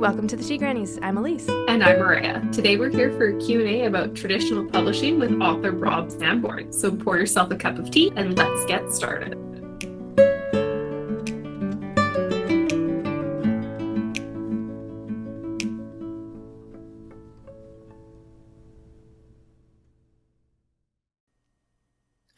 Welcome 0.00 0.28
to 0.28 0.36
the 0.36 0.42
Tea 0.42 0.56
Grannies. 0.56 0.98
I'm 1.02 1.18
Elise. 1.18 1.46
And 1.68 1.84
I'm 1.84 1.98
Maria. 1.98 2.42
Today 2.52 2.78
we're 2.78 2.88
here 2.88 3.10
for 3.18 3.36
a 3.36 3.38
Q&A 3.38 3.84
about 3.84 4.14
traditional 4.14 4.64
publishing 4.64 5.20
with 5.20 5.30
author 5.42 5.72
Rob 5.72 6.08
Samborn. 6.08 6.72
So 6.72 6.90
pour 6.90 7.18
yourself 7.18 7.50
a 7.50 7.56
cup 7.56 7.78
of 7.78 7.90
tea 7.90 8.10
and 8.16 8.34
let's 8.34 8.64
get 8.64 8.90
started. 8.90 9.34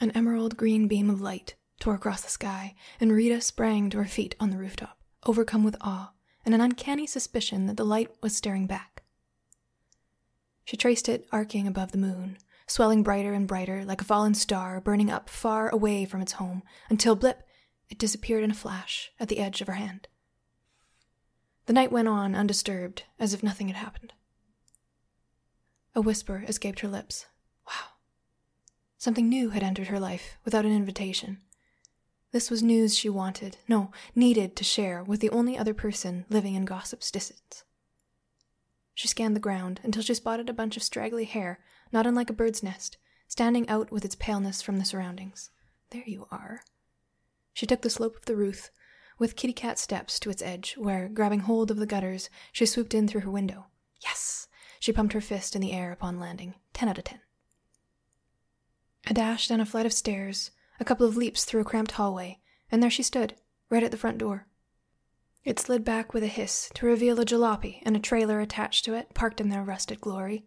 An 0.00 0.10
emerald 0.16 0.56
green 0.56 0.88
beam 0.88 1.08
of 1.08 1.20
light 1.20 1.54
tore 1.78 1.94
across 1.94 2.22
the 2.22 2.28
sky, 2.28 2.74
and 2.98 3.12
Rita 3.12 3.40
sprang 3.40 3.88
to 3.90 3.98
her 3.98 4.04
feet 4.04 4.34
on 4.40 4.50
the 4.50 4.58
rooftop, 4.58 4.98
overcome 5.24 5.62
with 5.62 5.76
awe 5.80 6.12
and 6.44 6.54
an 6.54 6.60
uncanny 6.60 7.06
suspicion 7.06 7.66
that 7.66 7.76
the 7.76 7.84
light 7.84 8.10
was 8.20 8.36
staring 8.36 8.66
back. 8.66 9.02
She 10.64 10.76
traced 10.76 11.08
it 11.08 11.26
arcing 11.32 11.66
above 11.66 11.92
the 11.92 11.98
moon, 11.98 12.38
swelling 12.66 13.02
brighter 13.02 13.32
and 13.32 13.46
brighter 13.46 13.84
like 13.84 14.00
a 14.00 14.04
fallen 14.04 14.34
star 14.34 14.80
burning 14.80 15.10
up 15.10 15.28
far 15.28 15.68
away 15.68 16.04
from 16.04 16.20
its 16.20 16.32
home, 16.32 16.62
until 16.88 17.16
blip, 17.16 17.42
it 17.88 17.98
disappeared 17.98 18.44
in 18.44 18.50
a 18.50 18.54
flash 18.54 19.12
at 19.20 19.28
the 19.28 19.38
edge 19.38 19.60
of 19.60 19.66
her 19.66 19.74
hand. 19.74 20.08
The 21.66 21.72
night 21.72 21.92
went 21.92 22.08
on 22.08 22.34
undisturbed, 22.34 23.04
as 23.18 23.34
if 23.34 23.42
nothing 23.42 23.68
had 23.68 23.76
happened. 23.76 24.12
A 25.94 26.00
whisper 26.00 26.44
escaped 26.48 26.80
her 26.80 26.88
lips. 26.88 27.26
Wow. 27.66 27.96
Something 28.98 29.28
new 29.28 29.50
had 29.50 29.62
entered 29.62 29.88
her 29.88 30.00
life 30.00 30.38
without 30.44 30.64
an 30.64 30.74
invitation. 30.74 31.42
This 32.32 32.50
was 32.50 32.62
news 32.62 32.96
she 32.96 33.10
wanted, 33.10 33.58
no, 33.68 33.90
needed 34.14 34.56
to 34.56 34.64
share 34.64 35.04
with 35.04 35.20
the 35.20 35.30
only 35.30 35.56
other 35.56 35.74
person 35.74 36.24
living 36.30 36.54
in 36.54 36.64
gossip's 36.64 37.10
distance. 37.10 37.64
She 38.94 39.06
scanned 39.06 39.36
the 39.36 39.40
ground 39.40 39.80
until 39.82 40.02
she 40.02 40.14
spotted 40.14 40.48
a 40.48 40.54
bunch 40.54 40.76
of 40.76 40.82
straggly 40.82 41.24
hair, 41.24 41.60
not 41.92 42.06
unlike 42.06 42.30
a 42.30 42.32
bird's 42.32 42.62
nest, 42.62 42.96
standing 43.28 43.68
out 43.68 43.90
with 43.90 44.04
its 44.04 44.14
paleness 44.14 44.62
from 44.62 44.78
the 44.78 44.84
surroundings. 44.84 45.50
There 45.90 46.04
you 46.06 46.26
are. 46.30 46.62
She 47.52 47.66
took 47.66 47.82
the 47.82 47.90
slope 47.90 48.16
of 48.16 48.24
the 48.24 48.36
roof, 48.36 48.70
with 49.18 49.36
kitty 49.36 49.52
cat 49.52 49.78
steps 49.78 50.18
to 50.20 50.30
its 50.30 50.42
edge, 50.42 50.74
where, 50.78 51.08
grabbing 51.08 51.40
hold 51.40 51.70
of 51.70 51.76
the 51.76 51.86
gutters, 51.86 52.30
she 52.50 52.64
swooped 52.64 52.94
in 52.94 53.06
through 53.06 53.20
her 53.22 53.30
window. 53.30 53.66
Yes! 54.02 54.48
She 54.80 54.92
pumped 54.92 55.12
her 55.12 55.20
fist 55.20 55.54
in 55.54 55.60
the 55.60 55.72
air 55.72 55.92
upon 55.92 56.18
landing. 56.18 56.54
Ten 56.72 56.88
out 56.88 56.98
of 56.98 57.04
ten. 57.04 57.20
A 59.06 59.12
dash 59.14 59.48
down 59.48 59.60
a 59.60 59.66
flight 59.66 59.86
of 59.86 59.92
stairs, 59.92 60.50
a 60.82 60.84
couple 60.84 61.06
of 61.06 61.16
leaps 61.16 61.44
through 61.44 61.60
a 61.60 61.64
cramped 61.64 61.92
hallway, 61.92 62.40
and 62.68 62.82
there 62.82 62.90
she 62.90 63.04
stood, 63.04 63.36
right 63.70 63.84
at 63.84 63.92
the 63.92 63.96
front 63.96 64.18
door. 64.18 64.48
It 65.44 65.60
slid 65.60 65.84
back 65.84 66.12
with 66.12 66.24
a 66.24 66.26
hiss 66.26 66.72
to 66.74 66.86
reveal 66.86 67.20
a 67.20 67.24
jalopy 67.24 67.80
and 67.84 67.94
a 67.94 68.00
trailer 68.00 68.40
attached 68.40 68.84
to 68.86 68.94
it, 68.94 69.14
parked 69.14 69.40
in 69.40 69.48
their 69.48 69.62
rusted 69.62 70.00
glory. 70.00 70.44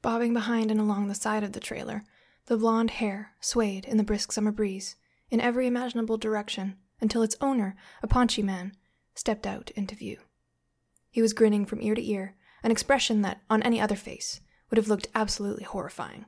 Bobbing 0.00 0.32
behind 0.32 0.70
and 0.70 0.78
along 0.78 1.08
the 1.08 1.16
side 1.16 1.42
of 1.42 1.54
the 1.54 1.58
trailer, 1.58 2.04
the 2.46 2.56
blonde 2.56 2.90
hair 2.90 3.32
swayed 3.40 3.84
in 3.84 3.96
the 3.96 4.04
brisk 4.04 4.30
summer 4.30 4.52
breeze, 4.52 4.94
in 5.28 5.40
every 5.40 5.66
imaginable 5.66 6.16
direction, 6.16 6.76
until 7.00 7.22
its 7.22 7.36
owner, 7.40 7.74
a 8.04 8.06
paunchy 8.06 8.44
man, 8.44 8.76
stepped 9.16 9.44
out 9.44 9.72
into 9.72 9.96
view. 9.96 10.18
He 11.10 11.20
was 11.20 11.32
grinning 11.32 11.66
from 11.66 11.82
ear 11.82 11.96
to 11.96 12.08
ear, 12.08 12.36
an 12.62 12.70
expression 12.70 13.22
that, 13.22 13.40
on 13.50 13.60
any 13.64 13.80
other 13.80 13.96
face, 13.96 14.40
would 14.70 14.76
have 14.76 14.88
looked 14.88 15.08
absolutely 15.16 15.64
horrifying. 15.64 16.26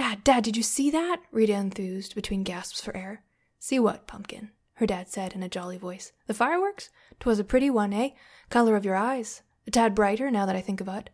Dad, 0.00 0.24
Dad, 0.24 0.44
did 0.44 0.56
you 0.56 0.62
see 0.62 0.90
that? 0.92 1.20
Rita 1.30 1.52
enthused 1.52 2.14
between 2.14 2.42
gasps 2.42 2.80
for 2.80 2.96
air. 2.96 3.22
See 3.58 3.78
what, 3.78 4.06
Pumpkin? 4.06 4.50
her 4.76 4.86
dad 4.86 5.10
said 5.10 5.34
in 5.34 5.42
a 5.42 5.48
jolly 5.48 5.76
voice. 5.76 6.12
The 6.26 6.32
fireworks? 6.32 6.88
'Twas 7.18 7.38
a 7.38 7.44
pretty 7.44 7.68
one, 7.68 7.92
eh? 7.92 8.12
Color 8.48 8.76
of 8.76 8.84
your 8.86 8.96
eyes. 8.96 9.42
A 9.66 9.70
tad 9.70 9.94
brighter, 9.94 10.30
now 10.30 10.46
that 10.46 10.56
I 10.56 10.62
think 10.62 10.80
of 10.80 10.88
it. 10.88 11.10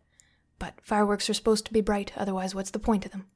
But 0.61 0.81
fireworks 0.85 1.29
are 1.29 1.35
supposed 1.35 1.67
to 1.67 1.73
be 1.73 1.81
bright, 1.81 2.13
otherwise, 2.17 2.55
what's 2.55 2.71
the 2.71 2.79
point 2.79 3.05
of 3.05 3.11
them? 3.11 3.27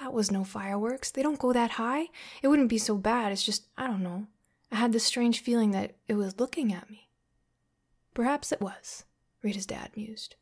That 0.00 0.14
was 0.14 0.30
no 0.30 0.44
fireworks. 0.44 1.10
They 1.10 1.22
don't 1.22 1.38
go 1.38 1.52
that 1.52 1.72
high. 1.72 2.06
It 2.42 2.48
wouldn't 2.48 2.70
be 2.70 2.78
so 2.78 2.96
bad. 2.96 3.32
It's 3.32 3.44
just, 3.44 3.66
I 3.76 3.86
don't 3.86 4.02
know. 4.02 4.28
I 4.72 4.76
had 4.76 4.94
this 4.94 5.04
strange 5.04 5.40
feeling 5.40 5.72
that 5.72 5.96
it 6.06 6.14
was 6.14 6.40
looking 6.40 6.72
at 6.72 6.88
me. 6.88 7.10
Perhaps 8.14 8.50
it 8.50 8.62
was, 8.62 9.04
Rita's 9.42 9.66
dad 9.66 9.90
mused. 9.94 10.36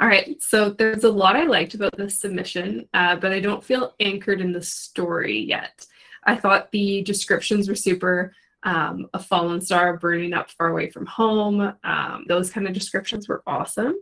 All 0.00 0.08
right, 0.08 0.40
so 0.42 0.70
there's 0.70 1.04
a 1.04 1.10
lot 1.10 1.36
I 1.36 1.44
liked 1.44 1.74
about 1.74 1.96
this 1.96 2.20
submission, 2.20 2.88
uh, 2.94 3.16
but 3.16 3.30
I 3.30 3.40
don't 3.40 3.62
feel 3.62 3.94
anchored 4.00 4.40
in 4.40 4.52
the 4.52 4.62
story 4.62 5.38
yet. 5.38 5.86
I 6.24 6.36
thought 6.36 6.72
the 6.72 7.02
descriptions 7.02 7.68
were 7.68 7.74
super. 7.74 8.34
Um, 8.64 9.08
a 9.12 9.18
fallen 9.18 9.60
star 9.60 9.96
burning 9.96 10.32
up 10.32 10.50
far 10.50 10.68
away 10.68 10.88
from 10.88 11.04
home. 11.04 11.74
Um, 11.82 12.24
those 12.28 12.50
kind 12.50 12.66
of 12.66 12.72
descriptions 12.72 13.28
were 13.28 13.42
awesome. 13.46 13.96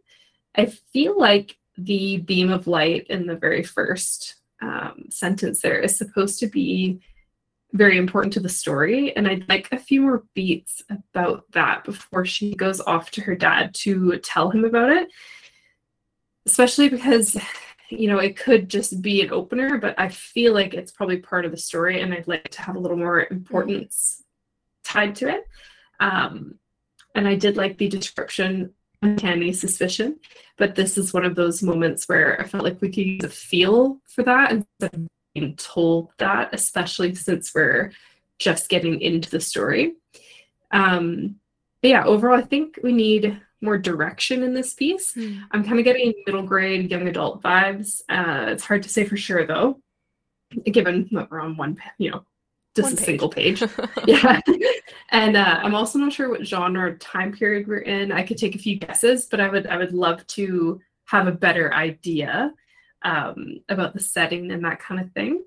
I 0.54 0.66
feel 0.66 1.18
like 1.18 1.56
the 1.78 2.18
beam 2.18 2.50
of 2.50 2.66
light 2.66 3.06
in 3.08 3.26
the 3.26 3.36
very 3.36 3.62
first 3.62 4.36
um, 4.60 5.06
sentence 5.08 5.62
there 5.62 5.78
is 5.78 5.96
supposed 5.96 6.38
to 6.40 6.46
be 6.46 7.00
very 7.72 7.96
important 7.96 8.34
to 8.34 8.40
the 8.40 8.48
story. 8.48 9.16
And 9.16 9.26
I'd 9.26 9.48
like 9.48 9.68
a 9.72 9.78
few 9.78 10.02
more 10.02 10.24
beats 10.34 10.82
about 10.90 11.50
that 11.52 11.84
before 11.84 12.26
she 12.26 12.54
goes 12.54 12.80
off 12.80 13.10
to 13.12 13.22
her 13.22 13.34
dad 13.34 13.74
to 13.76 14.18
tell 14.18 14.50
him 14.50 14.64
about 14.64 14.90
it 14.90 15.08
especially 16.46 16.88
because 16.88 17.36
you 17.90 18.08
know 18.08 18.18
it 18.18 18.36
could 18.36 18.68
just 18.68 19.02
be 19.02 19.20
an 19.22 19.32
opener 19.32 19.78
but 19.78 19.94
i 19.98 20.08
feel 20.08 20.54
like 20.54 20.74
it's 20.74 20.92
probably 20.92 21.18
part 21.18 21.44
of 21.44 21.50
the 21.50 21.56
story 21.56 22.00
and 22.00 22.14
i'd 22.14 22.28
like 22.28 22.48
to 22.48 22.62
have 22.62 22.76
a 22.76 22.78
little 22.78 22.96
more 22.96 23.26
importance 23.30 24.22
tied 24.84 25.14
to 25.14 25.28
it. 25.28 25.46
Um, 25.98 26.54
and 27.14 27.26
i 27.26 27.34
did 27.34 27.56
like 27.56 27.78
the 27.78 27.88
description 27.88 28.72
uncanny 29.02 29.52
suspicion 29.52 30.18
but 30.56 30.74
this 30.74 30.98
is 30.98 31.12
one 31.12 31.24
of 31.24 31.34
those 31.34 31.62
moments 31.62 32.08
where 32.08 32.40
i 32.40 32.44
felt 32.44 32.64
like 32.64 32.80
we 32.80 32.88
could 32.88 33.06
use 33.06 33.24
a 33.24 33.28
feel 33.28 33.98
for 34.06 34.22
that 34.22 34.52
instead 34.52 34.94
of 34.94 35.08
being 35.34 35.56
told 35.56 36.10
that 36.18 36.50
especially 36.52 37.14
since 37.14 37.54
we're 37.54 37.92
just 38.38 38.70
getting 38.70 39.00
into 39.00 39.30
the 39.30 39.40
story. 39.40 39.94
Um, 40.72 41.36
but 41.82 41.88
yeah 41.88 42.04
overall 42.04 42.38
i 42.38 42.42
think 42.42 42.78
we 42.82 42.92
need 42.92 43.40
more 43.60 43.78
direction 43.78 44.42
in 44.42 44.54
this 44.54 44.74
piece. 44.74 45.14
Mm. 45.14 45.42
I'm 45.50 45.64
kind 45.64 45.78
of 45.78 45.84
getting 45.84 46.14
middle 46.26 46.42
grade, 46.42 46.90
young 46.90 47.08
adult 47.08 47.42
vibes. 47.42 48.00
Uh, 48.08 48.50
it's 48.50 48.64
hard 48.64 48.82
to 48.84 48.88
say 48.88 49.04
for 49.04 49.16
sure 49.16 49.46
though, 49.46 49.80
given 50.64 51.08
that 51.12 51.30
we're 51.30 51.40
on 51.40 51.56
one, 51.56 51.76
you 51.98 52.10
know, 52.10 52.24
just 52.74 52.86
one 52.86 52.92
a 52.92 52.96
page. 52.96 53.06
single 53.06 53.28
page. 53.28 53.62
yeah. 54.06 54.40
and 55.10 55.36
uh, 55.36 55.60
I'm 55.62 55.74
also 55.74 55.98
not 55.98 56.12
sure 56.12 56.28
what 56.28 56.46
genre 56.46 56.90
or 56.90 56.96
time 56.96 57.32
period 57.32 57.66
we're 57.66 57.78
in. 57.78 58.12
I 58.12 58.22
could 58.22 58.38
take 58.38 58.54
a 58.54 58.58
few 58.58 58.78
guesses, 58.78 59.26
but 59.26 59.40
I 59.40 59.48
would 59.48 59.66
I 59.66 59.76
would 59.76 59.92
love 59.92 60.26
to 60.28 60.80
have 61.06 61.26
a 61.26 61.32
better 61.32 61.74
idea 61.74 62.52
um, 63.02 63.60
about 63.68 63.94
the 63.94 64.00
setting 64.00 64.50
and 64.52 64.64
that 64.64 64.80
kind 64.80 65.00
of 65.00 65.12
thing. 65.12 65.44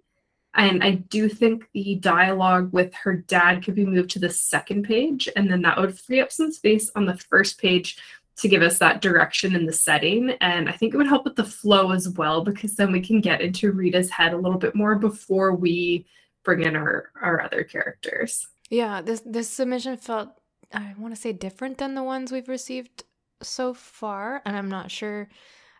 And 0.55 0.83
I 0.83 0.91
do 0.91 1.27
think 1.27 1.67
the 1.73 1.95
dialogue 1.95 2.71
with 2.71 2.93
her 2.93 3.15
dad 3.15 3.63
could 3.63 3.75
be 3.75 3.85
moved 3.85 4.11
to 4.11 4.19
the 4.19 4.29
second 4.29 4.83
page, 4.83 5.27
and 5.35 5.49
then 5.49 5.61
that 5.63 5.77
would 5.79 5.99
free 5.99 6.21
up 6.21 6.31
some 6.31 6.51
space 6.51 6.91
on 6.95 7.05
the 7.05 7.17
first 7.17 7.59
page 7.59 7.97
to 8.35 8.47
give 8.47 8.61
us 8.61 8.79
that 8.79 9.01
direction 9.01 9.55
in 9.55 9.65
the 9.65 9.73
setting. 9.73 10.31
And 10.41 10.69
I 10.69 10.71
think 10.71 10.93
it 10.93 10.97
would 10.97 11.07
help 11.07 11.23
with 11.23 11.35
the 11.35 11.43
flow 11.43 11.91
as 11.91 12.09
well, 12.09 12.43
because 12.43 12.75
then 12.75 12.91
we 12.91 13.01
can 13.01 13.21
get 13.21 13.41
into 13.41 13.71
Rita's 13.71 14.09
head 14.09 14.33
a 14.33 14.37
little 14.37 14.57
bit 14.57 14.75
more 14.75 14.95
before 14.95 15.53
we 15.53 16.05
bring 16.43 16.63
in 16.63 16.75
our, 16.75 17.09
our 17.21 17.41
other 17.41 17.63
characters. 17.63 18.47
Yeah, 18.69 19.01
this 19.01 19.21
this 19.25 19.49
submission 19.49 19.97
felt 19.97 20.29
I 20.73 20.93
want 20.97 21.13
to 21.15 21.21
say 21.21 21.33
different 21.33 21.77
than 21.77 21.93
the 21.93 22.03
ones 22.03 22.31
we've 22.31 22.49
received 22.49 23.03
so 23.41 23.73
far, 23.73 24.41
and 24.45 24.55
I'm 24.55 24.69
not 24.69 24.89
sure 24.89 25.29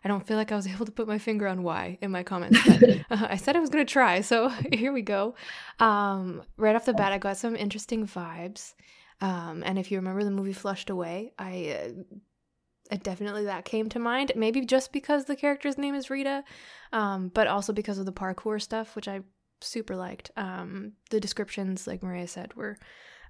I 0.04 0.08
don't 0.08 0.26
feel 0.26 0.36
like 0.36 0.52
I 0.52 0.56
was 0.56 0.66
able 0.72 0.86
to 0.86 0.92
put 0.92 1.08
my 1.08 1.18
finger 1.18 1.48
on 1.48 1.62
why 1.62 1.98
in 2.00 2.10
my 2.10 2.22
comments. 2.22 2.60
But, 2.66 2.90
uh, 3.10 3.26
I 3.30 3.36
said 3.36 3.56
I 3.56 3.60
was 3.60 3.70
going 3.70 3.84
to 3.84 3.92
try, 3.92 4.20
so 4.20 4.48
here 4.72 4.92
we 4.92 5.02
go. 5.02 5.34
Um, 5.80 6.42
right 6.56 6.76
off 6.76 6.84
the 6.84 6.94
bat, 6.94 7.12
I 7.12 7.18
got 7.18 7.36
some 7.36 7.56
interesting 7.56 8.06
vibes. 8.06 8.74
Um, 9.20 9.62
and 9.64 9.78
if 9.78 9.90
you 9.90 9.98
remember 9.98 10.24
the 10.24 10.30
movie 10.30 10.52
Flushed 10.52 10.90
Away, 10.90 11.32
I 11.38 11.94
uh, 12.90 12.96
definitely 13.02 13.44
that 13.44 13.64
came 13.64 13.88
to 13.90 13.98
mind. 13.98 14.32
Maybe 14.36 14.66
just 14.66 14.92
because 14.92 15.24
the 15.24 15.36
character's 15.36 15.78
name 15.78 15.94
is 15.94 16.10
Rita, 16.10 16.44
um, 16.92 17.30
but 17.32 17.46
also 17.46 17.72
because 17.72 17.98
of 17.98 18.06
the 18.06 18.12
parkour 18.12 18.60
stuff, 18.60 18.96
which 18.96 19.08
I 19.08 19.20
super 19.60 19.96
liked. 19.96 20.30
Um, 20.36 20.92
the 21.10 21.20
descriptions, 21.20 21.86
like 21.86 22.02
Maria 22.02 22.26
said, 22.26 22.54
were 22.54 22.76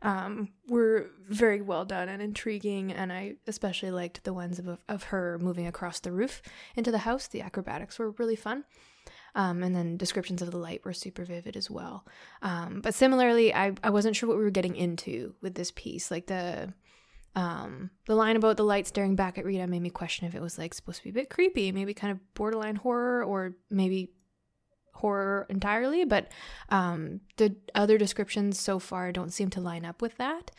um, 0.04 0.50
were 0.68 1.10
very 1.28 1.62
well 1.62 1.84
done 1.84 2.08
and 2.08 2.22
intriguing, 2.22 2.92
and 2.92 3.12
I 3.12 3.36
especially 3.46 3.90
liked 3.90 4.22
the 4.22 4.34
ones 4.34 4.58
of, 4.58 4.78
of 4.88 5.02
her 5.04 5.38
moving 5.40 5.66
across 5.66 5.98
the 5.98 6.12
roof 6.12 6.42
into 6.76 6.90
the 6.90 6.98
house. 6.98 7.26
The 7.26 7.40
acrobatics 7.40 7.98
were 7.98 8.10
really 8.12 8.36
fun. 8.36 8.64
Um, 9.34 9.64
and 9.64 9.74
then 9.74 9.96
descriptions 9.96 10.42
of 10.42 10.52
the 10.52 10.58
light 10.58 10.84
were 10.84 10.92
super 10.92 11.24
vivid 11.24 11.56
as 11.56 11.68
well. 11.68 12.06
Um, 12.42 12.80
but 12.82 12.94
similarly, 12.94 13.52
I, 13.52 13.72
I 13.82 13.90
wasn't 13.90 14.14
sure 14.14 14.28
what 14.28 14.38
we 14.38 14.44
were 14.44 14.50
getting 14.50 14.76
into 14.76 15.34
with 15.40 15.54
this 15.54 15.72
piece. 15.74 16.08
Like 16.10 16.26
the 16.26 16.72
um, 17.34 17.90
the 18.06 18.14
line 18.14 18.36
about 18.36 18.58
the 18.58 18.62
light 18.62 18.86
staring 18.86 19.16
back 19.16 19.38
at 19.38 19.44
Rita 19.44 19.66
made 19.66 19.82
me 19.82 19.90
question 19.90 20.28
if 20.28 20.36
it 20.36 20.42
was 20.42 20.56
like 20.56 20.72
supposed 20.72 20.98
to 20.98 21.04
be 21.04 21.10
a 21.10 21.14
bit 21.14 21.30
creepy, 21.30 21.72
maybe 21.72 21.92
kind 21.92 22.12
of 22.12 22.34
borderline 22.34 22.76
horror, 22.76 23.24
or 23.24 23.56
maybe 23.70 24.12
horror 24.94 25.46
entirely, 25.48 26.04
but 26.04 26.28
um, 26.70 27.20
the 27.36 27.54
other 27.74 27.98
descriptions 27.98 28.58
so 28.58 28.78
far 28.78 29.12
don't 29.12 29.32
seem 29.32 29.50
to 29.50 29.60
line 29.60 29.84
up 29.84 30.00
with 30.00 30.16
that. 30.16 30.50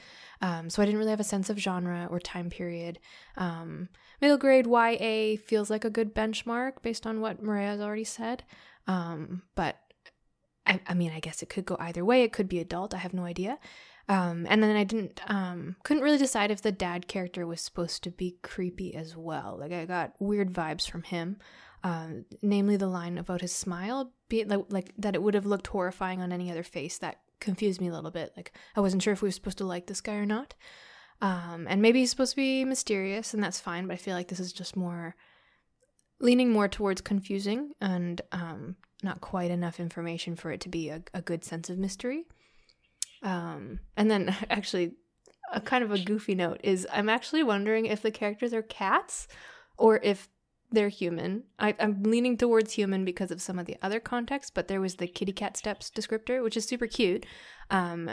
Um, 0.42 0.70
so 0.70 0.82
I 0.82 0.86
didn't 0.86 1.00
really 1.00 1.12
have 1.12 1.20
a 1.20 1.26
sense 1.26 1.50
of 1.50 1.58
genre 1.58 2.08
or 2.10 2.20
time 2.20 2.50
period. 2.50 3.00
Um, 3.38 3.90
middle 4.22 4.38
grade 4.38 4.68
YA 4.68 5.38
feels 5.44 5.70
like 5.70 5.86
a 5.86 5.90
good 5.90 6.14
benchmark 6.14 6.82
based 6.82 7.08
on 7.08 7.22
what 7.22 7.42
Maria 7.42 7.70
has 7.70 7.82
already 7.82 8.04
said. 8.04 8.44
Um, 8.88 9.44
but 9.56 9.78
I, 10.66 10.80
I, 10.88 10.94
mean, 10.94 11.12
I 11.12 11.20
guess 11.20 11.42
it 11.42 11.50
could 11.50 11.66
go 11.66 11.78
either 11.80 12.04
way. 12.04 12.24
It 12.24 12.34
could 12.34 12.50
be 12.50 12.60
adult. 12.60 12.94
I 12.94 12.98
have 12.98 13.14
no 13.14 13.24
idea. 13.24 13.58
Um, 14.08 14.46
and 14.50 14.62
then 14.62 14.76
I 14.76 14.84
didn't, 14.84 15.20
um, 15.28 15.78
couldn't 15.84 16.04
really 16.04 16.20
decide 16.20 16.52
if 16.52 16.62
the 16.62 16.72
dad 16.72 17.08
character 17.08 17.48
was 17.48 17.62
supposed 17.62 18.04
to 18.04 18.12
be 18.12 18.38
creepy 18.44 18.94
as 18.94 19.16
well. 19.16 19.58
Like 19.60 19.72
I 19.72 19.86
got 19.86 20.14
weird 20.20 20.54
vibes 20.54 20.88
from 20.88 21.04
him. 21.04 21.38
Um, 21.86 22.26
namely 22.42 22.78
the 22.78 22.88
line 22.88 23.20
about 23.20 23.42
his 23.42 23.52
smile, 23.52 24.12
be 24.28 24.42
it 24.42 24.48
like, 24.48 24.66
like 24.70 24.92
that 24.98 25.14
it 25.14 25.22
would 25.22 25.36
have 25.36 25.46
looked 25.46 25.68
horrifying 25.68 26.20
on 26.20 26.32
any 26.32 26.50
other 26.50 26.64
face. 26.64 26.98
That 26.98 27.20
confused 27.40 27.80
me 27.80 27.90
a 27.90 27.94
little 27.94 28.10
bit. 28.10 28.34
Like 28.36 28.54
I 28.76 28.82
wasn't 28.82 29.04
sure 29.04 29.14
if 29.14 29.22
we 29.22 29.28
were 29.28 29.32
supposed 29.32 29.60
to 29.60 29.66
like 29.66 29.86
this 29.86 30.02
guy 30.02 30.16
or 30.16 30.26
not. 30.26 30.56
Um, 31.22 31.68
and 31.70 31.84
maybe 31.84 32.00
he's 32.00 32.10
supposed 32.10 32.32
to 32.32 32.38
be 32.38 32.66
mysterious, 32.66 33.36
and 33.36 33.44
that's 33.44 33.60
fine. 33.60 33.86
But 33.86 33.94
I 33.94 33.98
feel 33.98 34.16
like 34.16 34.30
this 34.30 34.40
is 34.40 34.52
just 34.52 34.76
more 34.76 35.16
leaning 36.20 36.50
more 36.50 36.68
towards 36.68 37.02
confusing 37.02 37.74
and 37.80 38.20
um, 38.32 38.78
not 39.04 39.22
quite 39.22 39.52
enough 39.52 39.80
information 39.80 40.36
for 40.36 40.50
it 40.50 40.62
to 40.62 40.70
be 40.70 40.90
a, 40.90 41.04
a 41.14 41.22
good 41.22 41.44
sense 41.44 41.70
of 41.70 41.78
mystery. 41.78 42.26
Um, 43.22 43.80
and 43.96 44.10
then 44.10 44.36
actually, 44.50 44.94
a 45.54 45.62
kind 45.62 45.84
of 45.84 45.92
a 45.92 46.00
goofy 46.00 46.34
note 46.34 46.62
is 46.64 46.88
I'm 46.92 47.10
actually 47.10 47.44
wondering 47.44 47.86
if 47.86 48.02
the 48.02 48.10
characters 48.10 48.56
are 48.56 48.64
cats 48.64 49.28
or 49.78 50.00
if 50.02 50.30
they're 50.76 50.90
human. 50.90 51.44
I, 51.58 51.72
am 51.80 52.04
leaning 52.04 52.38
towards 52.38 52.74
human 52.74 53.04
because 53.04 53.32
of 53.32 53.42
some 53.42 53.58
of 53.58 53.66
the 53.66 53.78
other 53.82 54.00
context, 54.00 54.54
but 54.54 54.68
there 54.68 54.82
was 54.82 54.96
the 54.96 55.08
kitty 55.08 55.32
cat 55.32 55.58
steps 55.58 55.90
descriptor, 55.90 56.44
which 56.44 56.56
is 56.56 56.66
super 56.66 56.88
cute. 56.88 57.26
Um, 57.72 58.12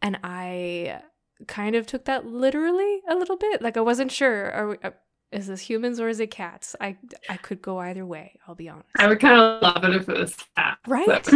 and 0.00 0.18
I 0.24 1.02
kind 1.46 1.76
of 1.76 1.86
took 1.86 2.04
that 2.06 2.26
literally 2.26 3.02
a 3.08 3.14
little 3.14 3.36
bit. 3.36 3.62
Like 3.62 3.76
I 3.76 3.80
wasn't 3.80 4.12
sure. 4.12 4.50
Are 4.50 4.68
we, 4.68 4.76
uh, 4.82 4.90
is 5.30 5.46
this 5.46 5.60
humans 5.60 6.00
or 6.00 6.08
is 6.08 6.20
it 6.20 6.30
cats? 6.30 6.76
I 6.80 6.96
I 7.28 7.36
could 7.36 7.62
go 7.62 7.78
either 7.78 8.04
way. 8.04 8.38
I'll 8.46 8.54
be 8.54 8.68
honest. 8.68 8.88
I 8.98 9.06
would 9.06 9.20
kind 9.20 9.40
of 9.40 9.62
love 9.62 9.84
it 9.84 9.94
if 9.94 10.08
it 10.08 10.18
was 10.18 10.36
cats. 10.56 10.80
Right. 10.86 11.28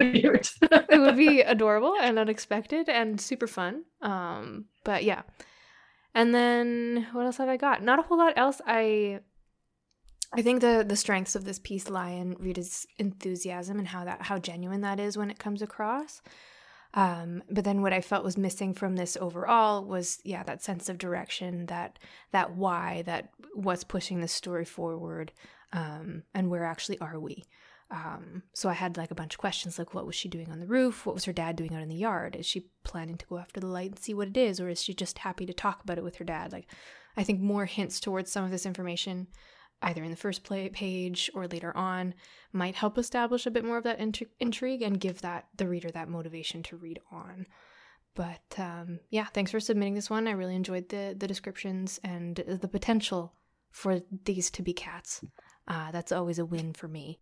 it 0.00 1.00
would 1.00 1.16
be 1.16 1.40
adorable 1.42 1.94
and 2.00 2.18
unexpected 2.18 2.88
and 2.88 3.20
super 3.20 3.46
fun. 3.46 3.84
Um, 4.02 4.66
but 4.84 5.04
yeah. 5.04 5.22
And 6.14 6.34
then 6.34 7.08
what 7.12 7.24
else 7.24 7.38
have 7.38 7.48
I 7.48 7.56
got? 7.56 7.82
Not 7.82 7.98
a 7.98 8.02
whole 8.02 8.18
lot 8.18 8.34
else. 8.36 8.60
I 8.66 9.20
I 10.34 10.42
think 10.42 10.60
the 10.60 10.84
the 10.86 10.96
strengths 10.96 11.34
of 11.34 11.44
this 11.44 11.58
piece 11.58 11.90
lie 11.90 12.10
in 12.10 12.36
Rita's 12.38 12.86
enthusiasm 12.98 13.78
and 13.78 13.88
how 13.88 14.04
that 14.04 14.22
how 14.22 14.38
genuine 14.38 14.80
that 14.80 14.98
is 14.98 15.16
when 15.16 15.30
it 15.30 15.38
comes 15.38 15.62
across. 15.62 16.22
Um, 16.94 17.42
but 17.50 17.64
then 17.64 17.80
what 17.80 17.94
I 17.94 18.02
felt 18.02 18.24
was 18.24 18.36
missing 18.36 18.74
from 18.74 18.96
this 18.96 19.16
overall 19.20 19.84
was 19.84 20.20
yeah 20.24 20.42
that 20.44 20.62
sense 20.62 20.88
of 20.88 20.98
direction, 20.98 21.66
that 21.66 21.98
that 22.32 22.56
why, 22.56 23.02
that 23.06 23.30
what's 23.54 23.84
pushing 23.84 24.20
the 24.20 24.28
story 24.28 24.64
forward, 24.64 25.32
um, 25.72 26.22
and 26.34 26.50
where 26.50 26.64
actually 26.64 26.98
are 27.00 27.18
we. 27.18 27.44
Um, 27.90 28.42
so 28.54 28.70
I 28.70 28.72
had 28.72 28.96
like 28.96 29.10
a 29.10 29.14
bunch 29.14 29.34
of 29.34 29.38
questions 29.38 29.78
like 29.78 29.92
what 29.92 30.06
was 30.06 30.14
she 30.14 30.28
doing 30.30 30.50
on 30.50 30.60
the 30.60 30.66
roof? 30.66 31.04
What 31.04 31.14
was 31.14 31.26
her 31.26 31.32
dad 31.32 31.56
doing 31.56 31.74
out 31.74 31.82
in 31.82 31.90
the 31.90 31.94
yard? 31.94 32.36
Is 32.36 32.46
she 32.46 32.70
planning 32.84 33.18
to 33.18 33.26
go 33.26 33.36
after 33.36 33.60
the 33.60 33.66
light 33.66 33.90
and 33.90 33.98
see 33.98 34.14
what 34.14 34.28
it 34.28 34.36
is, 34.38 34.60
or 34.60 34.70
is 34.70 34.82
she 34.82 34.94
just 34.94 35.18
happy 35.18 35.44
to 35.44 35.52
talk 35.52 35.82
about 35.84 35.98
it 35.98 36.04
with 36.04 36.16
her 36.16 36.24
dad? 36.24 36.52
Like 36.52 36.68
I 37.18 37.22
think 37.22 37.40
more 37.40 37.66
hints 37.66 38.00
towards 38.00 38.32
some 38.32 38.44
of 38.44 38.50
this 38.50 38.64
information 38.64 39.26
either 39.82 40.02
in 40.02 40.10
the 40.10 40.16
first 40.16 40.44
play 40.44 40.68
page 40.68 41.30
or 41.34 41.46
later 41.46 41.76
on 41.76 42.14
might 42.52 42.74
help 42.74 42.98
establish 42.98 43.46
a 43.46 43.50
bit 43.50 43.64
more 43.64 43.78
of 43.78 43.84
that 43.84 43.98
int- 43.98 44.30
intrigue 44.40 44.82
and 44.82 45.00
give 45.00 45.20
that 45.22 45.46
the 45.56 45.68
reader 45.68 45.90
that 45.90 46.08
motivation 46.08 46.62
to 46.62 46.76
read 46.76 47.00
on. 47.10 47.46
But 48.14 48.58
um, 48.58 49.00
yeah 49.10 49.26
thanks 49.26 49.50
for 49.50 49.60
submitting 49.60 49.94
this 49.94 50.10
one. 50.10 50.28
I 50.28 50.32
really 50.32 50.56
enjoyed 50.56 50.88
the 50.88 51.14
the 51.18 51.26
descriptions 51.26 52.00
and 52.04 52.36
the 52.36 52.68
potential 52.68 53.32
for 53.70 54.00
these 54.24 54.50
to 54.52 54.62
be 54.62 54.72
cats. 54.72 55.24
Uh, 55.66 55.90
that's 55.92 56.12
always 56.12 56.38
a 56.38 56.44
win 56.44 56.72
for 56.72 56.88
me 56.88 57.18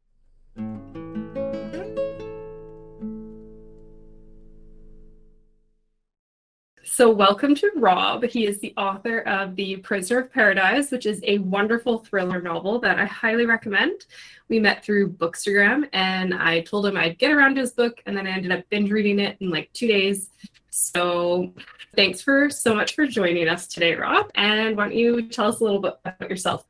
So, 6.93 7.09
welcome 7.09 7.55
to 7.55 7.71
Rob. 7.77 8.25
He 8.25 8.49
is 8.49 8.59
the 8.59 8.75
author 8.77 9.21
of 9.21 9.55
The 9.55 9.77
Prisoner 9.77 10.23
of 10.23 10.33
Paradise, 10.33 10.91
which 10.91 11.07
is 11.07 11.21
a 11.23 11.39
wonderful 11.39 12.01
thriller 12.01 12.43
novel 12.43 12.81
that 12.81 12.99
I 12.99 13.05
highly 13.05 13.47
recommend. 13.47 14.07
We 14.49 14.59
met 14.59 14.85
through 14.85 15.11
Bookstagram, 15.13 15.89
and 15.93 16.35
I 16.35 16.63
told 16.63 16.87
him 16.87 16.97
I'd 16.97 17.17
get 17.17 17.31
around 17.31 17.55
to 17.55 17.61
his 17.61 17.71
book, 17.71 18.03
and 18.07 18.17
then 18.17 18.27
I 18.27 18.31
ended 18.31 18.51
up 18.51 18.69
binge 18.71 18.91
reading 18.91 19.21
it 19.21 19.37
in 19.39 19.51
like 19.51 19.73
two 19.73 19.87
days. 19.87 20.31
So, 20.71 21.55
thanks 21.95 22.23
for 22.23 22.51
so 22.51 22.75
much 22.75 22.97
for 22.97 23.07
joining 23.07 23.49
us 23.49 23.69
today, 23.69 23.95
Rob. 23.95 24.29
And 24.35 24.77
why 24.77 24.89
don't 24.89 24.97
you 24.97 25.29
tell 25.29 25.47
us 25.47 25.61
a 25.61 25.65
little 25.65 25.81
bit 25.81 25.95
about 26.05 26.29
yourself? 26.29 26.67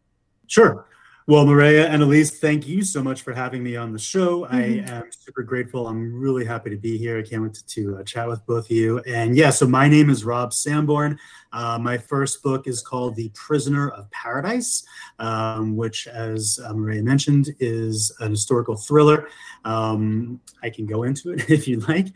Sure. 0.48 0.84
Well, 1.30 1.46
Maria 1.46 1.86
and 1.86 2.02
Elise, 2.02 2.40
thank 2.40 2.66
you 2.66 2.82
so 2.82 3.04
much 3.04 3.22
for 3.22 3.32
having 3.32 3.62
me 3.62 3.76
on 3.76 3.92
the 3.92 4.00
show. 4.00 4.46
Mm-hmm. 4.46 4.54
I 4.56 4.62
am 4.96 5.12
super 5.12 5.44
grateful. 5.44 5.86
I'm 5.86 6.12
really 6.12 6.44
happy 6.44 6.70
to 6.70 6.76
be 6.76 6.98
here. 6.98 7.20
I 7.20 7.22
can't 7.22 7.40
wait 7.40 7.54
to, 7.54 7.66
to 7.66 7.98
uh, 7.98 8.02
chat 8.02 8.26
with 8.26 8.44
both 8.46 8.64
of 8.64 8.70
you. 8.72 8.98
And 9.06 9.36
yeah, 9.36 9.50
so 9.50 9.68
my 9.68 9.88
name 9.88 10.10
is 10.10 10.24
Rob 10.24 10.50
Samborn. 10.50 11.16
Uh, 11.52 11.78
my 11.78 11.96
first 11.96 12.42
book 12.42 12.66
is 12.66 12.82
called 12.82 13.14
The 13.14 13.28
Prisoner 13.32 13.90
of 13.90 14.10
Paradise, 14.10 14.84
um, 15.20 15.76
which, 15.76 16.08
as 16.08 16.58
uh, 16.64 16.72
Maria 16.72 17.04
mentioned, 17.04 17.50
is 17.60 18.10
an 18.18 18.32
historical 18.32 18.74
thriller. 18.74 19.28
Um, 19.64 20.40
I 20.64 20.70
can 20.70 20.84
go 20.84 21.04
into 21.04 21.30
it 21.30 21.44
if 21.48 21.68
you 21.68 21.78
like. 21.78 22.08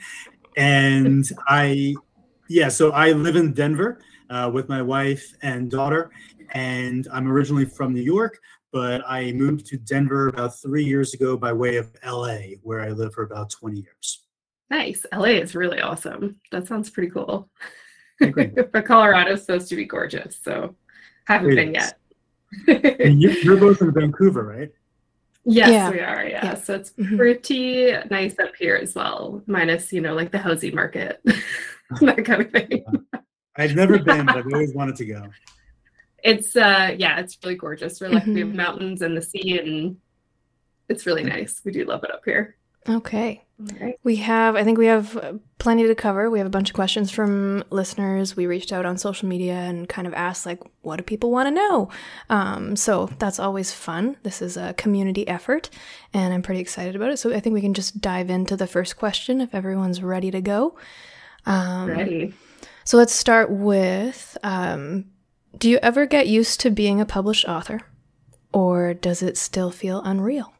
And 0.56 1.24
I, 1.46 1.94
yeah, 2.48 2.68
so 2.68 2.90
I 2.90 3.12
live 3.12 3.36
in 3.36 3.52
Denver 3.52 4.00
uh, 4.28 4.50
with 4.52 4.68
my 4.68 4.82
wife 4.82 5.34
and 5.40 5.70
daughter, 5.70 6.10
and 6.50 7.06
I'm 7.12 7.30
originally 7.30 7.64
from 7.64 7.94
New 7.94 8.02
York 8.02 8.40
but 8.74 9.04
I 9.06 9.30
moved 9.30 9.66
to 9.66 9.76
Denver 9.76 10.26
about 10.26 10.60
three 10.60 10.82
years 10.82 11.14
ago 11.14 11.36
by 11.36 11.52
way 11.52 11.76
of 11.76 11.92
LA, 12.04 12.56
where 12.62 12.80
I 12.80 12.88
lived 12.88 13.14
for 13.14 13.22
about 13.22 13.48
20 13.48 13.76
years. 13.78 14.24
Nice. 14.68 15.06
LA 15.14 15.26
is 15.26 15.54
really 15.54 15.80
awesome. 15.80 16.40
That 16.50 16.66
sounds 16.66 16.90
pretty 16.90 17.10
cool. 17.10 17.48
but 18.18 18.84
Colorado 18.84 19.34
is 19.34 19.42
supposed 19.42 19.68
to 19.68 19.76
be 19.76 19.84
gorgeous, 19.84 20.40
so 20.42 20.74
haven't 21.26 21.52
it 21.52 21.54
been 21.54 21.76
is. 21.76 21.94
yet. 22.66 23.12
you, 23.12 23.52
are 23.52 23.56
both 23.56 23.80
in 23.80 23.92
Vancouver, 23.92 24.42
right? 24.42 24.72
Yes, 25.44 25.68
yeah. 25.68 25.90
we 25.90 26.00
are. 26.00 26.24
Yeah. 26.24 26.44
yeah. 26.44 26.54
So 26.54 26.74
it's 26.74 26.90
mm-hmm. 26.92 27.16
pretty 27.16 27.92
nice 28.10 28.36
up 28.40 28.56
here 28.58 28.74
as 28.74 28.96
well, 28.96 29.40
minus, 29.46 29.92
you 29.92 30.00
know, 30.00 30.14
like 30.14 30.32
the 30.32 30.38
housing 30.38 30.74
market, 30.74 31.20
that 32.00 32.24
kind 32.24 32.42
of 32.42 32.50
thing. 32.50 32.84
I've 33.56 33.76
never 33.76 33.98
been, 34.02 34.26
but 34.26 34.38
I've 34.38 34.52
always 34.52 34.74
wanted 34.74 34.96
to 34.96 35.04
go 35.04 35.30
it's 36.24 36.56
uh 36.56 36.96
yeah, 36.98 37.20
it's 37.20 37.38
really 37.44 37.54
gorgeous. 37.54 38.00
We're 38.00 38.08
like 38.08 38.24
mm-hmm. 38.24 38.34
we 38.34 38.40
have 38.40 38.48
mm-hmm. 38.48 38.56
mountains 38.56 39.02
and 39.02 39.16
the 39.16 39.22
sea 39.22 39.58
and 39.58 39.96
it's 40.88 41.06
really 41.06 41.22
nice. 41.22 41.60
We 41.64 41.70
do 41.70 41.84
love 41.84 42.02
it 42.02 42.10
up 42.10 42.22
here. 42.24 42.56
Okay. 42.88 43.42
Okay. 43.70 43.96
We 44.02 44.16
have, 44.16 44.56
I 44.56 44.64
think 44.64 44.78
we 44.78 44.86
have 44.86 45.40
plenty 45.58 45.86
to 45.86 45.94
cover. 45.94 46.28
We 46.28 46.38
have 46.38 46.46
a 46.46 46.50
bunch 46.50 46.70
of 46.70 46.74
questions 46.74 47.10
from 47.10 47.62
listeners. 47.70 48.36
We 48.36 48.46
reached 48.46 48.72
out 48.72 48.84
on 48.84 48.98
social 48.98 49.28
media 49.28 49.54
and 49.54 49.88
kind 49.88 50.08
of 50.08 50.14
asked, 50.14 50.44
like, 50.44 50.60
what 50.82 50.96
do 50.96 51.04
people 51.04 51.30
want 51.30 51.46
to 51.46 51.50
know? 51.52 51.88
Um, 52.28 52.74
so 52.74 53.08
that's 53.18 53.38
always 53.38 53.72
fun. 53.72 54.16
This 54.24 54.42
is 54.42 54.56
a 54.56 54.74
community 54.74 55.26
effort, 55.28 55.70
and 56.12 56.34
I'm 56.34 56.42
pretty 56.42 56.60
excited 56.60 56.96
about 56.96 57.10
it. 57.10 57.18
So 57.18 57.32
I 57.32 57.38
think 57.38 57.54
we 57.54 57.60
can 57.60 57.74
just 57.74 58.00
dive 58.00 58.28
into 58.28 58.56
the 58.56 58.66
first 58.66 58.96
question 58.96 59.40
if 59.40 59.54
everyone's 59.54 60.02
ready 60.02 60.32
to 60.32 60.40
go. 60.40 60.76
Um, 61.46 61.88
ready. 61.88 62.34
So 62.84 62.96
let's 62.96 63.14
start 63.14 63.50
with 63.50 64.36
um, 64.42 65.06
do 65.58 65.68
you 65.68 65.78
ever 65.82 66.06
get 66.06 66.26
used 66.26 66.60
to 66.60 66.70
being 66.70 67.00
a 67.00 67.06
published 67.06 67.46
author? 67.46 67.80
Or 68.52 68.94
does 68.94 69.22
it 69.22 69.36
still 69.36 69.70
feel 69.70 70.02
unreal? 70.02 70.52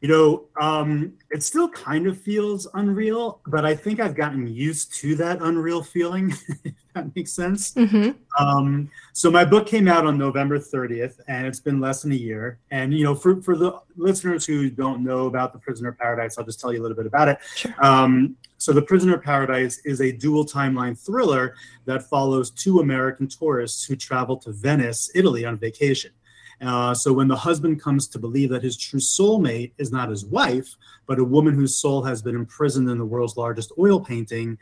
You 0.00 0.08
know, 0.08 0.44
um, 0.58 1.12
it 1.30 1.42
still 1.42 1.68
kind 1.68 2.06
of 2.06 2.18
feels 2.18 2.66
unreal, 2.72 3.40
but 3.46 3.66
I 3.66 3.76
think 3.76 4.00
I've 4.00 4.14
gotten 4.14 4.46
used 4.46 4.94
to 4.94 5.14
that 5.16 5.42
unreal 5.42 5.82
feeling, 5.82 6.32
if 6.64 6.74
that 6.94 7.14
makes 7.14 7.32
sense. 7.32 7.74
Mm-hmm. 7.74 8.12
Um, 8.42 8.90
so 9.12 9.30
my 9.30 9.44
book 9.44 9.66
came 9.66 9.88
out 9.88 10.06
on 10.06 10.16
November 10.16 10.58
30th, 10.58 11.20
and 11.28 11.46
it's 11.46 11.60
been 11.60 11.80
less 11.80 12.00
than 12.00 12.12
a 12.12 12.16
year. 12.16 12.58
And, 12.70 12.94
you 12.94 13.04
know, 13.04 13.14
for, 13.14 13.42
for 13.42 13.56
the 13.56 13.78
listeners 13.96 14.46
who 14.46 14.70
don't 14.70 15.04
know 15.04 15.26
about 15.26 15.52
The 15.52 15.58
Prisoner 15.58 15.92
Paradise, 15.92 16.38
I'll 16.38 16.46
just 16.46 16.60
tell 16.60 16.72
you 16.72 16.80
a 16.80 16.82
little 16.82 16.96
bit 16.96 17.06
about 17.06 17.28
it. 17.28 17.38
Sure. 17.54 17.74
Um, 17.84 18.36
so 18.56 18.72
The 18.72 18.82
Prisoner 18.82 19.18
Paradise 19.18 19.80
is 19.84 20.00
a 20.00 20.12
dual 20.12 20.44
timeline 20.44 20.98
thriller 20.98 21.54
that 21.84 22.02
follows 22.02 22.50
two 22.50 22.80
American 22.80 23.28
tourists 23.28 23.84
who 23.84 23.96
travel 23.96 24.36
to 24.38 24.52
Venice, 24.52 25.10
Italy 25.14 25.44
on 25.44 25.58
vacation. 25.58 26.10
Uh, 26.60 26.92
so 26.92 27.12
when 27.12 27.28
the 27.28 27.36
husband 27.36 27.80
comes 27.80 28.06
to 28.06 28.18
believe 28.18 28.50
that 28.50 28.62
his 28.62 28.76
true 28.76 29.00
soulmate 29.00 29.72
is 29.78 29.90
not 29.90 30.10
his 30.10 30.24
wife, 30.26 30.76
but 31.06 31.18
a 31.18 31.24
woman 31.24 31.54
whose 31.54 31.76
soul 31.76 32.02
has 32.02 32.20
been 32.20 32.34
imprisoned 32.34 32.88
in 32.88 32.98
the 32.98 33.04
world's 33.04 33.36
largest 33.36 33.72
oil 33.78 33.98
painting, 33.98 34.58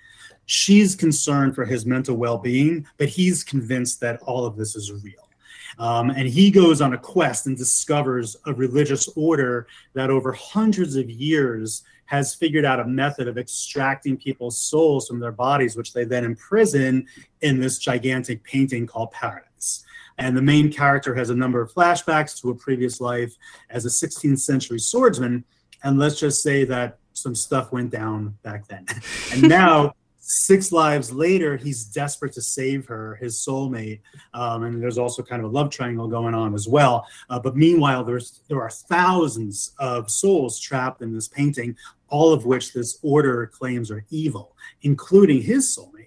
she's 0.46 0.94
concerned 0.94 1.54
for 1.54 1.64
his 1.64 1.84
mental 1.84 2.16
well 2.16 2.38
being, 2.38 2.86
but 2.98 3.08
he's 3.08 3.42
convinced 3.42 4.00
that 4.00 4.20
all 4.22 4.46
of 4.46 4.56
this 4.56 4.76
is 4.76 4.92
real. 4.92 5.28
Um, 5.78 6.10
and 6.10 6.28
he 6.28 6.50
goes 6.50 6.80
on 6.80 6.92
a 6.92 6.98
quest 6.98 7.46
and 7.46 7.56
discovers 7.56 8.36
a 8.46 8.54
religious 8.54 9.08
order 9.16 9.66
that 9.94 10.10
over 10.10 10.32
hundreds 10.32 10.96
of 10.96 11.10
years 11.10 11.82
has 12.06 12.34
figured 12.34 12.64
out 12.64 12.80
a 12.80 12.86
method 12.86 13.28
of 13.28 13.36
extracting 13.36 14.16
people's 14.16 14.58
souls 14.58 15.06
from 15.06 15.20
their 15.20 15.32
bodies, 15.32 15.76
which 15.76 15.92
they 15.92 16.04
then 16.04 16.24
imprison 16.24 17.06
in 17.42 17.60
this 17.60 17.78
gigantic 17.78 18.42
painting 18.44 18.86
called 18.86 19.10
Paradise. 19.10 19.47
And 20.18 20.36
the 20.36 20.42
main 20.42 20.72
character 20.72 21.14
has 21.14 21.30
a 21.30 21.34
number 21.34 21.60
of 21.60 21.72
flashbacks 21.72 22.40
to 22.40 22.50
a 22.50 22.54
previous 22.54 23.00
life 23.00 23.34
as 23.70 23.86
a 23.86 23.88
16th 23.88 24.40
century 24.40 24.78
swordsman. 24.78 25.44
And 25.84 25.98
let's 25.98 26.18
just 26.18 26.42
say 26.42 26.64
that 26.64 26.98
some 27.12 27.34
stuff 27.34 27.72
went 27.72 27.90
down 27.90 28.36
back 28.42 28.66
then. 28.68 28.86
and 29.32 29.48
now 29.48 29.94
six 30.28 30.72
lives 30.72 31.10
later, 31.12 31.56
he's 31.56 31.84
desperate 31.84 32.32
to 32.34 32.42
save 32.42 32.86
her, 32.86 33.16
his 33.16 33.36
soulmate, 33.36 34.00
um, 34.34 34.64
and 34.64 34.80
there's 34.80 34.98
also 34.98 35.22
kind 35.22 35.42
of 35.42 35.50
a 35.50 35.54
love 35.54 35.70
triangle 35.70 36.06
going 36.06 36.34
on 36.34 36.54
as 36.54 36.68
well. 36.68 37.06
Uh, 37.30 37.40
but 37.40 37.56
meanwhile, 37.56 38.04
there's 38.04 38.40
there 38.48 38.60
are 38.60 38.70
thousands 38.70 39.74
of 39.78 40.10
souls 40.10 40.60
trapped 40.60 41.00
in 41.00 41.14
this 41.14 41.28
painting, 41.28 41.74
all 42.08 42.32
of 42.32 42.44
which 42.44 42.72
this 42.72 42.98
order 43.02 43.46
claims 43.46 43.90
are 43.90 44.04
evil, 44.10 44.54
including 44.82 45.42
his 45.42 45.76
soulmate. 45.76 45.97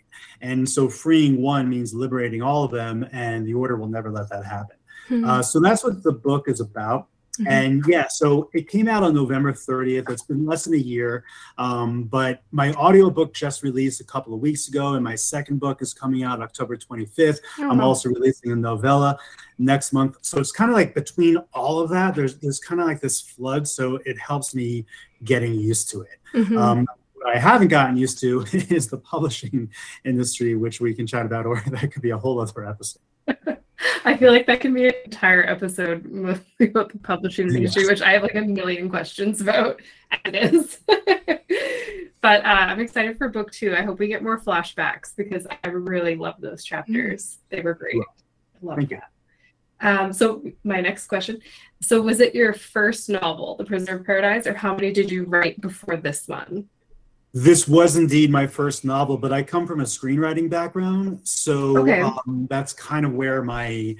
And 0.41 0.67
so, 0.67 0.89
freeing 0.89 1.41
one 1.41 1.69
means 1.69 1.93
liberating 1.93 2.41
all 2.41 2.63
of 2.63 2.71
them, 2.71 3.07
and 3.12 3.48
the 3.48 3.53
order 3.53 3.77
will 3.77 3.88
never 3.88 4.12
let 4.12 4.29
that 4.29 4.45
happen. 4.45 4.77
Mm-hmm. 5.10 5.29
Uh, 5.29 5.41
so 5.41 5.60
that's 5.60 5.83
what 5.83 6.03
the 6.03 6.12
book 6.12 6.48
is 6.48 6.60
about. 6.60 7.07
Mm-hmm. 7.39 7.48
And 7.48 7.83
yeah, 7.88 8.07
so 8.07 8.50
it 8.53 8.67
came 8.67 8.88
out 8.88 9.03
on 9.03 9.13
November 9.13 9.53
30th. 9.53 10.10
It's 10.10 10.24
been 10.24 10.45
less 10.45 10.65
than 10.65 10.74
a 10.74 10.77
year. 10.77 11.24
Um, 11.57 12.03
but 12.03 12.43
my 12.51 12.74
audiobook 12.74 13.33
just 13.33 13.63
released 13.63 14.01
a 14.01 14.03
couple 14.03 14.33
of 14.33 14.41
weeks 14.41 14.67
ago, 14.67 14.95
and 14.95 15.03
my 15.03 15.15
second 15.15 15.60
book 15.60 15.81
is 15.81 15.93
coming 15.93 16.24
out 16.24 16.41
October 16.41 16.75
25th. 16.75 17.39
I'm 17.57 17.71
uh-huh. 17.71 17.88
also 17.88 18.10
releasing 18.10 18.51
a 18.51 18.55
novella 18.55 19.17
next 19.57 19.93
month. 19.93 20.17
So 20.21 20.39
it's 20.39 20.51
kind 20.51 20.69
of 20.69 20.75
like 20.75 20.93
between 20.93 21.38
all 21.53 21.79
of 21.79 21.89
that, 21.91 22.15
there's 22.15 22.38
there's 22.38 22.60
kind 22.60 22.81
of 22.81 22.88
like 22.88 23.00
this 23.00 23.21
flood. 23.21 23.67
So 23.67 24.00
it 24.05 24.19
helps 24.19 24.53
me 24.53 24.86
getting 25.24 25.53
used 25.53 25.89
to 25.91 26.01
it. 26.01 26.19
Mm-hmm. 26.33 26.57
Um, 26.57 26.88
what 27.22 27.36
I 27.36 27.40
haven't 27.40 27.68
gotten 27.68 27.98
used 27.98 28.20
to 28.22 28.46
is 28.54 28.88
the 28.88 28.98
publishing 28.98 29.72
industry, 30.04 30.56
which 30.56 30.82
we 30.82 30.94
can 30.94 31.08
chat 31.08 31.25
about, 31.25 31.46
or 31.46 31.63
that 31.68 31.92
could 31.92 32.01
be 32.01 32.10
a 32.10 32.18
whole 32.18 32.40
other 32.40 32.68
episode. 32.68 33.01
I 34.06 34.16
feel 34.18 34.32
like 34.32 34.46
that 34.48 34.60
can 34.60 34.74
be 34.74 34.88
an 34.88 34.94
entire 35.06 35.44
episode 35.44 36.06
mostly 36.06 36.68
about 36.70 36.92
the 36.92 37.00
publishing 37.00 37.54
industry, 37.54 37.86
which 37.88 38.01
I 38.01 38.12
have 38.12 38.24
like 38.24 38.36
a 38.36 38.42
million 38.42 38.90
questions 38.90 39.42
about. 39.42 39.82
It 40.25 40.54
is. 40.54 40.80
but 42.22 42.46
uh, 42.46 42.68
I'm 42.70 42.80
excited 42.80 43.18
for 43.18 43.30
book 43.30 43.51
two. 43.51 43.75
I 43.75 43.82
hope 43.82 43.98
we 43.98 44.08
get 44.08 44.22
more 44.22 44.40
flashbacks 44.40 45.16
because 45.16 45.48
I 45.63 45.68
really 45.70 46.16
love 46.16 46.36
those 46.40 46.63
chapters. 46.63 47.40
They 47.50 47.62
were 47.62 47.74
great. 47.74 47.96
Love 48.62 48.78
Thank 48.78 48.90
that. 48.90 49.10
Um, 49.82 50.13
so 50.13 50.44
my 50.63 50.80
next 50.80 51.08
question. 51.08 51.40
So 51.82 52.01
was 52.01 52.20
it 52.20 52.36
your 52.36 52.54
first 52.54 53.10
novel, 53.10 53.56
The 53.56 53.66
Prisoner 53.66 53.98
of 53.98 54.06
Paradise, 54.06 54.46
or 54.46 54.54
how 54.54 54.75
many 54.75 54.94
did 54.94 55.10
you 55.10 55.25
write 55.25 55.60
before 55.60 55.98
this 55.98 56.28
one? 56.28 56.70
This 57.34 57.68
was 57.68 57.96
indeed 57.96 58.30
my 58.30 58.46
first 58.46 58.84
novel, 58.84 59.18
but 59.18 59.32
I 59.32 59.42
come 59.42 59.66
from 59.66 59.80
a 59.80 59.86
screenwriting 59.86 60.50
background, 60.50 61.22
so 61.24 61.78
okay. 61.80 62.02
um, 62.02 62.48
that's 62.50 62.74
kind 62.74 63.06
of 63.06 63.14
where 63.14 63.42
my 63.42 63.96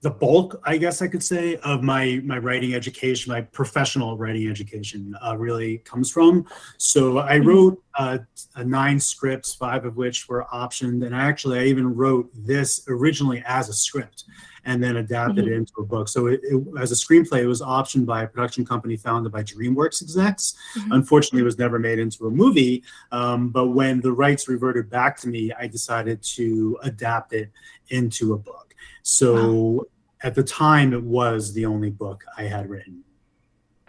the 0.00 0.10
bulk, 0.10 0.60
I 0.64 0.76
guess 0.76 1.02
I 1.02 1.08
could 1.08 1.22
say, 1.22 1.56
of 1.56 1.82
my 1.82 2.20
my 2.24 2.38
writing 2.38 2.74
education, 2.74 3.32
my 3.32 3.40
professional 3.40 4.16
writing 4.16 4.48
education, 4.48 5.16
uh, 5.26 5.36
really 5.36 5.78
comes 5.78 6.10
from. 6.10 6.46
So 6.76 7.18
I 7.18 7.38
mm-hmm. 7.38 7.48
wrote 7.48 7.82
uh, 7.98 8.18
nine 8.64 9.00
scripts, 9.00 9.54
five 9.54 9.84
of 9.84 9.96
which 9.96 10.28
were 10.28 10.46
optioned, 10.52 11.04
and 11.04 11.14
actually 11.14 11.58
I 11.58 11.64
even 11.64 11.94
wrote 11.94 12.30
this 12.34 12.84
originally 12.88 13.42
as 13.46 13.68
a 13.68 13.74
script 13.74 14.24
and 14.68 14.84
then 14.84 14.96
adapted 14.96 15.46
mm-hmm. 15.46 15.54
it 15.54 15.56
into 15.56 15.72
a 15.78 15.82
book. 15.82 16.08
So 16.08 16.26
it, 16.26 16.40
it, 16.42 16.62
as 16.78 16.92
a 16.92 16.94
screenplay, 16.94 17.38
it 17.38 17.46
was 17.46 17.62
optioned 17.62 18.04
by 18.04 18.24
a 18.24 18.26
production 18.26 18.66
company 18.66 18.98
founded 18.98 19.32
by 19.32 19.42
DreamWorks 19.42 20.02
execs. 20.02 20.54
Mm-hmm. 20.76 20.92
Unfortunately, 20.92 21.40
it 21.40 21.44
was 21.44 21.58
never 21.58 21.78
made 21.78 21.98
into 21.98 22.26
a 22.26 22.30
movie. 22.30 22.84
Um, 23.10 23.48
but 23.48 23.68
when 23.68 24.02
the 24.02 24.12
rights 24.12 24.46
reverted 24.46 24.90
back 24.90 25.16
to 25.20 25.28
me, 25.28 25.54
I 25.58 25.68
decided 25.68 26.22
to 26.34 26.78
adapt 26.82 27.32
it 27.32 27.50
into 27.88 28.34
a 28.34 28.38
book. 28.38 28.74
So 29.02 29.54
wow. 29.54 29.84
at 30.22 30.34
the 30.34 30.42
time, 30.42 30.92
it 30.92 31.02
was 31.02 31.54
the 31.54 31.64
only 31.64 31.90
book 31.90 32.22
I 32.36 32.42
had 32.42 32.68
written. 32.68 33.04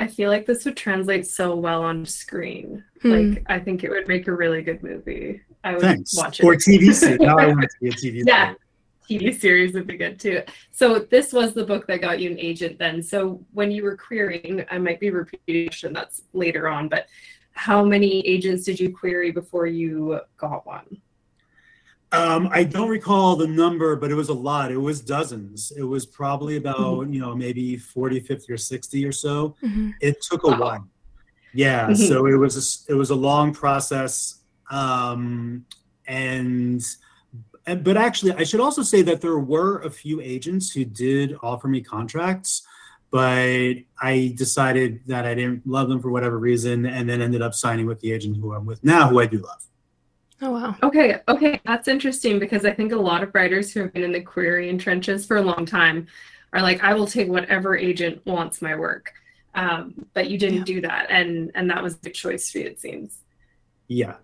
I 0.01 0.07
feel 0.07 0.29
like 0.29 0.45
this 0.45 0.63
would 0.63 0.77
translate 0.77 1.27
so 1.27 1.57
well 1.57 1.83
on 1.83 2.05
screen. 2.05 2.85
Mm. 3.03 3.33
Like 3.33 3.43
I 3.47 3.59
think 3.59 3.83
it 3.83 3.89
would 3.89 4.07
make 4.07 4.29
a 4.29 4.33
really 4.33 4.61
good 4.61 4.81
movie. 4.81 5.41
I 5.65 5.73
would 5.73 5.81
Thanks. 5.81 6.15
watch 6.15 6.39
it. 6.39 6.45
Or 6.45 6.53
TV 6.53 6.93
series. 6.93 7.19
now 7.19 7.37
I 7.37 7.47
want 7.47 7.65
it 7.65 7.69
to 7.71 7.79
be 7.81 7.89
a 7.89 7.91
TV 7.91 8.23
yeah. 8.25 8.53
TV 9.09 9.37
series 9.39 9.73
would 9.73 9.87
be 9.87 9.97
good 9.97 10.19
too. 10.19 10.43
So 10.71 10.99
this 10.99 11.33
was 11.33 11.53
the 11.53 11.65
book 11.65 11.87
that 11.87 12.01
got 12.01 12.19
you 12.19 12.31
an 12.31 12.39
agent 12.39 12.77
then. 12.77 13.01
So 13.01 13.43
when 13.53 13.71
you 13.71 13.83
were 13.83 13.97
querying, 13.97 14.65
I 14.69 14.77
might 14.77 14.99
be 14.99 15.09
repeating 15.09 15.93
that's 15.93 16.23
later 16.33 16.67
on, 16.67 16.89
but 16.89 17.07
how 17.53 17.83
many 17.83 18.25
agents 18.27 18.63
did 18.63 18.79
you 18.79 18.95
query 18.95 19.31
before 19.31 19.67
you 19.67 20.19
got 20.37 20.65
one? 20.65 21.01
Um, 22.11 22.49
I 22.51 22.63
don't 22.63 22.89
recall 22.89 23.35
the 23.35 23.47
number, 23.47 23.95
but 23.95 24.09
it 24.09 24.15
was 24.15 24.29
a 24.29 24.33
lot. 24.33 24.71
It 24.71 24.77
was 24.77 25.01
dozens. 25.01 25.71
It 25.77 25.83
was 25.83 26.05
probably 26.05 26.55
about, 26.55 26.77
mm-hmm. 26.77 27.13
you 27.13 27.19
know, 27.19 27.35
maybe 27.35 27.77
40, 27.77 28.21
50 28.21 28.53
or 28.53 28.57
60 28.57 29.05
or 29.05 29.11
so. 29.11 29.55
Mm-hmm. 29.63 29.91
It 30.01 30.21
took 30.21 30.43
a 30.43 30.47
wow. 30.47 30.59
while. 30.59 30.87
Yeah. 31.53 31.87
Mm-hmm. 31.87 31.95
So 31.95 32.25
it 32.25 32.35
was 32.35 32.85
a, 32.87 32.93
it 32.93 32.95
was 32.95 33.11
a 33.11 33.15
long 33.15 33.53
process. 33.53 34.41
Um, 34.71 35.65
and 36.07 36.81
and, 37.69 37.83
but 37.83 37.97
actually, 37.97 38.33
I 38.33 38.43
should 38.43 38.59
also 38.59 38.81
say 38.81 39.01
that 39.03 39.21
there 39.21 39.37
were 39.37 39.79
a 39.81 39.91
few 39.91 40.21
agents 40.21 40.71
who 40.71 40.85
did 40.85 41.37
offer 41.43 41.67
me 41.67 41.81
contracts, 41.81 42.63
but 43.11 43.75
I 44.01 44.33
decided 44.35 45.01
that 45.07 45.25
I 45.25 45.35
didn't 45.35 45.67
love 45.67 45.89
them 45.89 46.01
for 46.01 46.09
whatever 46.09 46.39
reason, 46.39 46.85
and 46.85 47.07
then 47.07 47.21
ended 47.21 47.41
up 47.41 47.53
signing 47.53 47.85
with 47.85 48.01
the 48.01 48.11
agent 48.11 48.37
who 48.37 48.53
I'm 48.53 48.65
with 48.65 48.83
now, 48.83 49.07
who 49.09 49.19
I 49.19 49.25
do 49.25 49.37
love. 49.37 49.65
Oh 50.41 50.51
wow. 50.51 50.75
Okay, 50.81 51.17
okay, 51.27 51.61
that's 51.65 51.87
interesting 51.87 52.39
because 52.39 52.65
I 52.65 52.71
think 52.71 52.91
a 52.91 52.95
lot 52.95 53.23
of 53.23 53.35
writers 53.35 53.71
who 53.71 53.81
have 53.81 53.93
been 53.93 54.03
in 54.03 54.13
the 54.13 54.21
querying 54.21 54.77
trenches 54.77 55.25
for 55.25 55.37
a 55.37 55.41
long 55.41 55.65
time 55.65 56.07
are 56.53 56.61
like, 56.61 56.83
I 56.83 56.93
will 56.93 57.07
take 57.07 57.27
whatever 57.27 57.75
agent 57.75 58.25
wants 58.25 58.61
my 58.61 58.75
work. 58.75 59.13
Um, 59.53 60.05
but 60.13 60.29
you 60.29 60.37
didn't 60.37 60.59
yeah. 60.59 60.63
do 60.63 60.81
that, 60.81 61.07
and 61.09 61.51
and 61.55 61.69
that 61.69 61.83
was 61.83 61.97
the 61.97 62.09
choice 62.09 62.49
for 62.49 62.59
you, 62.59 62.65
it 62.65 62.79
seems. 62.79 63.19
Yeah, 63.87 64.15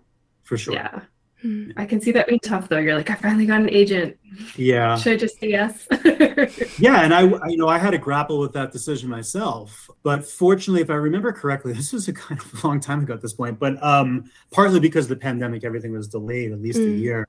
for 0.42 0.56
sure. 0.56 0.74
Yeah. 0.74 1.00
Hmm. 1.46 1.70
I 1.76 1.86
can 1.86 2.00
see 2.00 2.10
that 2.10 2.26
being 2.26 2.40
tough 2.40 2.68
though. 2.68 2.78
You're 2.78 2.96
like, 2.96 3.08
I 3.08 3.14
finally 3.14 3.46
got 3.46 3.60
an 3.60 3.70
agent. 3.70 4.16
Yeah. 4.56 4.96
Should 4.96 5.12
I 5.12 5.16
just 5.16 5.38
say 5.38 5.50
yes? 5.50 5.86
yeah, 6.78 7.02
and 7.02 7.14
I, 7.14 7.20
I, 7.20 7.48
you 7.48 7.56
know, 7.56 7.68
I 7.68 7.78
had 7.78 7.90
to 7.92 7.98
grapple 7.98 8.40
with 8.40 8.52
that 8.54 8.72
decision 8.72 9.08
myself. 9.08 9.88
But 10.02 10.26
fortunately, 10.26 10.82
if 10.82 10.90
I 10.90 10.94
remember 10.94 11.30
correctly, 11.32 11.72
this 11.74 11.92
was 11.92 12.08
a 12.08 12.12
kind 12.12 12.40
of 12.40 12.64
a 12.64 12.66
long 12.66 12.80
time 12.80 13.02
ago 13.02 13.14
at 13.14 13.22
this 13.22 13.32
point. 13.32 13.60
But 13.60 13.80
um, 13.80 14.28
partly 14.50 14.80
because 14.80 15.04
of 15.04 15.10
the 15.10 15.16
pandemic, 15.16 15.62
everything 15.62 15.92
was 15.92 16.08
delayed 16.08 16.50
at 16.50 16.60
least 16.60 16.78
mm. 16.78 16.94
a 16.94 16.98
year. 16.98 17.28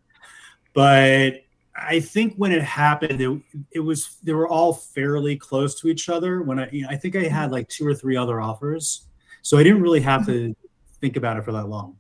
But 0.74 1.44
I 1.76 2.00
think 2.00 2.34
when 2.38 2.52
it 2.52 2.64
happened, 2.64 3.22
it, 3.22 3.42
it 3.72 3.80
was 3.82 4.18
they 4.24 4.34
were 4.34 4.48
all 4.48 4.74
fairly 4.74 5.36
close 5.36 5.80
to 5.82 5.90
each 5.90 6.10
other. 6.10 6.42
When 6.42 6.60
I, 6.60 6.70
you 6.72 6.82
know, 6.84 6.90
I 6.90 6.96
think 6.96 7.16
I 7.16 7.28
had 7.28 7.52
like 7.52 7.70
two 7.70 7.86
or 7.86 7.94
three 7.94 8.18
other 8.18 8.42
offers, 8.42 9.06
so 9.44 9.60
I 9.60 9.64
didn't 9.64 9.84
really 9.84 10.02
have 10.02 10.22
mm-hmm. 10.22 10.54
to 10.54 10.56
think 11.02 11.18
about 11.18 11.38
it 11.38 11.46
for 11.46 11.52
that 11.52 11.70
long. 11.70 11.98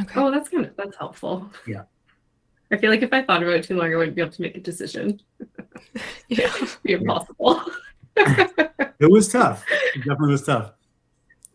Okay. 0.00 0.20
Oh, 0.20 0.30
that's 0.30 0.48
kind 0.48 0.64
of 0.64 0.76
That's 0.76 0.96
helpful. 0.96 1.50
Yeah. 1.66 1.82
I 2.70 2.78
feel 2.78 2.90
like 2.90 3.02
if 3.02 3.12
I 3.12 3.22
thought 3.22 3.42
about 3.42 3.54
it 3.54 3.64
too 3.64 3.76
long, 3.76 3.92
I 3.92 3.96
wouldn't 3.96 4.16
be 4.16 4.22
able 4.22 4.32
to 4.32 4.42
make 4.42 4.56
a 4.56 4.60
decision. 4.60 5.20
yeah, 6.28 6.50
It'd 6.56 6.82
be 6.82 6.92
impossible. 6.94 7.62
it 8.16 9.10
was 9.10 9.28
tough. 9.28 9.64
It 9.94 9.98
definitely 9.98 10.32
was 10.32 10.44
tough. 10.44 10.72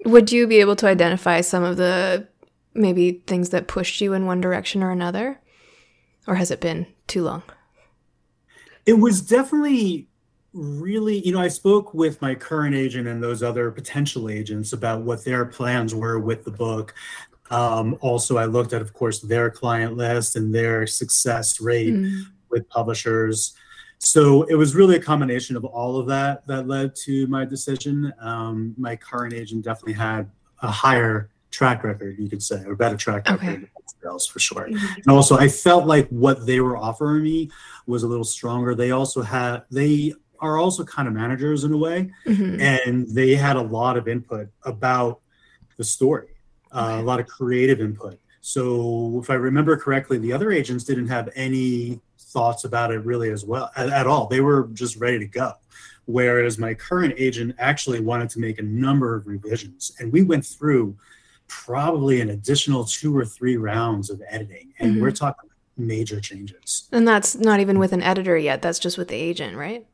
Would 0.05 0.31
you 0.31 0.45
be 0.45 0.59
able 0.59 0.75
to 0.75 0.87
identify 0.87 1.41
some 1.41 1.63
of 1.63 1.77
the 1.77 2.27
maybe 2.75 3.23
things 3.25 3.49
that 3.49 3.67
pushed 3.67 3.99
you 3.99 4.13
in 4.13 4.27
one 4.27 4.41
direction 4.41 4.83
or 4.83 4.91
another? 4.91 5.39
Or 6.27 6.35
has 6.35 6.51
it 6.51 6.61
been 6.61 6.85
too 7.07 7.23
long? 7.23 7.41
It 8.85 8.99
was 8.99 9.21
definitely 9.21 10.07
really, 10.53 11.19
you 11.25 11.31
know, 11.31 11.39
I 11.39 11.47
spoke 11.47 11.93
with 11.93 12.21
my 12.21 12.35
current 12.35 12.75
agent 12.75 13.07
and 13.07 13.21
those 13.21 13.43
other 13.43 13.71
potential 13.71 14.29
agents 14.29 14.73
about 14.73 15.01
what 15.01 15.25
their 15.25 15.45
plans 15.45 15.93
were 15.93 16.19
with 16.19 16.43
the 16.43 16.51
book. 16.51 16.93
Um, 17.49 17.97
also, 18.01 18.37
I 18.37 18.45
looked 18.45 18.73
at, 18.73 18.81
of 18.81 18.93
course, 18.93 19.19
their 19.19 19.49
client 19.49 19.95
list 19.95 20.35
and 20.35 20.53
their 20.53 20.87
success 20.87 21.61
rate 21.61 21.93
mm. 21.93 22.23
with 22.49 22.67
publishers. 22.69 23.55
So 23.99 24.43
it 24.43 24.55
was 24.55 24.75
really 24.75 24.95
a 24.95 25.01
combination 25.01 25.55
of 25.55 25.65
all 25.65 25.97
of 25.97 26.07
that 26.07 26.45
that 26.47 26.67
led 26.67 26.95
to 27.05 27.25
my 27.27 27.45
decision. 27.45 28.13
Um, 28.19 28.75
my 28.77 28.95
current 28.95 29.33
agent 29.33 29.63
definitely 29.63 29.93
had 29.93 30.29
a 30.61 30.69
higher 30.69 31.31
track 31.49 31.83
record, 31.83 32.17
you 32.19 32.29
could 32.29 32.43
say, 32.43 32.63
or 32.65 32.75
better 32.75 32.97
track 32.97 33.27
record 33.29 33.49
okay. 33.49 33.65
sales 34.01 34.27
for 34.27 34.39
sure. 34.39 34.67
Mm-hmm. 34.67 35.01
And 35.01 35.07
also, 35.07 35.37
I 35.37 35.47
felt 35.47 35.87
like 35.87 36.07
what 36.09 36.45
they 36.45 36.59
were 36.59 36.77
offering 36.77 37.23
me 37.23 37.49
was 37.87 38.03
a 38.03 38.07
little 38.07 38.25
stronger. 38.25 38.75
They 38.75 38.91
also 38.91 39.21
had 39.21 39.63
they 39.71 40.13
are 40.39 40.57
also 40.57 40.83
kind 40.83 41.07
of 41.07 41.15
managers 41.15 41.63
in 41.63 41.73
a 41.73 41.77
way, 41.77 42.11
mm-hmm. 42.25 42.61
and 42.61 43.07
they 43.09 43.33
had 43.33 43.55
a 43.55 43.61
lot 43.61 43.97
of 43.97 44.07
input 44.07 44.49
about 44.63 45.21
the 45.77 45.83
story 45.83 46.36
uh, 46.71 46.97
a 46.99 47.03
lot 47.03 47.19
of 47.19 47.27
creative 47.27 47.81
input. 47.81 48.19
So 48.41 49.19
if 49.21 49.29
I 49.29 49.33
remember 49.33 49.75
correctly, 49.77 50.17
the 50.17 50.31
other 50.31 50.51
agents 50.51 50.83
didn't 50.83 51.07
have 51.07 51.29
any 51.35 51.99
thoughts 52.17 52.63
about 52.63 52.91
it 52.91 53.03
really 53.03 53.29
as 53.29 53.43
well 53.43 53.71
at, 53.75 53.89
at 53.89 54.07
all. 54.07 54.27
They 54.27 54.41
were 54.41 54.69
just 54.73 54.97
ready 54.97 55.19
to 55.19 55.25
go. 55.25 55.53
Whereas 56.05 56.57
my 56.57 56.73
current 56.73 57.13
agent 57.17 57.55
actually 57.59 57.99
wanted 57.99 58.29
to 58.31 58.39
make 58.39 58.59
a 58.59 58.63
number 58.63 59.15
of 59.15 59.27
revisions, 59.27 59.91
and 59.99 60.11
we 60.11 60.23
went 60.23 60.45
through 60.45 60.95
probably 61.47 62.21
an 62.21 62.29
additional 62.29 62.85
two 62.85 63.17
or 63.17 63.25
three 63.25 63.57
rounds 63.57 64.09
of 64.09 64.21
editing, 64.29 64.73
and 64.79 64.93
mm-hmm. 64.93 65.01
we're 65.01 65.11
talking 65.11 65.49
major 65.75 66.19
changes. 66.21 66.87
And 66.91 67.07
that's 67.07 67.35
not 67.35 67.59
even 67.59 67.79
with 67.79 67.91
an 67.91 68.01
editor 68.01 68.37
yet. 68.37 68.61
That's 68.61 68.79
just 68.79 68.97
with 68.97 69.09
the 69.09 69.15
agent, 69.15 69.57
right? 69.57 69.85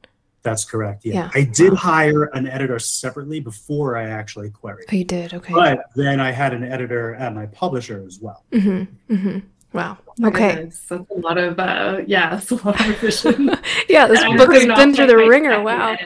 That's 0.44 0.66
correct. 0.66 1.06
Yeah. 1.06 1.14
yeah. 1.14 1.30
I 1.34 1.44
did 1.46 1.74
hire 1.74 2.26
an 2.34 2.48
editor 2.48 2.78
separately 2.78 3.40
before 3.40 3.96
I 3.96 4.10
actually 4.10 4.50
queried. 4.50 4.86
Oh, 4.92 4.96
you 4.96 5.06
did? 5.06 5.34
Okay. 5.34 5.54
But 5.54 5.86
then 5.96 6.20
I 6.20 6.32
had 6.32 6.54
an 6.54 6.64
editor 6.64 7.16
at 7.16 7.34
my 7.34 7.46
publisher 7.48 8.04
as 8.06 8.20
well. 8.20 8.44
Mm-hmm. 8.52 9.14
Mm-hmm. 9.14 9.40
Wow. 9.72 9.98
Oh 10.22 10.28
okay. 10.28 10.56
Goodness. 10.56 10.86
That's 10.90 11.10
a 11.10 11.20
lot 11.20 11.38
of, 11.38 11.60
uh, 11.60 12.02
yeah, 12.06 12.38
it's 12.38 12.52
a 12.52 12.56
lot 12.56 12.80
of 12.80 12.88
revision. 12.88 13.52
yeah, 13.90 14.08
this 14.08 14.24
book 14.24 14.54
has 14.54 14.66
been 14.66 14.94
through 14.94 15.08
the 15.08 15.18
ringer. 15.18 15.62
Wow. 15.62 15.98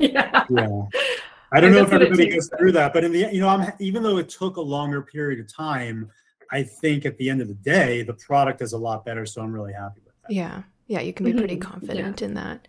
Yeah. 0.00 0.44
Yeah. 0.48 0.82
I 1.50 1.60
don't 1.60 1.72
know 1.72 1.82
if 1.82 1.92
everybody 1.92 2.28
goes 2.28 2.48
through 2.56 2.70
that, 2.70 2.92
but 2.92 3.02
in 3.02 3.10
the 3.10 3.28
you 3.32 3.40
know, 3.40 3.48
I'm 3.48 3.72
even 3.80 4.04
though 4.04 4.18
it 4.18 4.28
took 4.28 4.58
a 4.58 4.60
longer 4.60 5.02
period 5.02 5.40
of 5.40 5.52
time, 5.52 6.08
I 6.52 6.62
think 6.62 7.04
at 7.04 7.16
the 7.18 7.28
end 7.28 7.40
of 7.40 7.48
the 7.48 7.54
day, 7.54 8.04
the 8.04 8.12
product 8.12 8.62
is 8.62 8.74
a 8.74 8.78
lot 8.78 9.04
better. 9.04 9.26
So 9.26 9.42
I'm 9.42 9.52
really 9.52 9.72
happy 9.72 10.00
with 10.04 10.14
that. 10.22 10.32
Yeah. 10.32 10.62
Yeah. 10.86 11.00
You 11.00 11.12
can 11.12 11.26
be 11.26 11.32
pretty 11.32 11.56
mm-hmm. 11.56 11.68
confident 11.68 12.20
yeah. 12.20 12.26
in 12.28 12.34
that. 12.34 12.68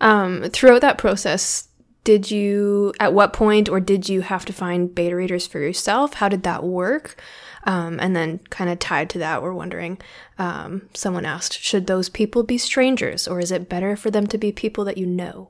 Um, 0.00 0.50
throughout 0.50 0.80
that 0.82 0.98
process, 0.98 1.68
did 2.04 2.30
you, 2.30 2.92
at 3.00 3.14
what 3.14 3.32
point, 3.32 3.68
or 3.68 3.80
did 3.80 4.08
you 4.08 4.20
have 4.20 4.44
to 4.44 4.52
find 4.52 4.94
beta 4.94 5.16
readers 5.16 5.46
for 5.46 5.58
yourself? 5.58 6.14
How 6.14 6.28
did 6.28 6.42
that 6.42 6.62
work? 6.62 7.20
Um, 7.64 7.98
and 7.98 8.14
then, 8.14 8.40
kind 8.50 8.68
of 8.68 8.78
tied 8.78 9.08
to 9.10 9.18
that, 9.20 9.42
we're 9.42 9.54
wondering 9.54 9.98
um, 10.38 10.90
someone 10.92 11.24
asked, 11.24 11.58
should 11.58 11.86
those 11.86 12.10
people 12.10 12.42
be 12.42 12.58
strangers, 12.58 13.26
or 13.26 13.40
is 13.40 13.50
it 13.50 13.70
better 13.70 13.96
for 13.96 14.10
them 14.10 14.26
to 14.26 14.36
be 14.36 14.52
people 14.52 14.84
that 14.84 14.98
you 14.98 15.06
know? 15.06 15.48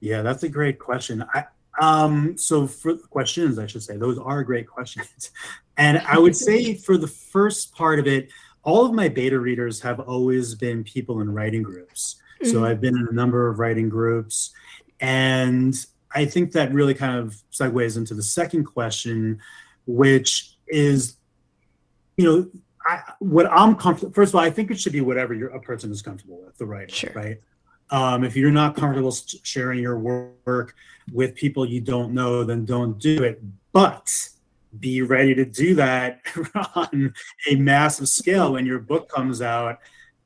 Yeah, 0.00 0.22
that's 0.22 0.42
a 0.42 0.48
great 0.48 0.80
question. 0.80 1.24
I, 1.32 1.44
um, 1.80 2.36
so 2.36 2.66
for 2.66 2.96
questions, 2.96 3.58
I 3.58 3.66
should 3.66 3.82
say, 3.82 3.96
those 3.96 4.18
are 4.18 4.42
great 4.44 4.66
questions. 4.68 5.30
And 5.76 5.96
I 6.06 6.18
would 6.18 6.36
say 6.36 6.74
for 6.74 6.98
the 6.98 7.06
first 7.06 7.74
part 7.74 7.98
of 7.98 8.06
it, 8.06 8.28
all 8.64 8.84
of 8.84 8.92
my 8.92 9.08
beta 9.08 9.40
readers 9.40 9.80
have 9.80 9.98
always 9.98 10.54
been 10.54 10.84
people 10.84 11.22
in 11.22 11.32
writing 11.32 11.62
groups. 11.62 12.16
Mm-hmm. 12.42 12.52
So 12.52 12.64
I've 12.64 12.80
been 12.80 12.96
in 12.96 13.06
a 13.08 13.14
number 13.14 13.48
of 13.48 13.58
writing 13.58 13.88
groups. 13.88 14.52
And 15.00 15.74
I 16.14 16.24
think 16.24 16.52
that 16.52 16.72
really 16.72 16.94
kind 16.94 17.18
of 17.18 17.40
segues 17.52 17.96
into 17.96 18.14
the 18.14 18.22
second 18.22 18.64
question, 18.64 19.40
which 19.86 20.56
is, 20.68 21.16
you 22.16 22.24
know, 22.24 22.50
I, 22.86 23.02
what 23.18 23.46
I'm 23.50 23.76
comfortable. 23.76 24.12
First 24.12 24.30
of 24.30 24.36
all, 24.36 24.42
I 24.42 24.50
think 24.50 24.70
it 24.70 24.80
should 24.80 24.92
be 24.92 25.00
whatever 25.00 25.48
a 25.48 25.60
person 25.60 25.90
is 25.90 26.02
comfortable 26.02 26.42
with. 26.44 26.56
The 26.56 26.66
writing, 26.66 26.94
sure. 26.94 27.12
right? 27.14 27.40
Um, 27.90 28.24
if 28.24 28.36
you're 28.36 28.50
not 28.50 28.76
comfortable 28.76 29.12
sharing 29.42 29.80
your 29.80 29.98
work 29.98 30.74
with 31.12 31.34
people 31.34 31.66
you 31.66 31.80
don't 31.80 32.12
know, 32.12 32.44
then 32.44 32.64
don't 32.64 32.98
do 32.98 33.22
it. 33.24 33.42
But 33.72 34.30
be 34.78 35.02
ready 35.02 35.34
to 35.34 35.44
do 35.44 35.74
that 35.74 36.20
on 36.74 37.12
a 37.48 37.56
massive 37.56 38.08
scale 38.08 38.52
when 38.52 38.64
your 38.64 38.78
book 38.78 39.08
comes 39.08 39.42
out 39.42 39.80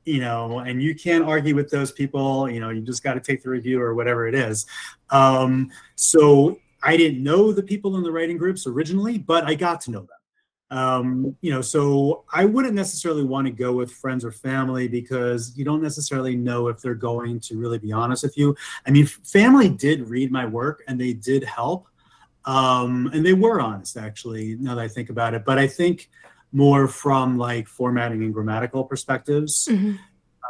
you 0.05 0.19
know 0.19 0.59
and 0.59 0.81
you 0.81 0.95
can't 0.95 1.25
argue 1.25 1.55
with 1.55 1.69
those 1.69 1.91
people 1.91 2.49
you 2.49 2.59
know 2.59 2.69
you 2.69 2.81
just 2.81 3.03
got 3.03 3.15
to 3.15 3.19
take 3.19 3.43
the 3.43 3.49
review 3.49 3.81
or 3.81 3.93
whatever 3.93 4.27
it 4.27 4.35
is. 4.35 4.65
Um, 5.09 5.71
so 5.95 6.59
i 6.83 6.95
didn't 6.95 7.23
know 7.23 7.51
the 7.51 7.63
people 7.63 7.97
in 7.97 8.03
the 8.03 8.11
writing 8.11 8.37
groups 8.37 8.67
originally 8.67 9.17
but 9.17 9.43
i 9.45 9.55
got 9.55 9.81
to 9.81 9.91
know 9.91 10.01
them. 10.01 10.77
Um, 10.77 11.35
you 11.41 11.51
know 11.51 11.61
so 11.61 12.23
i 12.31 12.45
wouldn't 12.45 12.75
necessarily 12.75 13.23
want 13.23 13.47
to 13.47 13.51
go 13.51 13.73
with 13.73 13.91
friends 13.91 14.23
or 14.23 14.31
family 14.31 14.87
because 14.87 15.53
you 15.57 15.65
don't 15.65 15.81
necessarily 15.81 16.35
know 16.35 16.67
if 16.67 16.79
they're 16.81 16.95
going 16.95 17.39
to 17.41 17.57
really 17.57 17.79
be 17.79 17.91
honest 17.91 18.23
with 18.23 18.37
you. 18.37 18.55
I 18.85 18.91
mean 18.91 19.07
family 19.07 19.69
did 19.69 20.09
read 20.09 20.31
my 20.31 20.45
work 20.45 20.83
and 20.87 20.99
they 20.99 21.13
did 21.13 21.43
help 21.43 21.87
um, 22.45 23.09
and 23.11 23.25
they 23.25 23.33
were 23.33 23.59
honest 23.59 23.97
actually 23.97 24.55
now 24.59 24.75
that 24.75 24.81
i 24.81 24.87
think 24.87 25.09
about 25.09 25.33
it. 25.33 25.43
But 25.45 25.57
i 25.57 25.67
think 25.67 26.09
more 26.55 26.87
from 26.87 27.37
like 27.37 27.67
formatting 27.67 28.23
and 28.23 28.33
grammatical 28.33 28.83
perspectives 28.83 29.67
mm-hmm. 29.69 29.95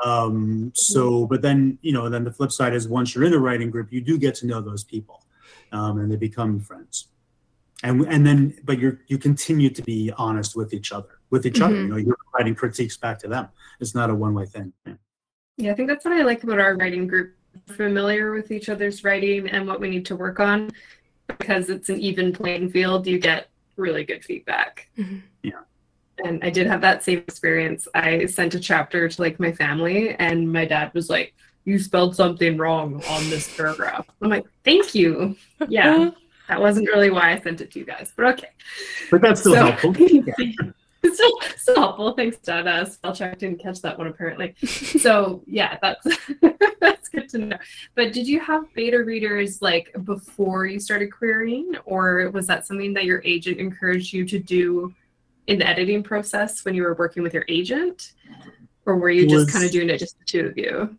um, 0.08 0.72
so 0.76 1.26
but 1.26 1.42
then 1.42 1.78
you 1.82 1.92
know 1.92 2.10
then 2.10 2.24
the 2.24 2.32
flip 2.32 2.52
side 2.52 2.74
is 2.74 2.88
once 2.88 3.14
you're 3.14 3.24
in 3.24 3.34
a 3.34 3.38
writing 3.38 3.70
group 3.70 3.92
you 3.92 4.02
do 4.02 4.18
get 4.18 4.36
to 4.36 4.48
know 4.48 4.62
those 4.62 4.84
people 4.84 5.26
um, 5.72 6.00
and 6.00 6.12
they 6.12 6.16
become 6.16 6.60
friends 6.60 7.08
and 7.84 8.02
and 8.08 8.26
then 8.26 8.56
but 8.64 8.80
you're 8.80 9.02
you 9.08 9.18
continue 9.18 9.70
to 9.70 9.82
be 9.82 10.12
honest 10.18 10.56
with 10.56 10.74
each 10.74 10.92
other 10.92 11.20
with 11.30 11.46
each 11.46 11.56
mm-hmm. 11.56 11.64
other 11.64 11.76
you 11.76 11.88
know 11.88 11.98
you're 11.98 12.18
providing 12.32 12.56
critiques 12.56 12.98
back 12.98 13.20
to 13.20 13.28
them 13.28 13.48
it's 13.80 13.96
not 13.96 14.10
a 14.10 14.16
one-way 14.16 14.46
thing 14.46 14.72
yeah. 14.86 14.94
yeah 15.58 15.72
i 15.72 15.76
think 15.76 15.90
that's 15.90 16.06
what 16.06 16.14
i 16.14 16.22
like 16.22 16.44
about 16.44 16.60
our 16.60 16.76
writing 16.78 17.08
group 17.08 17.36
familiar 17.68 18.32
with 18.32 18.52
each 18.52 18.70
other's 18.70 19.04
writing 19.04 19.48
and 19.50 19.68
what 19.68 19.80
we 19.80 19.90
need 19.90 20.06
to 20.06 20.16
work 20.16 20.40
on 20.40 20.70
because 21.28 21.70
it's 21.70 21.90
an 21.90 22.00
even 22.00 22.34
playing 22.34 22.70
field, 22.70 23.08
you 23.08 23.20
get 23.20 23.50
really 23.76 24.04
good 24.04 24.24
feedback. 24.24 24.90
Mm-hmm. 24.98 25.18
Yeah. 25.44 25.62
And 26.24 26.44
I 26.44 26.50
did 26.50 26.68
have 26.68 26.82
that 26.82 27.04
same 27.04 27.20
experience. 27.20 27.88
I 27.94 28.26
sent 28.26 28.56
a 28.56 28.60
chapter 28.60 29.08
to 29.10 29.22
like 29.22 29.40
my 29.40 29.52
family, 29.52 30.16
and 30.16 30.52
my 30.52 30.66
dad 30.66 30.94
was 30.94 31.10
like, 31.10 31.34
You 31.66 31.78
spelled 31.80 32.16
something 32.16 32.58
wrong 32.58 33.04
on 33.10 33.30
this 33.30 33.56
paragraph. 33.56 34.08
I'm 34.22 34.30
like, 34.30 34.46
Thank 34.64 34.96
you. 34.96 35.36
Yeah. 35.68 36.12
that 36.48 36.62
wasn't 36.62 36.88
really 36.88 37.10
why 37.10 37.34
I 37.34 37.40
sent 37.40 37.62
it 37.62 37.72
to 37.72 37.80
you 37.80 37.86
guys, 37.86 38.14
but 38.16 38.26
okay. 38.34 38.50
But 39.12 39.22
that's 39.22 39.42
still 39.42 39.54
so, 39.54 39.72
helpful. 39.72 39.96
Yeah. 41.06 41.14
still, 41.14 41.40
still 41.58 41.76
helpful. 41.76 42.14
Thanks, 42.14 42.38
Dad. 42.38 42.68
Uh, 42.68 42.86
spell 42.86 43.14
check 43.14 43.38
didn't 43.38 43.60
catch 43.60 43.80
that 43.82 43.96
one 43.96 44.08
apparently. 44.08 44.56
so 44.66 45.44
yeah, 45.46 45.78
that's 45.80 46.08
that's 46.82 47.10
good 47.10 47.30
to 47.30 47.38
know. 47.38 47.58
But 47.94 48.12
did 48.12 48.28
you 48.28 48.40
have 48.40 48.64
beta 48.74 49.04
readers 49.04 49.62
like 49.62 49.96
before 50.04 50.66
you 50.66 50.80
started 50.80 51.12
querying, 51.12 51.74
or 51.86 52.32
was 52.32 52.48
that 52.48 52.66
something 52.66 52.94
that 52.94 53.06
your 53.06 53.22
agent 53.24 53.60
encouraged 53.60 54.14
you 54.14 54.26
to 54.26 54.40
do 54.40 54.96
in 55.48 55.60
the 55.60 55.68
editing 55.68 56.04
process 56.04 56.66
when 56.66 56.76
you 56.76 56.84
were 56.84 56.96
working 56.96 57.24
with 57.24 57.34
your 57.34 57.46
agent, 57.48 58.14
or 58.86 58.98
were 58.98 59.10
you 59.10 59.28
just 59.28 59.52
kind 59.52 59.66
of 59.66 59.72
doing 59.72 59.90
it 59.90 59.98
just 59.98 60.18
the 60.20 60.26
two 60.26 60.46
of 60.48 60.58
you? 60.58 60.98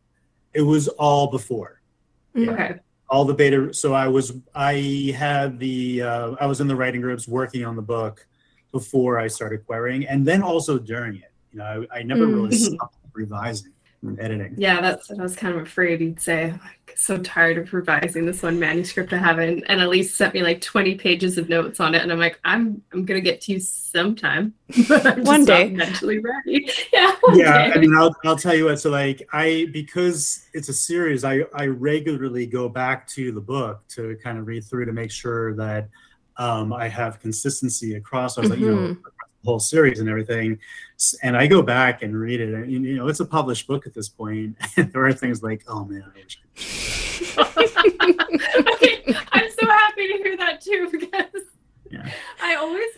It 0.54 0.62
was 0.62 0.88
all 0.88 1.28
before. 1.28 1.80
Yeah. 2.34 2.50
Okay 2.50 2.80
all 3.08 3.24
the 3.24 3.32
beta 3.32 3.72
so 3.72 3.94
i 3.94 4.08
was 4.08 4.32
i 4.56 5.14
had 5.16 5.60
the 5.60 6.02
uh, 6.02 6.34
i 6.40 6.46
was 6.46 6.60
in 6.60 6.66
the 6.66 6.74
writing 6.74 7.00
groups 7.00 7.28
working 7.28 7.64
on 7.64 7.76
the 7.76 7.80
book 7.80 8.26
before 8.76 9.18
I 9.18 9.28
started 9.28 9.64
querying, 9.66 10.06
and 10.06 10.26
then 10.26 10.42
also 10.42 10.78
during 10.78 11.16
it. 11.16 11.32
You 11.50 11.58
know, 11.60 11.86
I, 11.90 12.00
I 12.00 12.02
never 12.02 12.26
mm-hmm. 12.26 12.42
really 12.42 12.56
stopped 12.56 12.96
revising 13.14 13.72
and 14.02 14.20
editing. 14.20 14.54
Yeah, 14.56 14.80
that's 14.80 15.08
what 15.10 15.18
I 15.18 15.22
was 15.22 15.36
kind 15.36 15.54
of 15.54 15.62
afraid 15.62 16.00
you'd 16.00 16.20
say. 16.20 16.44
I'm 16.44 16.60
like, 16.60 16.94
so 16.96 17.18
tired 17.18 17.58
of 17.58 17.72
revising 17.72 18.24
this 18.24 18.42
one 18.42 18.58
manuscript 18.58 19.12
I 19.12 19.18
haven't, 19.18 19.64
and 19.68 19.80
Elise 19.80 20.14
sent 20.14 20.34
me 20.34 20.42
like 20.42 20.60
20 20.60 20.94
pages 20.96 21.38
of 21.38 21.48
notes 21.48 21.80
on 21.80 21.94
it, 21.94 22.02
and 22.02 22.10
I'm 22.10 22.18
like, 22.18 22.40
I'm 22.44 22.82
I'm 22.92 23.04
gonna 23.04 23.20
get 23.20 23.40
to 23.42 23.52
you 23.52 23.60
sometime, 23.60 24.54
I'm 24.90 25.24
one 25.24 25.44
day 25.44 25.70
mentally 25.70 26.18
ready. 26.18 26.70
Yeah, 26.92 27.12
yeah. 27.34 27.68
Day. 27.68 27.72
I 27.74 27.78
mean, 27.78 27.94
I'll 27.94 28.14
I'll 28.24 28.36
tell 28.36 28.54
you 28.54 28.66
what. 28.66 28.80
So 28.80 28.90
like, 28.90 29.28
I 29.32 29.68
because 29.72 30.46
it's 30.54 30.68
a 30.68 30.72
series, 30.72 31.24
I 31.24 31.40
I 31.54 31.66
regularly 31.66 32.46
go 32.46 32.68
back 32.68 33.06
to 33.08 33.32
the 33.32 33.40
book 33.40 33.86
to 33.88 34.16
kind 34.22 34.38
of 34.38 34.46
read 34.46 34.64
through 34.64 34.86
to 34.86 34.92
make 34.92 35.10
sure 35.10 35.54
that 35.56 35.88
um, 36.38 36.72
I 36.72 36.88
have 36.88 37.20
consistency 37.20 37.94
across. 37.94 38.36
I 38.36 38.42
was 38.42 38.50
mm-hmm. 38.50 38.60
like, 38.60 38.60
you 38.60 38.74
know, 38.74 38.88
mm-hmm. 38.88 39.02
the 39.02 39.10
whole 39.46 39.58
series 39.58 40.00
and 40.00 40.08
everything. 40.08 40.58
And 41.22 41.36
I 41.36 41.46
go 41.46 41.62
back 41.62 42.02
and 42.02 42.18
read 42.18 42.40
it, 42.40 42.52
and 42.54 42.70
you 42.70 42.96
know, 42.96 43.08
it's 43.08 43.20
a 43.20 43.24
published 43.24 43.66
book 43.66 43.86
at 43.86 43.94
this 43.94 44.08
point. 44.08 44.56
And 44.76 44.92
there 44.92 45.06
are 45.06 45.12
things 45.12 45.42
like, 45.42 45.64
oh 45.68 45.84
man, 45.84 46.04
I 46.04 46.18
wish. 46.18 46.38
okay, 47.38 49.14
I'm 49.32 49.50
so 49.50 49.66
happy 49.66 50.06
to 50.08 50.18
hear 50.22 50.36
that 50.36 50.60
too 50.60 50.88
because 50.90 51.42
yeah. 51.90 52.10
I 52.42 52.56
always 52.56 52.90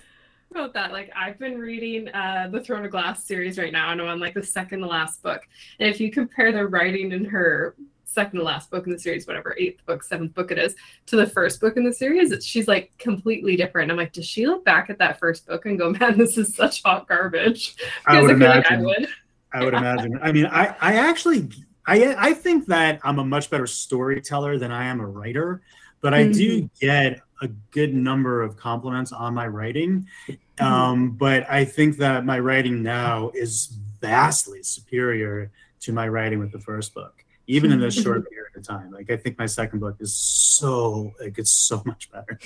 about 0.51 0.75
that. 0.75 0.93
Like 0.93 1.11
I've 1.15 1.39
been 1.39 1.59
reading 1.59 2.09
uh, 2.09 2.49
the 2.51 2.61
Throne 2.61 2.85
of 2.85 2.91
Glass 2.91 3.25
series 3.25 3.59
right 3.59 3.73
now, 3.73 3.91
and 3.91 4.01
I'm 4.01 4.09
on 4.09 4.21
like 4.21 4.35
the 4.35 4.43
second 4.43 4.81
to 4.81 4.87
last 4.87 5.23
book. 5.23 5.43
And 5.79 5.89
if 5.89 6.01
you 6.01 6.11
compare 6.11 6.53
the 6.53 6.67
writing 6.67 7.13
in 7.13 7.25
her 7.27 7.77
second 8.09 8.39
to 8.39 8.45
last 8.45 8.71
book 8.71 8.87
in 8.87 8.93
the 8.93 8.99
series, 8.99 9.27
whatever 9.27 9.55
eighth 9.59 9.85
book, 9.85 10.03
seventh 10.03 10.35
book 10.35 10.51
it 10.51 10.59
is, 10.59 10.75
to 11.07 11.17
the 11.17 11.27
first 11.27 11.61
book 11.61 11.77
in 11.77 11.85
the 11.85 11.93
series, 11.93 12.33
she's 12.45 12.67
like 12.67 12.91
completely 12.99 13.55
different. 13.55 13.91
I'm 13.91 13.97
like, 13.97 14.13
does 14.13 14.25
she 14.25 14.47
look 14.47 14.65
back 14.65 14.89
at 14.89 14.99
that 14.99 15.19
first 15.19 15.47
book 15.47 15.67
and 15.67 15.79
go, 15.79 15.91
"Man, 16.01 16.17
this 16.17 16.39
is 16.39 16.55
such 16.55 16.83
hot 16.83 17.07
garbage"? 17.07 17.77
I 18.07 18.21
would 18.21 18.31
I 18.31 18.35
imagine. 18.35 18.85
Like 18.85 18.99
I 18.99 19.01
would. 19.01 19.09
I 19.53 19.65
would 19.65 19.75
imagine. 19.75 20.19
I 20.23 20.33
mean, 20.33 20.47
I 20.47 20.75
I 20.81 20.95
actually 20.95 21.51
I 21.87 22.15
I 22.19 22.35
think 22.35 22.67
that 22.67 23.01
I'm 23.05 23.19
a 23.19 23.25
much 23.25 23.51
better 23.51 23.67
storyteller 23.67 24.59
than 24.59 24.73
I 24.73 24.87
am 24.87 25.01
a 25.01 25.07
writer, 25.07 25.63
but 26.01 26.15
I 26.15 26.25
mm-hmm. 26.25 26.33
do 26.33 26.71
get 26.81 27.21
a 27.41 27.49
good 27.71 27.95
number 27.95 28.43
of 28.43 28.57
compliments 28.57 29.13
on 29.13 29.35
my 29.35 29.47
writing. 29.47 30.07
Mm-hmm. 30.59 30.73
Um, 30.73 31.11
but 31.13 31.49
I 31.49 31.65
think 31.65 31.99
that 31.99 32.25
my 32.25 32.41
writing 32.41 32.83
now 32.83 33.31
is 33.33 33.79
vastly 34.01 34.65
superior 34.65 35.53
to 35.83 35.93
my 35.93 36.09
writing 36.09 36.41
with 36.41 36.51
the 36.51 36.59
first 36.59 36.95
book 36.95 37.25
even 37.49 37.73
in 37.73 37.81
this 37.81 38.01
short 38.01 38.29
period 38.31 38.53
of 38.55 38.63
time. 38.63 38.93
Like 38.93 39.11
I 39.11 39.17
think 39.17 39.39
my 39.39 39.47
second 39.47 39.81
book 39.81 39.97
is 39.99 40.15
so 40.15 41.13
like 41.21 41.37
it's 41.39 41.51
so 41.51 41.83
much 41.85 42.11
better. 42.13 42.39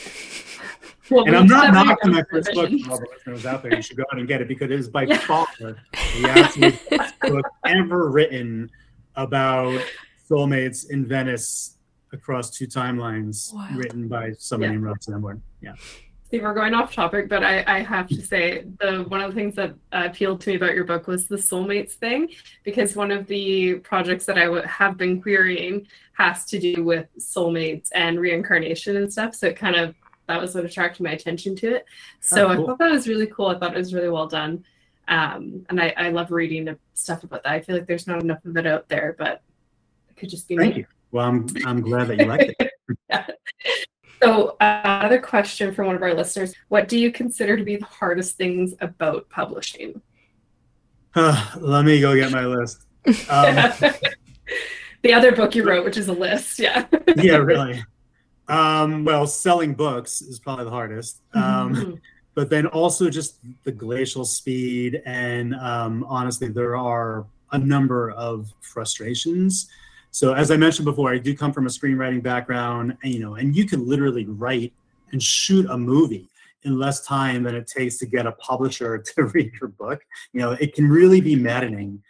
Well, 1.11 1.27
and 1.27 1.37
I'm 1.37 1.47
not 1.47 1.75
knocking 1.75 2.12
my 2.12 2.25
first 2.31 2.55
book. 2.55 2.71
All 2.88 2.99
the 2.99 3.07
listeners 3.12 3.45
out 3.45 3.62
there, 3.62 3.75
you 3.75 3.83
should 3.83 3.99
go 3.99 4.05
out 4.11 4.19
and 4.19 4.27
get 4.27 4.41
it 4.41 4.49
because 4.49 4.71
it 4.71 4.73
is 4.73 4.88
by 4.88 5.03
yeah. 5.03 5.19
far 5.19 5.47
the 5.59 5.77
absolute 6.23 6.79
best 6.88 7.19
book 7.21 7.45
ever 7.67 8.09
written 8.09 8.71
about 9.17 9.79
soulmates 10.31 10.88
in 10.88 11.05
Venice 11.05 11.77
across 12.12 12.51
two 12.51 12.67
timelines, 12.67 13.53
wow. 13.53 13.69
written 13.75 14.09
by 14.09 14.33
somebody 14.38 14.69
yeah. 14.69 14.73
named 14.73 14.85
Rob 14.85 14.99
Samborn. 15.01 15.41
Yeah. 15.61 15.75
See, 16.33 16.40
we're 16.40 16.55
going 16.55 16.73
off 16.73 16.95
topic, 16.95 17.29
but 17.29 17.45
I, 17.45 17.62
I 17.66 17.81
have 17.81 18.09
to 18.09 18.23
say 18.23 18.64
the 18.81 19.05
one 19.09 19.21
of 19.21 19.31
the 19.31 19.35
things 19.38 19.55
that 19.57 19.75
uh, 19.92 20.05
appealed 20.07 20.40
to 20.40 20.51
me 20.51 20.57
about 20.57 20.75
your 20.75 20.85
book 20.85 21.07
was 21.07 21.27
the 21.27 21.37
soulmates 21.37 21.92
thing, 21.92 22.31
because 22.64 22.97
one 22.97 23.11
of 23.11 23.27
the 23.27 23.75
projects 23.81 24.25
that 24.25 24.38
I 24.38 24.45
w- 24.45 24.62
have 24.62 24.97
been 24.97 25.21
querying 25.21 25.87
has 26.14 26.47
to 26.47 26.59
do 26.59 26.85
with 26.85 27.07
soulmates 27.18 27.90
and 27.95 28.18
reincarnation 28.18 28.97
and 28.97 29.12
stuff. 29.12 29.35
So 29.35 29.49
it 29.49 29.57
kind 29.57 29.77
of 29.77 29.95
that 30.27 30.40
was 30.40 30.55
what 30.55 30.64
attracted 30.64 31.03
my 31.03 31.11
attention 31.11 31.55
to 31.57 31.75
it. 31.75 31.85
So 32.21 32.47
oh, 32.49 32.55
cool. 32.57 32.64
I 32.64 32.66
thought 32.66 32.79
that 32.79 32.92
was 32.92 33.07
really 33.07 33.27
cool. 33.27 33.49
I 33.49 33.59
thought 33.59 33.75
it 33.75 33.79
was 33.79 33.92
really 33.92 34.09
well 34.09 34.27
done, 34.27 34.64
um, 35.09 35.66
and 35.68 35.79
I, 35.79 35.92
I 35.99 36.09
love 36.09 36.31
reading 36.31 36.75
stuff 36.95 37.25
about 37.25 37.42
that. 37.42 37.53
I 37.53 37.61
feel 37.61 37.77
like 37.77 37.87
there's 37.87 38.07
not 38.07 38.23
enough 38.23 38.42
of 38.47 38.57
it 38.57 38.66
out 38.66 38.88
there, 38.88 39.16
but 39.18 39.42
it 40.09 40.16
could 40.16 40.31
just 40.31 40.49
be. 40.49 40.57
Thank 40.57 40.77
me. 40.77 40.81
you. 40.81 40.87
Well, 41.11 41.29
I'm 41.29 41.47
I'm 41.66 41.83
glad 41.83 42.09
that 42.09 42.18
you 42.18 42.25
liked 42.25 42.55
it. 42.59 42.71
yeah. 43.11 43.27
So, 44.22 44.56
another 44.61 45.20
question 45.20 45.74
from 45.74 45.87
one 45.87 45.96
of 45.96 46.02
our 46.02 46.14
listeners 46.14 46.54
What 46.68 46.87
do 46.87 46.96
you 46.96 47.11
consider 47.11 47.56
to 47.56 47.64
be 47.64 47.76
the 47.76 47.87
hardest 47.87 48.37
things 48.37 48.72
about 48.80 49.28
publishing? 49.30 50.00
Uh, 51.14 51.44
let 51.61 51.85
me 51.85 52.00
go 52.00 52.14
get 52.14 52.30
my 52.30 52.46
list. 52.46 52.87
Um, 53.28 53.56
the 55.02 55.12
other 55.12 55.32
book 55.32 55.56
you 55.56 55.64
wrote, 55.64 55.85
which 55.85 55.96
is 55.96 56.06
a 56.06 56.12
list. 56.12 56.61
Yeah. 56.61 56.87
yeah, 57.16 57.37
really. 57.37 57.82
Um, 58.46 59.04
well, 59.04 59.26
selling 59.26 59.74
books 59.74 60.22
is 60.22 60.38
probably 60.38 60.66
the 60.66 60.70
hardest. 60.70 61.20
Um, 61.35 61.74
mm-hmm. 61.74 61.94
But 62.35 62.48
then 62.48 62.66
also 62.66 63.11
just 63.11 63.38
the 63.64 63.72
glacial 63.72 64.24
speed. 64.24 65.02
And 65.04 65.54
um, 65.56 66.04
honestly, 66.08 66.48
there 66.48 66.76
are 66.76 67.26
a 67.50 67.58
number 67.58 68.12
of 68.12 68.52
frustrations 68.61 69.68
so 70.12 70.35
as 70.35 70.51
I 70.51 70.59
mentioned 70.59 70.85
before, 70.85 71.11
I 71.11 71.16
do 71.16 71.35
come 71.35 71.53
from 71.53 71.66
a 71.66 71.70
screenwriting 71.70 72.22
background, 72.22 72.96
and, 73.03 73.12
you 73.12 73.18
know, 73.18 73.35
and 73.37 73.57
you 73.57 73.66
can 73.66 73.88
literally 73.88 74.27
write 74.27 74.75
and 75.11 75.22
shoot 75.22 75.66
a 75.70 75.77
movie 75.77 76.29
in 76.64 76.79
less 76.79 77.05
time 77.05 77.42
than 77.42 77.55
it 77.55 77.66
takes 77.66 77.96
to 77.98 78.07
get 78.07 78.27
a 78.27 78.33
publisher 78.33 78.98
to 79.16 79.25
read 79.25 79.51
your 79.59 79.70
book. 79.70 80.03
You 80.35 80.40
know, 80.40 80.53
it 80.53 80.75
can 80.75 80.88
really 80.88 81.22
be 81.22 81.35
maddening. 81.35 82.03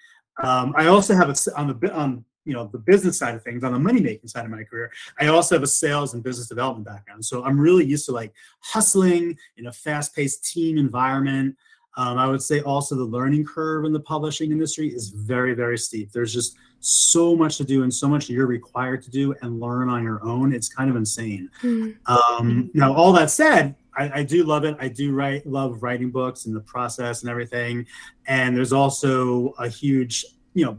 Um, 0.43 0.75
I 0.77 0.87
also 0.87 1.15
have 1.15 1.31
a 1.31 1.37
on 1.57 1.79
the 1.79 1.95
on 1.95 2.25
you 2.45 2.55
know 2.55 2.69
the 2.73 2.79
business 2.79 3.19
side 3.19 3.37
of 3.37 3.45
things 3.45 3.63
on 3.63 3.73
the 3.73 3.79
money 3.79 4.01
making 4.01 4.29
side 4.29 4.45
of 4.45 4.51
my 4.51 4.65
career 4.65 4.91
i 5.21 5.29
also 5.29 5.55
have 5.55 5.63
a 5.63 5.67
sales 5.67 6.15
and 6.15 6.25
business 6.25 6.49
development 6.49 6.85
background 6.85 7.25
so 7.25 7.45
i'm 7.45 7.57
really 7.57 7.85
used 7.85 8.05
to 8.05 8.11
like 8.11 8.33
hustling 8.59 9.39
in 9.59 9.69
a 9.69 9.73
fast 9.73 10.13
paced 10.13 10.45
team 10.45 10.77
environment 10.77 11.55
um, 11.97 12.17
I 12.17 12.27
would 12.27 12.43
say 12.43 12.61
also 12.61 12.95
the 12.95 13.05
learning 13.05 13.45
curve 13.45 13.85
in 13.85 13.93
the 13.93 14.01
publishing 14.01 14.51
industry 14.51 14.89
is 14.89 15.11
very, 15.11 15.55
very 15.55 15.77
steep. 15.77 16.11
There's 16.11 16.33
just 16.33 16.57
so 16.83 17.37
much 17.37 17.57
to 17.59 17.65
do 17.65 17.85
and 17.85 17.95
so 17.95 18.09
much 18.09 18.29
you're 18.29 18.47
required 18.47 19.03
to 19.03 19.11
do 19.11 19.35
and 19.41 19.61
learn 19.61 19.89
on 19.89 20.03
your 20.03 20.23
own. 20.25 20.53
It's 20.53 20.69
kind 20.69 20.91
of 20.91 20.97
insane. 20.97 21.49
Mm-hmm. 21.63 22.13
Um, 22.13 22.71
now, 22.75 22.93
all 22.93 23.13
that 23.13 23.31
said, 23.31 23.77
I, 23.97 24.21
I, 24.21 24.23
do 24.25 24.43
love 24.43 24.65
it. 24.65 24.77
I 24.81 24.89
do 24.89 25.13
write, 25.13 25.47
love 25.47 25.83
writing 25.83 26.11
books 26.11 26.47
and 26.47 26.57
the 26.57 26.61
process 26.61 27.23
and 27.23 27.31
everything. 27.31 27.87
And 28.27 28.57
there's 28.57 28.73
also 28.73 29.55
a 29.59 29.69
huge, 29.69 30.25
you 30.55 30.65
know, 30.65 30.79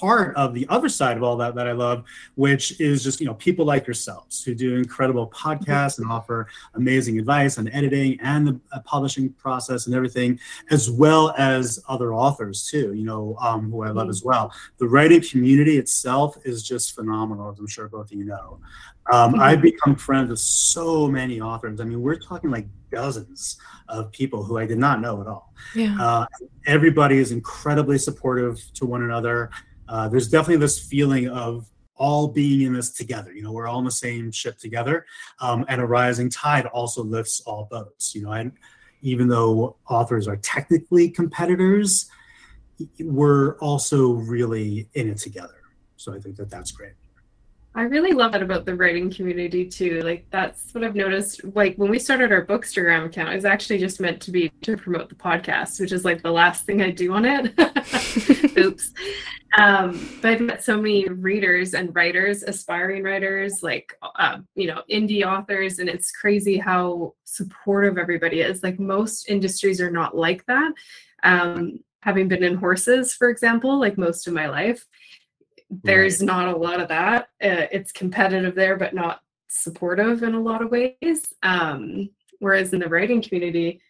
part 0.00 0.34
of 0.36 0.54
the 0.54 0.66
other 0.68 0.88
side 0.88 1.16
of 1.16 1.22
all 1.22 1.36
that 1.36 1.54
that 1.54 1.66
I 1.66 1.72
love, 1.72 2.04
which 2.34 2.80
is 2.80 3.02
just 3.02 3.20
you 3.20 3.26
know 3.26 3.34
people 3.34 3.64
like 3.64 3.86
yourselves 3.86 4.42
who 4.42 4.54
do 4.54 4.76
incredible 4.76 5.28
podcasts 5.30 5.98
and 5.98 6.10
offer 6.10 6.48
amazing 6.74 7.18
advice 7.18 7.58
on 7.58 7.68
editing 7.68 8.18
and 8.20 8.46
the 8.46 8.60
uh, 8.72 8.80
publishing 8.80 9.30
process 9.30 9.86
and 9.86 9.94
everything, 9.94 10.38
as 10.70 10.90
well 10.90 11.34
as 11.38 11.82
other 11.88 12.14
authors 12.14 12.66
too. 12.66 12.92
You 12.94 13.04
know 13.04 13.36
um, 13.40 13.70
who 13.70 13.82
I 13.82 13.90
love 13.90 14.08
as 14.08 14.22
well. 14.22 14.52
The 14.78 14.88
writing 14.88 15.22
community 15.22 15.78
itself 15.78 16.36
is 16.44 16.62
just 16.62 16.94
phenomenal, 16.94 17.50
as 17.50 17.58
I'm 17.58 17.66
sure 17.66 17.88
both 17.88 18.10
of 18.10 18.18
you 18.18 18.24
know. 18.24 18.58
Um, 19.12 19.32
mm-hmm. 19.32 19.40
I've 19.40 19.62
become 19.62 19.96
friends 19.96 20.30
with 20.30 20.38
so 20.38 21.06
many 21.08 21.40
authors. 21.40 21.80
I 21.80 21.84
mean, 21.84 22.00
we're 22.00 22.18
talking 22.18 22.50
like 22.50 22.66
dozens 22.90 23.58
of 23.88 24.10
people 24.12 24.42
who 24.42 24.58
I 24.58 24.66
did 24.66 24.78
not 24.78 25.00
know 25.00 25.20
at 25.20 25.26
all. 25.26 25.52
Yeah. 25.74 25.96
Uh, 26.00 26.26
everybody 26.66 27.18
is 27.18 27.32
incredibly 27.32 27.98
supportive 27.98 28.62
to 28.74 28.86
one 28.86 29.02
another 29.02 29.50
uh, 29.88 30.08
there's 30.08 30.28
definitely 30.28 30.56
this 30.56 30.78
feeling 30.78 31.28
of 31.28 31.66
all 31.96 32.28
being 32.28 32.62
in 32.62 32.72
this 32.72 32.90
together. 32.90 33.32
You 33.32 33.42
know, 33.42 33.52
we're 33.52 33.68
all 33.68 33.78
in 33.78 33.84
the 33.84 33.90
same 33.90 34.32
ship 34.32 34.58
together, 34.58 35.06
um, 35.40 35.64
and 35.68 35.80
a 35.80 35.86
rising 35.86 36.30
tide 36.30 36.66
also 36.66 37.02
lifts 37.02 37.40
all 37.40 37.68
boats. 37.70 38.14
You 38.14 38.22
know, 38.22 38.32
and 38.32 38.52
even 39.02 39.28
though 39.28 39.76
authors 39.88 40.26
are 40.26 40.36
technically 40.36 41.10
competitors, 41.10 42.08
we're 42.98 43.56
also 43.58 44.12
really 44.12 44.88
in 44.94 45.10
it 45.10 45.18
together. 45.18 45.60
So 45.96 46.14
I 46.14 46.18
think 46.18 46.36
that 46.36 46.50
that's 46.50 46.72
great. 46.72 46.94
I 47.76 47.82
really 47.82 48.12
love 48.12 48.32
that 48.32 48.42
about 48.42 48.66
the 48.66 48.76
writing 48.76 49.10
community 49.10 49.66
too. 49.66 50.00
Like 50.02 50.26
that's 50.30 50.72
what 50.72 50.84
I've 50.84 50.94
noticed. 50.94 51.42
Like 51.56 51.74
when 51.76 51.90
we 51.90 51.98
started 51.98 52.30
our 52.30 52.46
Bookstagram 52.46 53.06
account, 53.06 53.32
it 53.32 53.34
was 53.34 53.44
actually 53.44 53.78
just 53.78 54.00
meant 54.00 54.20
to 54.22 54.30
be 54.30 54.48
to 54.62 54.76
promote 54.76 55.08
the 55.08 55.16
podcast, 55.16 55.80
which 55.80 55.90
is 55.90 56.04
like 56.04 56.22
the 56.22 56.30
last 56.30 56.66
thing 56.66 56.82
I 56.82 56.90
do 56.92 57.12
on 57.12 57.24
it. 57.24 57.52
Oops. 58.58 58.92
Um, 59.58 60.08
but 60.22 60.32
I've 60.32 60.40
met 60.40 60.62
so 60.62 60.76
many 60.76 61.08
readers 61.08 61.74
and 61.74 61.94
writers, 61.94 62.44
aspiring 62.44 63.02
writers, 63.02 63.60
like 63.62 63.92
uh, 64.02 64.38
you 64.54 64.68
know, 64.68 64.82
indie 64.88 65.24
authors, 65.24 65.80
and 65.80 65.88
it's 65.88 66.12
crazy 66.12 66.58
how 66.58 67.14
supportive 67.24 67.98
everybody 67.98 68.40
is. 68.40 68.62
Like 68.62 68.78
most 68.78 69.28
industries 69.28 69.80
are 69.80 69.90
not 69.90 70.16
like 70.16 70.46
that. 70.46 70.72
Um, 71.24 71.80
having 72.02 72.28
been 72.28 72.44
in 72.44 72.54
horses, 72.54 73.14
for 73.14 73.30
example, 73.30 73.80
like 73.80 73.98
most 73.98 74.28
of 74.28 74.32
my 74.34 74.46
life 74.46 74.86
there's 75.82 76.20
right. 76.20 76.26
not 76.26 76.54
a 76.54 76.56
lot 76.56 76.80
of 76.80 76.88
that. 76.88 77.28
Uh, 77.42 77.66
it's 77.72 77.92
competitive 77.92 78.54
there, 78.54 78.76
but 78.76 78.94
not 78.94 79.20
supportive 79.48 80.22
in 80.22 80.34
a 80.34 80.40
lot 80.40 80.62
of 80.62 80.70
ways. 80.70 81.26
Um, 81.42 82.10
whereas 82.38 82.72
in 82.72 82.80
the 82.80 82.88
writing 82.88 83.22
community, 83.22 83.80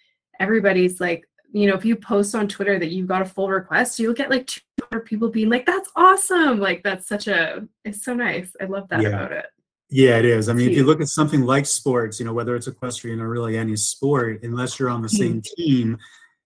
everybody's 0.41 1.01
like, 1.01 1.29
you 1.53 1.69
know, 1.69 1.77
if 1.77 1.85
you 1.85 1.95
post 1.95 2.35
on 2.35 2.49
Twitter 2.49 2.79
that 2.79 2.91
you've 2.91 3.07
got 3.07 3.23
a 3.23 3.27
full 3.27 3.49
request, 3.49 3.99
you'll 3.99 4.13
get 4.15 4.31
like 4.31 4.47
200 4.47 5.05
people 5.05 5.29
being 5.29 5.49
like, 5.49 5.65
"That's 5.65 5.89
awesome!" 5.95 6.59
Like 6.59 6.83
that's 6.83 7.07
such 7.07 7.29
a, 7.29 7.69
it's 7.85 8.05
so 8.05 8.13
nice. 8.13 8.51
I 8.61 8.65
love 8.65 8.89
that 8.89 9.03
yeah. 9.03 9.09
about 9.11 9.33
it. 9.33 9.47
Yeah, 9.89 10.19
it 10.19 10.25
is. 10.25 10.49
I 10.49 10.55
mean, 10.55 10.69
if 10.69 10.77
you 10.77 10.85
look 10.85 11.01
at 11.01 11.07
something 11.07 11.43
like 11.43 11.67
sports, 11.67 12.19
you 12.19 12.27
know, 12.27 12.33
whether 12.33 12.57
it's 12.57 12.67
equestrian 12.67 13.21
or 13.21 13.29
really 13.29 13.57
any 13.57 13.77
sport, 13.77 14.43
unless 14.43 14.81
you're 14.81 14.91
on 14.91 15.03
the 15.03 15.09
same 15.09 15.41
mm-hmm. 15.41 15.63
team, 15.63 15.99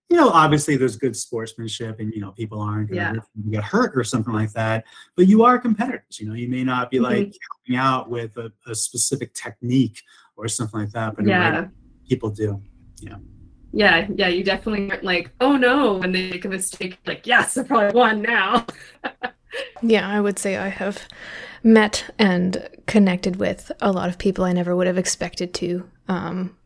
you 0.09 0.17
know, 0.17 0.29
obviously 0.29 0.75
there's 0.75 0.95
good 0.97 1.15
sportsmanship 1.15 1.99
and, 1.99 2.11
you 2.13 2.19
know, 2.19 2.31
people 2.31 2.59
aren't 2.59 2.89
going 2.89 3.13
to 3.13 3.21
yeah. 3.45 3.51
get 3.51 3.63
hurt 3.63 3.95
or 3.95 4.03
something 4.03 4.33
like 4.33 4.51
that. 4.53 4.85
But 5.15 5.27
you 5.27 5.43
are 5.43 5.59
competitors. 5.59 6.19
You 6.19 6.27
know, 6.27 6.33
you 6.33 6.49
may 6.49 6.63
not 6.63 6.89
be 6.89 6.97
mm-hmm. 6.97 7.05
like 7.05 7.35
helping 7.51 7.75
out 7.75 8.09
with 8.09 8.35
a, 8.37 8.51
a, 8.67 8.73
specific 8.73 9.33
technique 9.35 10.01
or 10.35 10.47
something 10.47 10.79
like 10.79 10.91
that, 10.91 11.15
but 11.15 11.27
yeah. 11.27 11.67
people 12.07 12.31
do. 12.31 12.61
Yeah. 12.99 13.17
Yeah, 13.71 14.07
yeah, 14.15 14.29
you 14.29 14.43
definitely 14.43 14.89
aren't 14.89 15.03
like, 15.03 15.29
oh 15.41 15.55
no, 15.55 15.93
when 15.93 16.11
they 16.11 16.31
make 16.31 16.43
a 16.43 16.49
mistake, 16.49 16.97
like, 17.05 17.27
yes, 17.27 17.55
I 17.55 17.61
probably 17.61 17.93
won 17.93 18.23
now. 18.23 18.65
yeah, 19.83 20.09
I 20.09 20.19
would 20.19 20.39
say 20.39 20.57
I 20.57 20.69
have 20.69 21.07
met 21.61 22.11
and 22.17 22.67
connected 22.87 23.35
with 23.35 23.71
a 23.79 23.91
lot 23.91 24.09
of 24.09 24.17
people 24.17 24.43
I 24.43 24.53
never 24.53 24.75
would 24.75 24.87
have 24.87 24.97
expected 24.97 25.53
to. 25.55 25.87
Um, 26.07 26.57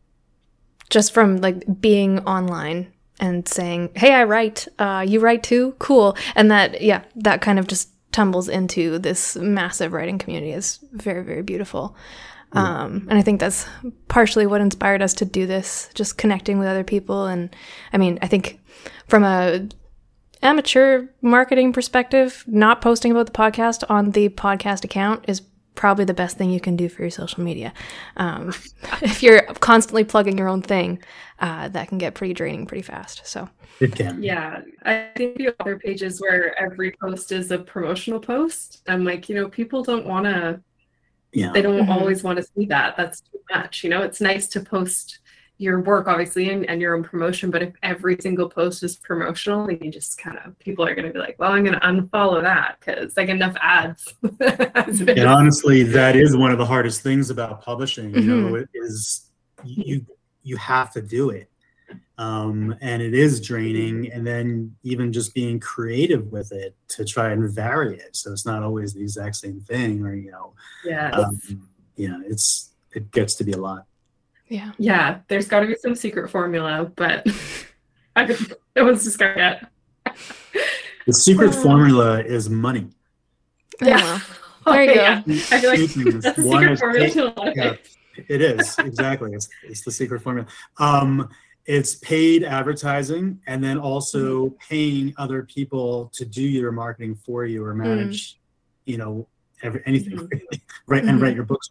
just 0.88 1.12
from 1.12 1.38
like 1.38 1.62
being 1.78 2.20
online 2.20 2.93
and 3.20 3.46
saying, 3.48 3.90
"Hey, 3.94 4.12
I 4.12 4.24
write. 4.24 4.66
Uh, 4.78 5.04
you 5.06 5.20
write 5.20 5.42
too? 5.42 5.74
Cool." 5.78 6.16
And 6.34 6.50
that, 6.50 6.80
yeah, 6.82 7.04
that 7.16 7.40
kind 7.40 7.58
of 7.58 7.66
just 7.66 7.90
tumbles 8.12 8.48
into 8.48 8.98
this 8.98 9.36
massive 9.36 9.92
writing 9.92 10.18
community 10.18 10.52
is 10.52 10.78
very, 10.92 11.24
very 11.24 11.42
beautiful. 11.42 11.96
Um, 12.52 13.08
and 13.10 13.18
I 13.18 13.22
think 13.22 13.40
that's 13.40 13.66
partially 14.06 14.46
what 14.46 14.60
inspired 14.60 15.02
us 15.02 15.12
to 15.14 15.24
do 15.24 15.44
this, 15.44 15.90
just 15.94 16.16
connecting 16.16 16.58
with 16.58 16.68
other 16.68 16.84
people. 16.84 17.26
And 17.26 17.54
I 17.92 17.98
mean, 17.98 18.18
I 18.22 18.28
think 18.28 18.60
from 19.08 19.24
a 19.24 19.68
amateur 20.42 21.06
marketing 21.20 21.72
perspective, 21.72 22.44
not 22.46 22.80
posting 22.80 23.10
about 23.10 23.26
the 23.26 23.32
podcast 23.32 23.82
on 23.88 24.12
the 24.12 24.28
podcast 24.28 24.84
account 24.84 25.24
is 25.26 25.42
probably 25.74 26.04
the 26.04 26.14
best 26.14 26.36
thing 26.36 26.50
you 26.50 26.60
can 26.60 26.76
do 26.76 26.88
for 26.88 27.02
your 27.02 27.10
social 27.10 27.42
media. 27.42 27.72
Um, 28.16 28.48
if 29.02 29.22
you're 29.22 29.42
constantly 29.54 30.04
plugging 30.04 30.38
your 30.38 30.48
own 30.48 30.62
thing, 30.62 31.02
uh, 31.40 31.68
that 31.68 31.88
can 31.88 31.98
get 31.98 32.14
pretty 32.14 32.34
draining 32.34 32.66
pretty 32.66 32.82
fast. 32.82 33.26
So 33.26 33.48
it 33.80 33.94
can. 33.94 34.22
Yeah, 34.22 34.60
I 34.84 35.08
think 35.16 35.36
the 35.36 35.54
other 35.60 35.78
pages 35.78 36.20
where 36.20 36.58
every 36.60 36.92
post 37.00 37.32
is 37.32 37.50
a 37.50 37.58
promotional 37.58 38.20
post. 38.20 38.82
I'm 38.86 39.04
like, 39.04 39.28
you 39.28 39.34
know, 39.34 39.48
people 39.48 39.82
don't 39.82 40.06
want 40.06 40.26
to. 40.26 40.60
Yeah. 41.32 41.50
They 41.52 41.62
don't 41.62 41.80
mm-hmm. 41.80 41.90
always 41.90 42.22
want 42.22 42.36
to 42.38 42.44
see 42.44 42.66
that. 42.66 42.96
That's 42.96 43.20
too 43.20 43.40
much. 43.50 43.82
You 43.82 43.90
know, 43.90 44.02
it's 44.02 44.20
nice 44.20 44.46
to 44.48 44.60
post 44.60 45.18
your 45.58 45.80
work 45.80 46.08
obviously 46.08 46.50
and, 46.50 46.68
and 46.68 46.80
your 46.80 46.96
own 46.96 47.02
promotion 47.02 47.50
but 47.50 47.62
if 47.62 47.72
every 47.82 48.16
single 48.20 48.48
post 48.48 48.82
is 48.82 48.96
promotional 48.96 49.66
then 49.66 49.78
you 49.80 49.90
just 49.90 50.18
kind 50.18 50.38
of 50.44 50.58
people 50.58 50.84
are 50.84 50.94
going 50.94 51.06
to 51.06 51.12
be 51.12 51.18
like 51.18 51.36
well 51.38 51.52
i'm 51.52 51.62
going 51.62 51.78
to 51.78 51.86
unfollow 51.86 52.42
that 52.42 52.76
because 52.80 53.16
like 53.16 53.28
enough 53.28 53.54
ads 53.60 54.14
and 54.40 55.20
honestly 55.20 55.82
that 55.84 56.16
is 56.16 56.36
one 56.36 56.50
of 56.50 56.58
the 56.58 56.66
hardest 56.66 57.02
things 57.02 57.30
about 57.30 57.62
publishing 57.62 58.10
you 58.14 58.20
mm-hmm. 58.20 58.48
know 58.48 58.54
it 58.56 58.68
is 58.74 59.30
you 59.64 60.04
you 60.42 60.56
have 60.56 60.92
to 60.92 61.00
do 61.00 61.30
it 61.30 61.48
um, 62.16 62.76
and 62.80 63.02
it 63.02 63.12
is 63.12 63.40
draining 63.40 64.12
and 64.12 64.24
then 64.24 64.74
even 64.84 65.12
just 65.12 65.34
being 65.34 65.58
creative 65.58 66.30
with 66.30 66.52
it 66.52 66.76
to 66.88 67.04
try 67.04 67.32
and 67.32 67.50
vary 67.50 67.96
it 67.96 68.14
so 68.14 68.30
it's 68.32 68.46
not 68.46 68.62
always 68.62 68.94
the 68.94 69.00
exact 69.00 69.36
same 69.36 69.60
thing 69.60 70.04
or 70.04 70.14
you 70.14 70.30
know 70.30 70.52
yeah 70.84 71.10
um, 71.10 71.40
yeah 71.96 72.18
it's 72.26 72.70
it 72.92 73.10
gets 73.10 73.34
to 73.34 73.44
be 73.44 73.52
a 73.52 73.56
lot 73.56 73.86
yeah. 74.54 74.70
Yeah, 74.78 75.18
there's 75.26 75.48
got 75.48 75.60
to 75.60 75.66
be 75.66 75.74
some 75.74 75.96
secret 75.96 76.30
formula, 76.30 76.90
but 76.94 77.26
I 78.16 78.22
it 78.74 78.82
was 78.82 79.04
just 79.04 79.18
gonna. 79.18 79.68
The 81.06 81.12
secret 81.12 81.50
uh, 81.50 81.62
formula 81.62 82.22
is 82.22 82.48
money. 82.48 82.88
Yeah. 83.82 84.20
There 84.66 84.82
you 84.82 84.94
go. 84.94 85.04
I 85.04 85.60
feel 85.60 85.70
like 85.70 86.22
that's 86.22 86.36
the 86.36 86.42
secret 86.42 86.78
formula. 86.78 87.52
yeah, 87.54 87.74
it 88.30 88.40
is 88.40 88.78
exactly. 88.78 89.32
It's, 89.34 89.46
it's 89.62 89.84
the 89.84 89.92
secret 89.92 90.22
formula. 90.22 90.48
Um, 90.78 91.28
it's 91.66 91.96
paid 91.96 92.44
advertising 92.44 93.40
and 93.46 93.62
then 93.62 93.76
also 93.76 94.46
mm-hmm. 94.46 94.54
paying 94.66 95.14
other 95.18 95.42
people 95.42 96.10
to 96.14 96.24
do 96.24 96.40
your 96.40 96.72
marketing 96.72 97.14
for 97.14 97.44
you 97.44 97.62
or 97.62 97.74
manage, 97.74 98.36
mm. 98.36 98.38
you 98.86 98.96
know, 98.96 99.28
every, 99.62 99.82
anything, 99.86 100.18
mm-hmm. 100.18 100.26
right? 100.86 101.02
Mm-hmm. 101.02 101.08
And 101.08 101.20
write 101.20 101.34
your 101.34 101.44
books. 101.44 101.68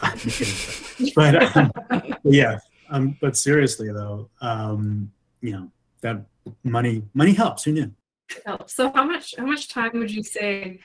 but 1.14 1.56
um, 1.56 1.72
yeah, 2.24 2.58
um, 2.90 3.16
but 3.20 3.36
seriously 3.36 3.92
though, 3.92 4.28
um, 4.40 5.10
you 5.40 5.52
know 5.52 5.70
that 6.00 6.24
money 6.64 7.02
money 7.14 7.32
helps. 7.32 7.64
Who 7.64 7.72
knew? 7.72 7.92
Helps. 8.44 8.74
So 8.74 8.90
how 8.92 9.04
much 9.04 9.34
how 9.36 9.46
much 9.46 9.68
time 9.68 9.92
would 9.94 10.10
you 10.10 10.22
say? 10.22 10.80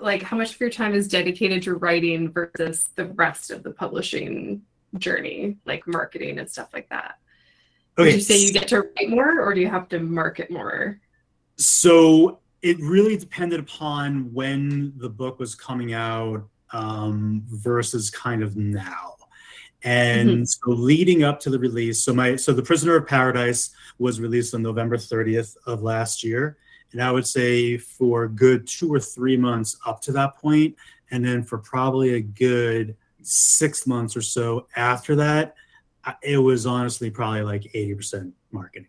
Like 0.00 0.22
how 0.22 0.36
much 0.36 0.54
of 0.54 0.60
your 0.60 0.70
time 0.70 0.94
is 0.94 1.06
dedicated 1.06 1.62
to 1.64 1.74
writing 1.74 2.32
versus 2.32 2.90
the 2.96 3.06
rest 3.06 3.50
of 3.50 3.62
the 3.62 3.70
publishing 3.70 4.62
journey, 4.98 5.58
like 5.64 5.86
marketing 5.86 6.38
and 6.38 6.50
stuff 6.50 6.70
like 6.72 6.88
that? 6.88 7.18
Okay. 7.98 8.08
Would 8.08 8.14
you 8.14 8.20
say 8.20 8.38
you 8.38 8.52
get 8.52 8.68
to 8.68 8.80
write 8.80 9.10
more, 9.10 9.40
or 9.40 9.54
do 9.54 9.60
you 9.60 9.68
have 9.68 9.88
to 9.90 10.00
market 10.00 10.50
more? 10.50 10.98
So 11.56 12.40
it 12.62 12.78
really 12.80 13.16
depended 13.16 13.58
upon 13.58 14.32
when 14.32 14.92
the 14.96 15.08
book 15.08 15.38
was 15.40 15.54
coming 15.54 15.92
out 15.92 16.48
um, 16.70 17.42
versus 17.48 18.08
kind 18.08 18.42
of 18.42 18.56
now. 18.56 19.16
And 19.84 20.28
mm-hmm. 20.30 20.44
so 20.44 20.70
leading 20.70 21.24
up 21.24 21.40
to 21.40 21.50
the 21.50 21.58
release, 21.58 22.04
so 22.04 22.14
my 22.14 22.36
so 22.36 22.52
the 22.52 22.62
Prisoner 22.62 22.94
of 22.94 23.06
Paradise 23.08 23.70
was 23.98 24.20
released 24.20 24.54
on 24.54 24.62
November 24.62 24.96
30th 24.96 25.56
of 25.66 25.82
last 25.82 26.22
year. 26.22 26.56
And 26.92 27.02
I 27.02 27.10
would 27.10 27.26
say 27.26 27.78
for 27.78 28.28
good 28.28 28.66
two 28.66 28.92
or 28.92 29.00
three 29.00 29.36
months 29.36 29.76
up 29.84 30.00
to 30.02 30.12
that 30.12 30.36
point, 30.36 30.76
and 31.10 31.24
then 31.24 31.42
for 31.42 31.58
probably 31.58 32.14
a 32.14 32.20
good 32.20 32.96
six 33.22 33.86
months 33.86 34.16
or 34.16 34.22
so 34.22 34.68
after 34.76 35.16
that, 35.16 35.56
it 36.22 36.38
was 36.38 36.64
honestly 36.64 37.10
probably 37.10 37.42
like 37.42 37.62
80% 37.74 38.32
marketing. 38.52 38.88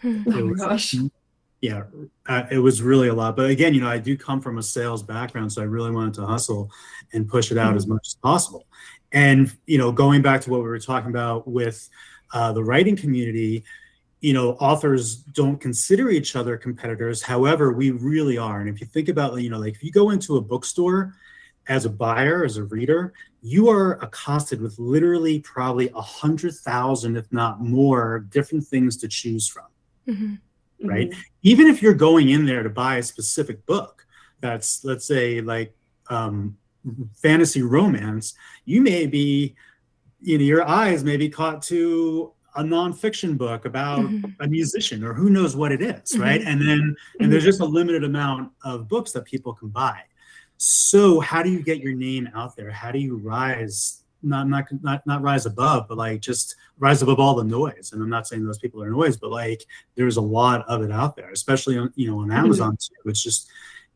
Hmm. 0.00 0.22
Oh 0.26 0.46
my 0.46 0.54
gosh 0.54 0.96
yeah, 1.64 1.84
uh, 2.26 2.42
it 2.50 2.58
was 2.58 2.82
really 2.82 3.08
a 3.08 3.14
lot. 3.14 3.36
But 3.36 3.48
again, 3.48 3.72
you 3.72 3.80
know, 3.80 3.88
I 3.88 3.96
do 3.96 4.18
come 4.18 4.42
from 4.42 4.58
a 4.58 4.62
sales 4.62 5.02
background, 5.02 5.50
so 5.50 5.62
I 5.62 5.64
really 5.64 5.90
wanted 5.90 6.12
to 6.14 6.26
hustle 6.26 6.70
and 7.14 7.26
push 7.26 7.50
it 7.50 7.56
out 7.56 7.68
mm-hmm. 7.68 7.76
as 7.78 7.86
much 7.86 8.06
as 8.06 8.14
possible. 8.16 8.66
And 9.12 9.50
you 9.64 9.78
know, 9.78 9.90
going 9.90 10.20
back 10.20 10.42
to 10.42 10.50
what 10.50 10.58
we 10.58 10.68
were 10.68 10.78
talking 10.78 11.08
about 11.08 11.48
with 11.48 11.88
uh, 12.34 12.52
the 12.52 12.62
writing 12.62 12.96
community, 12.96 13.64
you 14.20 14.34
know, 14.34 14.50
authors 14.60 15.16
don't 15.16 15.58
consider 15.58 16.10
each 16.10 16.36
other 16.36 16.58
competitors. 16.58 17.22
However, 17.22 17.72
we 17.72 17.92
really 17.92 18.36
are. 18.36 18.60
And 18.60 18.68
if 18.68 18.82
you 18.82 18.86
think 18.86 19.08
about, 19.08 19.40
you 19.40 19.48
know, 19.48 19.58
like 19.58 19.74
if 19.74 19.82
you 19.82 19.90
go 19.90 20.10
into 20.10 20.36
a 20.36 20.42
bookstore 20.42 21.14
as 21.68 21.86
a 21.86 21.90
buyer, 21.90 22.44
as 22.44 22.58
a 22.58 22.64
reader, 22.64 23.14
you 23.40 23.70
are 23.70 23.94
accosted 24.02 24.60
with 24.60 24.78
literally 24.78 25.40
probably 25.40 25.88
a 25.94 26.02
hundred 26.02 26.56
thousand, 26.56 27.16
if 27.16 27.32
not 27.32 27.62
more, 27.62 28.26
different 28.28 28.66
things 28.66 28.98
to 28.98 29.08
choose 29.08 29.48
from. 29.48 29.68
Mm-hmm 30.06 30.34
right? 30.86 31.10
Mm-hmm. 31.10 31.20
Even 31.42 31.66
if 31.66 31.82
you're 31.82 31.94
going 31.94 32.30
in 32.30 32.46
there 32.46 32.62
to 32.62 32.70
buy 32.70 32.96
a 32.96 33.02
specific 33.02 33.64
book 33.66 34.06
that's, 34.40 34.84
let's 34.84 35.06
say, 35.06 35.40
like 35.40 35.74
um, 36.08 36.56
fantasy 37.14 37.62
romance, 37.62 38.34
you 38.64 38.80
may 38.80 39.06
be, 39.06 39.54
you 40.20 40.38
know, 40.38 40.44
your 40.44 40.66
eyes 40.68 41.04
may 41.04 41.16
be 41.16 41.28
caught 41.28 41.62
to 41.62 42.32
a 42.56 42.62
nonfiction 42.62 43.36
book 43.36 43.64
about 43.64 44.00
mm-hmm. 44.00 44.30
a 44.40 44.46
musician 44.46 45.02
or 45.02 45.12
who 45.12 45.28
knows 45.28 45.56
what 45.56 45.72
it 45.72 45.82
is, 45.82 46.12
mm-hmm. 46.12 46.22
right? 46.22 46.40
And 46.40 46.60
then, 46.60 46.68
and 46.70 46.96
mm-hmm. 47.20 47.30
there's 47.30 47.44
just 47.44 47.60
a 47.60 47.64
limited 47.64 48.04
amount 48.04 48.52
of 48.62 48.88
books 48.88 49.12
that 49.12 49.24
people 49.24 49.52
can 49.54 49.68
buy. 49.68 50.00
So, 50.56 51.20
how 51.20 51.42
do 51.42 51.50
you 51.50 51.62
get 51.62 51.80
your 51.80 51.94
name 51.94 52.28
out 52.34 52.56
there? 52.56 52.70
How 52.70 52.92
do 52.92 52.98
you 52.98 53.16
rise 53.16 54.03
not 54.24 54.48
not 54.48 54.64
not 54.82 55.06
not 55.06 55.22
rise 55.22 55.46
above, 55.46 55.86
but 55.88 55.98
like 55.98 56.20
just 56.20 56.56
rise 56.78 57.02
above 57.02 57.20
all 57.20 57.34
the 57.34 57.44
noise. 57.44 57.90
And 57.92 58.02
I'm 58.02 58.10
not 58.10 58.26
saying 58.26 58.44
those 58.44 58.58
people 58.58 58.82
are 58.82 58.90
noise, 58.90 59.16
but 59.16 59.30
like 59.30 59.64
there's 59.94 60.16
a 60.16 60.22
lot 60.22 60.66
of 60.68 60.82
it 60.82 60.90
out 60.90 61.16
there, 61.16 61.30
especially 61.30 61.78
on 61.78 61.92
you 61.94 62.10
know 62.10 62.18
on 62.18 62.28
mm-hmm. 62.28 62.44
Amazon 62.44 62.76
too. 62.76 63.08
It's 63.08 63.22
just 63.22 63.48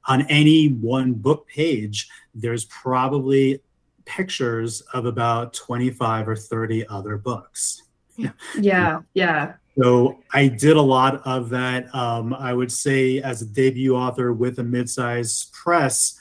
on 0.06 0.22
any 0.22 0.68
one 0.68 1.12
book 1.12 1.46
page, 1.46 2.08
there's 2.34 2.64
probably 2.66 3.60
pictures 4.04 4.80
of 4.94 5.04
about 5.04 5.52
25 5.52 6.28
or 6.28 6.36
30 6.36 6.86
other 6.88 7.18
books. 7.18 7.82
Yeah, 8.16 8.30
yeah, 8.58 9.00
yeah. 9.14 9.54
So 9.80 10.18
I 10.32 10.48
did 10.48 10.76
a 10.76 10.82
lot 10.82 11.20
of 11.24 11.50
that. 11.50 11.94
Um, 11.94 12.34
I 12.34 12.52
would 12.52 12.72
say 12.72 13.20
as 13.20 13.42
a 13.42 13.46
debut 13.46 13.94
author 13.94 14.32
with 14.32 14.58
a 14.58 14.64
mid-sized 14.64 15.52
press, 15.52 16.18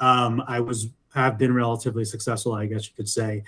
um, 0.00 0.42
I 0.46 0.60
was 0.60 0.88
have 1.18 1.36
been 1.36 1.52
relatively 1.52 2.04
successful, 2.04 2.52
I 2.54 2.66
guess 2.66 2.86
you 2.86 2.94
could 2.94 3.08
say. 3.08 3.42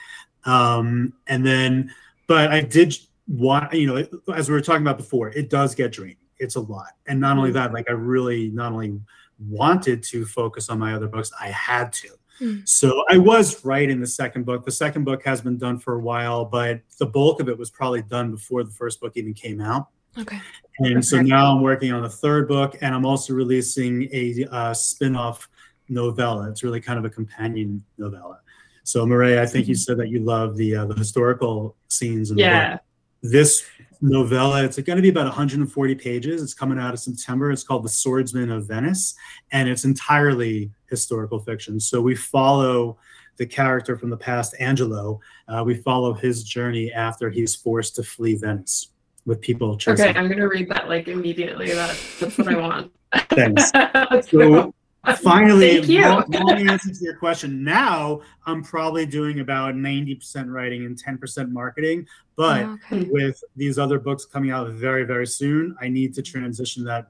Um, 0.44 1.12
and 1.26 1.46
then, 1.46 1.94
but 2.26 2.50
I 2.50 2.60
did 2.62 2.96
want, 3.28 3.72
you 3.72 3.86
know, 3.86 4.34
as 4.34 4.48
we 4.48 4.54
were 4.54 4.60
talking 4.60 4.82
about 4.82 4.98
before, 4.98 5.28
it 5.28 5.50
does 5.50 5.74
get 5.74 5.92
draining. 5.92 6.16
It's 6.38 6.56
a 6.56 6.60
lot. 6.60 6.92
And 7.06 7.20
not 7.20 7.36
only 7.38 7.50
mm. 7.50 7.54
that, 7.54 7.72
like 7.72 7.88
I 7.88 7.92
really 7.92 8.48
not 8.48 8.72
only 8.72 9.00
wanted 9.48 10.02
to 10.04 10.26
focus 10.26 10.68
on 10.68 10.78
my 10.78 10.94
other 10.94 11.06
books, 11.06 11.30
I 11.40 11.48
had 11.48 11.92
to. 11.92 12.08
Mm. 12.40 12.68
So 12.68 13.04
I 13.10 13.18
was 13.18 13.64
writing 13.64 14.00
the 14.00 14.06
second 14.06 14.46
book. 14.46 14.64
The 14.64 14.72
second 14.72 15.04
book 15.04 15.22
has 15.24 15.40
been 15.42 15.58
done 15.58 15.78
for 15.78 15.94
a 15.94 16.00
while, 16.00 16.44
but 16.44 16.80
the 16.98 17.06
bulk 17.06 17.40
of 17.40 17.48
it 17.48 17.56
was 17.56 17.70
probably 17.70 18.02
done 18.02 18.30
before 18.32 18.64
the 18.64 18.70
first 18.70 19.00
book 19.00 19.12
even 19.14 19.34
came 19.34 19.60
out. 19.60 19.88
Okay. 20.18 20.40
And 20.78 21.04
so 21.04 21.20
now 21.20 21.52
I'm 21.52 21.62
working 21.62 21.92
on 21.92 22.02
the 22.02 22.08
third 22.08 22.48
book, 22.48 22.76
and 22.80 22.94
I'm 22.94 23.04
also 23.04 23.34
releasing 23.34 24.08
a 24.12 24.46
uh, 24.50 24.74
spin-off 24.74 25.48
novella. 25.90 26.48
It's 26.48 26.62
really 26.62 26.80
kind 26.80 26.98
of 26.98 27.04
a 27.04 27.10
companion 27.10 27.84
novella. 27.98 28.40
So, 28.84 29.04
Murray, 29.04 29.38
I 29.38 29.46
think 29.46 29.68
you 29.68 29.74
mm-hmm. 29.74 29.78
said 29.78 29.98
that 29.98 30.08
you 30.08 30.20
love 30.20 30.56
the 30.56 30.76
uh, 30.76 30.86
the 30.86 30.94
historical 30.94 31.76
scenes 31.88 32.30
in 32.30 32.36
the 32.36 32.42
yeah. 32.42 32.72
book. 32.72 32.80
This 33.22 33.66
novella, 34.00 34.64
it's 34.64 34.78
going 34.80 34.96
to 34.96 35.02
be 35.02 35.10
about 35.10 35.26
140 35.26 35.94
pages. 35.96 36.42
It's 36.42 36.54
coming 36.54 36.78
out 36.78 36.92
in 36.92 36.96
September. 36.96 37.50
It's 37.50 37.62
called 37.62 37.84
The 37.84 37.90
Swordsman 37.90 38.50
of 38.50 38.66
Venice, 38.66 39.14
and 39.52 39.68
it's 39.68 39.84
entirely 39.84 40.70
historical 40.88 41.38
fiction. 41.38 41.78
So 41.78 42.00
we 42.00 42.14
follow 42.14 42.96
the 43.36 43.46
character 43.46 43.96
from 43.96 44.10
the 44.10 44.16
past, 44.16 44.54
Angelo. 44.58 45.20
Uh, 45.48 45.62
we 45.64 45.74
follow 45.74 46.14
his 46.14 46.44
journey 46.44 46.92
after 46.92 47.30
he's 47.30 47.54
forced 47.54 47.96
to 47.96 48.02
flee 48.02 48.36
Venice 48.36 48.88
with 49.26 49.40
people. 49.40 49.76
Chasing. 49.76 50.08
Okay, 50.08 50.18
I'm 50.18 50.26
going 50.26 50.38
to 50.38 50.48
read 50.48 50.68
that 50.70 50.88
like 50.88 51.08
immediately. 51.08 51.72
That, 51.72 51.96
that's 52.18 52.38
what 52.38 52.48
I 52.48 52.56
want. 52.58 52.92
Thanks. 53.30 53.70
so, 54.30 54.74
Finally, 55.22 55.80
long, 55.80 56.24
long 56.28 56.68
answer 56.68 56.90
to 56.92 57.04
your 57.04 57.16
question. 57.16 57.64
Now 57.64 58.20
I'm 58.44 58.62
probably 58.62 59.06
doing 59.06 59.40
about 59.40 59.74
90% 59.74 60.52
writing 60.52 60.84
and 60.84 61.02
10% 61.02 61.50
marketing. 61.50 62.06
But 62.36 62.64
oh, 62.64 62.78
okay. 62.92 63.08
with 63.10 63.42
these 63.56 63.78
other 63.78 63.98
books 63.98 64.26
coming 64.26 64.50
out 64.50 64.68
very, 64.70 65.04
very 65.04 65.26
soon, 65.26 65.74
I 65.80 65.88
need 65.88 66.12
to 66.14 66.22
transition 66.22 66.84
that 66.84 67.08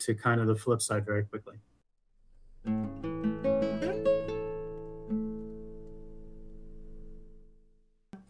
to 0.00 0.14
kind 0.14 0.40
of 0.40 0.48
the 0.48 0.56
flip 0.56 0.82
side 0.82 1.06
very 1.06 1.24
quickly. 1.24 1.56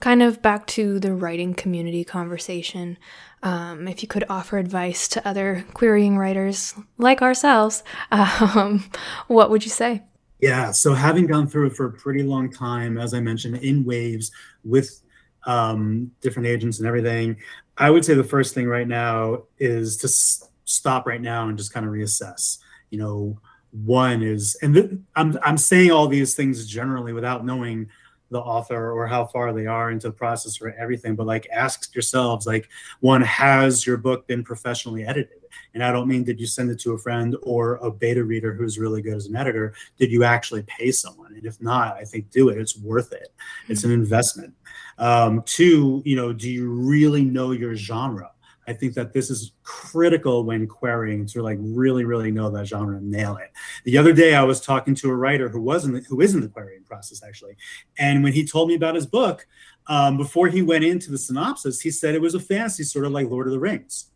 Kind 0.00 0.22
of 0.22 0.42
back 0.42 0.66
to 0.68 0.98
the 0.98 1.14
writing 1.14 1.54
community 1.54 2.04
conversation. 2.04 2.98
Um, 3.42 3.88
if 3.88 4.02
you 4.02 4.08
could 4.08 4.24
offer 4.28 4.58
advice 4.58 5.08
to 5.08 5.26
other 5.26 5.64
querying 5.72 6.18
writers 6.18 6.74
like 6.98 7.22
ourselves, 7.22 7.82
um, 8.10 8.84
what 9.28 9.50
would 9.50 9.64
you 9.64 9.70
say? 9.70 10.02
Yeah, 10.40 10.72
so 10.72 10.94
having 10.94 11.26
gone 11.26 11.46
through 11.46 11.66
it 11.66 11.76
for 11.76 11.86
a 11.86 11.92
pretty 11.92 12.22
long 12.22 12.50
time, 12.50 12.96
as 12.96 13.12
I 13.12 13.20
mentioned, 13.20 13.56
in 13.58 13.84
waves 13.84 14.30
with 14.64 15.02
um, 15.46 16.10
different 16.20 16.48
agents 16.48 16.78
and 16.78 16.88
everything, 16.88 17.36
I 17.76 17.90
would 17.90 18.04
say 18.04 18.14
the 18.14 18.24
first 18.24 18.54
thing 18.54 18.66
right 18.66 18.88
now 18.88 19.44
is 19.58 19.96
to 19.98 20.06
s- 20.06 20.48
stop 20.64 21.06
right 21.06 21.20
now 21.20 21.48
and 21.48 21.58
just 21.58 21.72
kind 21.72 21.84
of 21.84 21.92
reassess. 21.92 22.58
You 22.90 22.98
know, 22.98 23.40
one 23.72 24.22
is, 24.22 24.56
and 24.62 24.74
th- 24.74 24.90
I'm 25.14 25.38
I'm 25.42 25.58
saying 25.58 25.90
all 25.90 26.08
these 26.08 26.34
things 26.34 26.66
generally 26.66 27.12
without 27.12 27.44
knowing 27.44 27.88
the 28.30 28.40
author 28.40 28.92
or 28.92 29.06
how 29.06 29.26
far 29.26 29.52
they 29.52 29.66
are 29.66 29.90
into 29.90 30.08
the 30.08 30.12
process 30.12 30.60
or 30.60 30.74
everything, 30.78 31.16
but 31.16 31.26
like 31.26 31.48
ask 31.52 31.94
yourselves, 31.94 32.46
like, 32.46 32.68
one, 33.00 33.22
has 33.22 33.86
your 33.86 33.96
book 33.96 34.26
been 34.26 34.44
professionally 34.44 35.04
edited? 35.04 35.40
And 35.74 35.82
I 35.82 35.92
don't 35.92 36.08
mean 36.08 36.24
did 36.24 36.40
you 36.40 36.46
send 36.46 36.70
it 36.70 36.80
to 36.80 36.92
a 36.92 36.98
friend 36.98 37.36
or 37.42 37.76
a 37.76 37.90
beta 37.90 38.22
reader 38.24 38.54
who's 38.54 38.78
really 38.78 39.02
good 39.02 39.14
as 39.14 39.26
an 39.26 39.36
editor? 39.36 39.74
Did 39.98 40.10
you 40.10 40.24
actually 40.24 40.62
pay 40.62 40.90
someone? 40.92 41.34
And 41.34 41.44
if 41.44 41.60
not, 41.60 41.96
I 41.96 42.04
think 42.04 42.30
do 42.30 42.48
it. 42.48 42.58
It's 42.58 42.78
worth 42.78 43.12
it. 43.12 43.32
It's 43.68 43.84
an 43.84 43.90
investment. 43.90 44.54
Um, 44.98 45.42
two, 45.46 46.02
you 46.04 46.16
know, 46.16 46.32
do 46.32 46.50
you 46.50 46.70
really 46.70 47.24
know 47.24 47.52
your 47.52 47.74
genre? 47.74 48.30
I 48.70 48.72
think 48.72 48.94
that 48.94 49.12
this 49.12 49.30
is 49.30 49.52
critical 49.64 50.44
when 50.44 50.68
querying 50.68 51.26
to 51.26 51.42
like 51.42 51.58
really, 51.60 52.04
really 52.04 52.30
know 52.30 52.50
that 52.50 52.66
genre 52.66 52.96
and 52.96 53.10
nail 53.10 53.36
it. 53.36 53.50
The 53.84 53.98
other 53.98 54.12
day, 54.12 54.34
I 54.34 54.44
was 54.44 54.60
talking 54.60 54.94
to 54.96 55.10
a 55.10 55.14
writer 55.14 55.48
who 55.48 55.60
wasn't 55.60 56.06
who 56.06 56.20
is 56.20 56.34
in 56.34 56.40
the 56.40 56.48
querying 56.48 56.84
process 56.84 57.22
actually, 57.26 57.56
and 57.98 58.22
when 58.22 58.32
he 58.32 58.46
told 58.46 58.68
me 58.68 58.76
about 58.76 58.94
his 58.94 59.06
book, 59.06 59.46
um, 59.88 60.16
before 60.16 60.46
he 60.46 60.62
went 60.62 60.84
into 60.84 61.10
the 61.10 61.18
synopsis, 61.18 61.80
he 61.80 61.90
said 61.90 62.14
it 62.14 62.20
was 62.20 62.36
a 62.36 62.40
fantasy, 62.40 62.84
sort 62.84 63.06
of 63.06 63.12
like 63.12 63.28
Lord 63.28 63.48
of 63.48 63.52
the 63.52 63.58
Rings. 63.58 64.06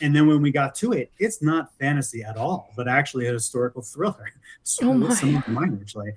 And 0.00 0.14
then 0.14 0.26
when 0.26 0.40
we 0.40 0.50
got 0.50 0.74
to 0.76 0.92
it, 0.92 1.10
it's 1.18 1.42
not 1.42 1.70
fantasy 1.78 2.22
at 2.22 2.36
all, 2.36 2.70
but 2.76 2.88
actually 2.88 3.26
a 3.26 3.32
historical 3.32 3.82
thriller. 3.82 4.30
So 4.62 4.90
Oh 4.90 4.94
my. 4.94 5.42
mine 5.46 5.78
actually. 5.80 6.12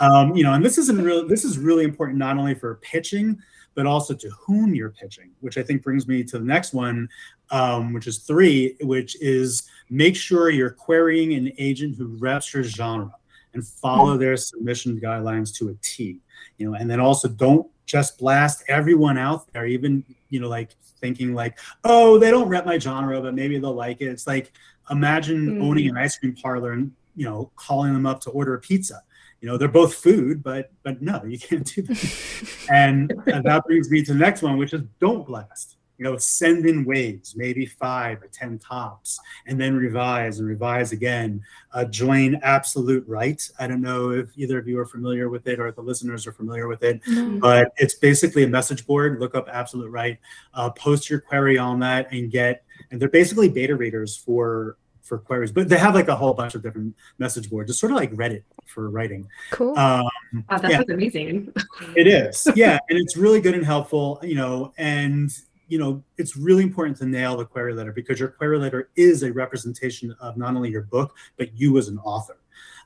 Um, 0.00 0.34
you 0.34 0.42
know, 0.42 0.54
and 0.54 0.64
this 0.64 0.78
isn't 0.78 1.00
real. 1.00 1.28
This 1.28 1.44
is 1.44 1.58
really 1.58 1.84
important 1.84 2.18
not 2.18 2.36
only 2.38 2.54
for 2.54 2.76
pitching, 2.76 3.38
but 3.74 3.86
also 3.86 4.14
to 4.14 4.28
whom 4.30 4.74
you're 4.74 4.90
pitching. 4.90 5.30
Which 5.40 5.58
I 5.58 5.62
think 5.62 5.82
brings 5.82 6.06
me 6.06 6.22
to 6.24 6.38
the 6.38 6.44
next 6.44 6.72
one, 6.74 7.08
um, 7.50 7.92
which 7.92 8.06
is 8.06 8.18
three, 8.18 8.76
which 8.82 9.16
is 9.20 9.64
make 9.90 10.16
sure 10.16 10.50
you're 10.50 10.70
querying 10.70 11.34
an 11.34 11.52
agent 11.58 11.96
who 11.96 12.06
reps 12.18 12.52
your 12.54 12.62
genre 12.64 13.14
and 13.54 13.66
follow 13.66 14.16
their 14.16 14.36
submission 14.36 14.98
guidelines 15.00 15.54
to 15.56 15.68
a 15.70 15.74
T. 15.82 16.18
You 16.58 16.70
know, 16.70 16.76
and 16.76 16.90
then 16.90 17.00
also 17.00 17.28
don't 17.28 17.66
just 17.86 18.18
blast 18.18 18.64
everyone 18.68 19.18
out 19.18 19.52
there, 19.52 19.66
even 19.66 20.04
you 20.30 20.40
know, 20.40 20.48
like 20.48 20.70
thinking 21.00 21.34
like, 21.34 21.58
oh, 21.84 22.16
they 22.18 22.30
don't 22.30 22.48
rep 22.48 22.64
my 22.64 22.78
genre, 22.78 23.20
but 23.20 23.34
maybe 23.34 23.58
they'll 23.58 23.74
like 23.74 24.00
it. 24.00 24.06
It's 24.06 24.26
like 24.26 24.52
imagine 24.90 25.58
Mm. 25.58 25.62
owning 25.62 25.88
an 25.88 25.96
ice 25.96 26.16
cream 26.18 26.34
parlor 26.34 26.72
and 26.72 26.90
you 27.14 27.24
know 27.24 27.50
calling 27.56 27.92
them 27.92 28.06
up 28.06 28.20
to 28.22 28.30
order 28.30 28.54
a 28.54 28.58
pizza. 28.60 29.02
You 29.42 29.48
know, 29.48 29.58
they're 29.58 29.66
both 29.68 29.94
food, 29.96 30.42
but 30.42 30.70
but 30.84 31.02
no, 31.02 31.22
you 31.24 31.38
can't 31.38 31.66
do 31.66 31.82
that. 31.82 32.66
and 32.70 33.10
that 33.26 33.64
brings 33.66 33.90
me 33.90 34.02
to 34.04 34.12
the 34.12 34.18
next 34.18 34.40
one, 34.40 34.56
which 34.56 34.72
is 34.72 34.82
don't 35.00 35.26
blast. 35.26 35.76
You 35.98 36.04
know, 36.04 36.16
send 36.16 36.64
in 36.66 36.84
waves, 36.84 37.34
maybe 37.36 37.66
five 37.66 38.22
or 38.22 38.28
ten 38.28 38.58
tops, 38.58 39.20
and 39.46 39.60
then 39.60 39.76
revise 39.76 40.38
and 40.38 40.48
revise 40.48 40.90
again. 40.92 41.42
Uh, 41.72 41.84
join 41.84 42.36
Absolute 42.36 43.06
Write. 43.06 43.50
I 43.58 43.66
don't 43.66 43.82
know 43.82 44.10
if 44.10 44.28
either 44.36 44.58
of 44.58 44.66
you 44.66 44.78
are 44.80 44.86
familiar 44.86 45.28
with 45.28 45.46
it 45.48 45.60
or 45.60 45.68
if 45.68 45.74
the 45.76 45.82
listeners 45.82 46.26
are 46.26 46.32
familiar 46.32 46.66
with 46.66 46.82
it 46.82 47.00
No. 47.06 47.38
but 47.40 47.72
it's 47.76 47.94
basically 47.94 48.42
a 48.44 48.48
message 48.48 48.86
board. 48.86 49.20
Look 49.20 49.34
up 49.34 49.48
Absolute 49.52 49.90
Write, 49.90 50.18
uh, 50.54 50.70
post 50.70 51.10
your 51.10 51.20
query 51.20 51.58
on 51.58 51.78
that, 51.80 52.10
and 52.12 52.30
get. 52.30 52.64
And 52.90 53.00
they're 53.00 53.08
basically 53.08 53.48
beta 53.48 53.76
readers 53.76 54.16
for 54.16 54.76
for 55.02 55.18
queries, 55.18 55.52
but 55.52 55.68
they 55.68 55.78
have 55.78 55.94
like 55.94 56.08
a 56.08 56.14
whole 56.16 56.32
bunch 56.32 56.54
of 56.54 56.62
different 56.62 56.94
message 57.18 57.50
boards. 57.50 57.70
It's 57.70 57.78
sort 57.80 57.92
of 57.92 57.96
like 57.96 58.12
Reddit 58.12 58.42
for 58.66 58.88
writing. 58.88 59.28
Cool. 59.50 59.76
Um, 59.78 60.08
Wow, 60.48 60.58
that 60.58 60.70
Yeah. 60.70 60.76
sounds 60.78 60.90
amazing. 60.90 61.52
it 61.96 62.06
is, 62.06 62.48
yeah, 62.54 62.78
and 62.88 62.98
it's 62.98 63.16
really 63.16 63.40
good 63.40 63.54
and 63.54 63.64
helpful, 63.64 64.18
you 64.22 64.34
know, 64.34 64.72
and 64.78 65.30
you 65.68 65.78
know, 65.78 66.02
it's 66.18 66.36
really 66.36 66.62
important 66.62 66.98
to 66.98 67.06
nail 67.06 67.34
the 67.34 67.46
query 67.46 67.72
letter 67.72 67.92
because 67.92 68.20
your 68.20 68.28
query 68.28 68.58
letter 68.58 68.90
is 68.94 69.22
a 69.22 69.32
representation 69.32 70.14
of 70.20 70.36
not 70.36 70.54
only 70.54 70.70
your 70.70 70.82
book 70.82 71.16
but 71.38 71.48
you 71.58 71.78
as 71.78 71.88
an 71.88 71.98
author. 72.00 72.36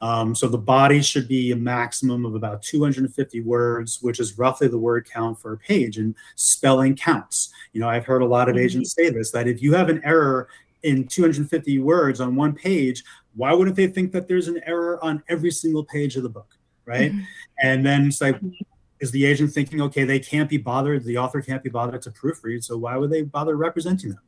Um, 0.02 0.35
so 0.37 0.46
the 0.46 0.59
body 0.59 1.02
should 1.02 1.26
be 1.26 1.50
a 1.50 1.57
maximum 1.57 2.24
of 2.24 2.35
about 2.37 2.62
250 2.62 3.40
words, 3.40 4.00
which 4.02 4.20
is 4.20 4.38
roughly 4.38 4.68
the 4.68 4.79
word 4.79 5.09
count 5.11 5.38
for 5.40 5.55
a 5.55 5.57
page, 5.59 5.96
and 5.98 6.14
spelling 6.37 6.94
counts. 6.94 7.50
You 7.72 7.81
know, 7.81 7.88
I've 7.88 8.05
heard 8.05 8.22
a 8.22 8.26
lot 8.26 8.48
of 8.48 8.55
Mhm. 8.57 8.61
agents 8.61 8.92
say 8.94 9.11
this 9.11 9.31
that 9.33 9.48
if 9.48 9.62
you 9.62 9.72
have 9.74 9.88
an 9.88 10.00
error 10.05 10.48
in 10.82 11.06
250 11.06 11.78
words 11.80 12.20
on 12.20 12.36
one 12.36 12.52
page, 12.54 13.02
why 13.34 13.52
wouldn't 13.52 13.76
they 13.76 13.86
think 13.86 14.12
that 14.12 14.28
there's 14.28 14.48
an 14.48 14.60
error 14.66 15.02
on 15.04 15.22
every 15.28 15.50
single 15.50 15.84
page 15.84 16.16
of 16.16 16.22
the 16.22 16.28
book, 16.28 16.56
right? 16.84 17.12
Mhm. 17.12 17.26
And 17.62 17.84
then 17.84 18.06
it's 18.06 18.20
like, 18.20 18.40
is 19.00 19.10
the 19.10 19.26
agent 19.26 19.52
thinking, 19.52 19.82
okay, 19.82 20.04
they 20.04 20.18
can't 20.18 20.48
be 20.48 20.56
bothered, 20.56 21.04
the 21.04 21.18
author 21.18 21.42
can't 21.42 21.62
be 21.62 21.68
bothered 21.68 22.02
to 22.02 22.10
proofread, 22.10 22.64
so 22.64 22.78
why 22.78 22.96
would 22.96 23.10
they 23.10 23.22
bother 23.22 23.56
representing 23.56 24.10
them? 24.10 24.20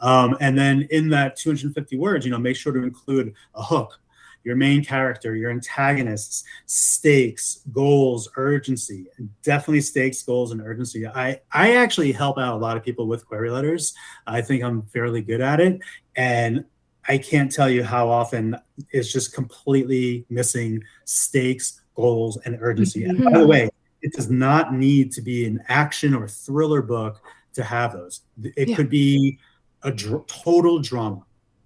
Um, 0.00 0.36
and 0.40 0.56
then 0.56 0.86
in 0.90 1.08
that 1.10 1.36
250 1.36 1.96
words, 1.96 2.24
you 2.24 2.30
know, 2.30 2.38
make 2.38 2.56
sure 2.56 2.72
to 2.72 2.82
include 2.82 3.34
a 3.54 3.62
hook, 3.62 4.00
your 4.44 4.56
main 4.56 4.84
character, 4.84 5.36
your 5.36 5.50
antagonists, 5.50 6.44
stakes, 6.66 7.60
goals, 7.72 8.28
urgency. 8.36 9.06
Definitely 9.42 9.82
stakes, 9.82 10.22
goals, 10.22 10.52
and 10.52 10.60
urgency. 10.60 11.06
I 11.06 11.40
I 11.52 11.76
actually 11.76 12.12
help 12.12 12.38
out 12.38 12.54
a 12.54 12.58
lot 12.58 12.76
of 12.76 12.84
people 12.84 13.06
with 13.06 13.26
query 13.26 13.50
letters. 13.50 13.94
I 14.26 14.42
think 14.42 14.62
I'm 14.62 14.82
fairly 14.82 15.22
good 15.22 15.40
at 15.40 15.60
it, 15.60 15.80
and 16.16 16.64
I 17.08 17.18
can't 17.18 17.50
tell 17.50 17.68
you 17.68 17.82
how 17.82 18.08
often 18.08 18.56
it's 18.90 19.12
just 19.12 19.32
completely 19.32 20.24
missing 20.30 20.82
stakes, 21.04 21.80
goals, 21.94 22.38
and 22.44 22.56
urgency. 22.60 23.04
And 23.04 23.22
by 23.24 23.32
the 23.32 23.38
mm-hmm. 23.38 23.48
way, 23.48 23.70
it 24.02 24.12
does 24.12 24.30
not 24.30 24.74
need 24.74 25.12
to 25.12 25.22
be 25.22 25.46
an 25.46 25.62
action 25.68 26.14
or 26.14 26.28
thriller 26.28 26.82
book 26.82 27.20
to 27.54 27.64
have 27.64 27.92
those. 27.92 28.22
It 28.56 28.68
Yeah. 28.68 28.76
could 28.76 28.88
be 28.88 29.38
a 29.82 29.90
dr- 29.90 30.26
total 30.26 30.78
drama 30.78 31.24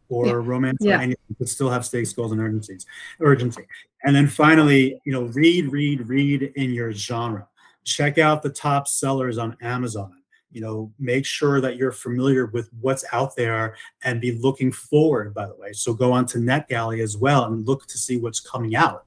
or 0.09 0.27
Yeah. 0.27 0.33
romance 0.35 0.79
Yeah. 0.81 0.99
or 0.99 1.01
anything, 1.03 1.37
but 1.38 1.49
still 1.49 1.71
have 1.71 1.85
stakes, 1.85 2.12
goals, 2.12 2.33
and 2.33 2.40
urgencies, 2.40 2.87
urgency. 3.21 3.62
And 4.05 4.14
then 4.14 4.27
finally, 4.27 5.01
you 5.05 5.12
know, 5.12 5.25
read, 5.25 5.73
read, 5.73 6.09
read 6.09 6.42
in 6.55 6.71
your 6.71 6.92
genre. 6.92 7.49
Check 7.85 8.19
out 8.19 8.42
the 8.42 8.51
top 8.51 8.88
sellers 8.88 9.38
on 9.38 9.57
Amazon. 9.62 10.12
You 10.53 10.61
know, 10.61 10.92
make 10.99 11.27
sure 11.27 11.61
that 11.61 11.77
you're 11.77 11.92
familiar 11.92 12.47
with 12.47 12.71
what's 12.81 13.05
out 13.12 13.37
there 13.37 13.77
and 14.05 14.21
be 14.21 14.33
looking 14.38 14.73
forward, 14.73 15.35
by 15.35 15.47
the 15.47 15.55
way. 15.57 15.73
So 15.73 15.92
go 15.92 16.12
on 16.12 16.25
to 16.27 16.38
NetGalley 16.38 17.03
as 17.03 17.16
well 17.16 17.45
and 17.45 17.66
look 17.66 17.87
to 17.88 17.99
see 17.99 18.16
what's 18.16 18.40
coming 18.40 18.75
out. 18.75 19.05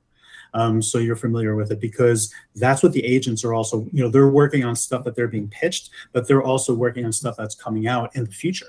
Um, 0.54 0.82
so 0.82 0.98
you're 0.98 1.16
familiar 1.16 1.56
with 1.56 1.72
it 1.72 1.80
because 1.80 2.34
that's 2.56 2.82
what 2.84 2.92
the 2.92 3.06
agents 3.06 3.44
are 3.44 3.54
also, 3.54 3.88
you 3.94 4.04
know, 4.04 4.10
they're 4.10 4.30
working 4.30 4.64
on 4.64 4.76
stuff 4.76 5.04
that 5.06 5.16
they're 5.16 5.28
being 5.28 5.48
pitched, 5.48 5.92
but 6.12 6.28
they're 6.28 6.42
also 6.44 6.74
working 6.74 7.06
on 7.06 7.12
stuff 7.14 7.36
that's 7.38 7.56
coming 7.56 7.88
out 7.88 8.16
in 8.16 8.26
the 8.26 8.32
future. 8.32 8.68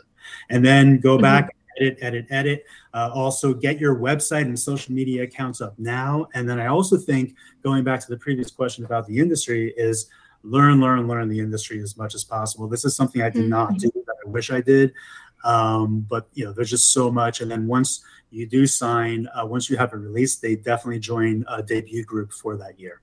And 0.50 0.64
then 0.64 1.00
go 1.00 1.16
Mhm. 1.16 1.22
back, 1.22 1.56
edit, 1.78 1.98
edit, 2.00 2.26
edit. 2.30 2.64
Uh, 2.94 3.10
also 3.14 3.54
get 3.54 3.78
your 3.78 3.96
website 3.96 4.42
and 4.42 4.58
social 4.58 4.94
media 4.94 5.22
accounts 5.22 5.60
up 5.60 5.78
now. 5.78 6.26
And 6.34 6.48
then 6.48 6.58
I 6.58 6.66
also 6.66 6.96
think 6.96 7.34
going 7.62 7.84
back 7.84 8.00
to 8.00 8.08
the 8.08 8.16
previous 8.16 8.50
question 8.50 8.84
about 8.84 9.06
the 9.06 9.18
industry 9.18 9.72
is 9.76 10.08
learn, 10.42 10.80
learn, 10.80 11.06
learn 11.06 11.28
the 11.28 11.38
industry 11.38 11.82
as 11.82 11.96
much 11.96 12.14
as 12.14 12.24
possible. 12.24 12.68
This 12.68 12.84
is 12.84 12.96
something 12.96 13.22
I 13.22 13.30
did 13.30 13.48
not 13.48 13.76
do 13.78 13.90
that 14.06 14.16
I 14.26 14.28
wish 14.28 14.50
I 14.50 14.60
did. 14.60 14.92
Um, 15.44 16.06
but 16.08 16.28
you 16.34 16.44
know, 16.44 16.52
there's 16.52 16.70
just 16.70 16.92
so 16.92 17.10
much. 17.10 17.40
And 17.40 17.50
then 17.50 17.66
once 17.66 18.04
you 18.30 18.46
do 18.46 18.66
sign, 18.66 19.28
uh, 19.34 19.46
once 19.46 19.70
you 19.70 19.76
have 19.76 19.92
a 19.92 19.96
release, 19.96 20.36
they 20.36 20.56
definitely 20.56 21.00
join 21.00 21.44
a 21.48 21.62
debut 21.62 22.04
group 22.04 22.32
for 22.32 22.56
that 22.56 22.78
year. 22.78 23.00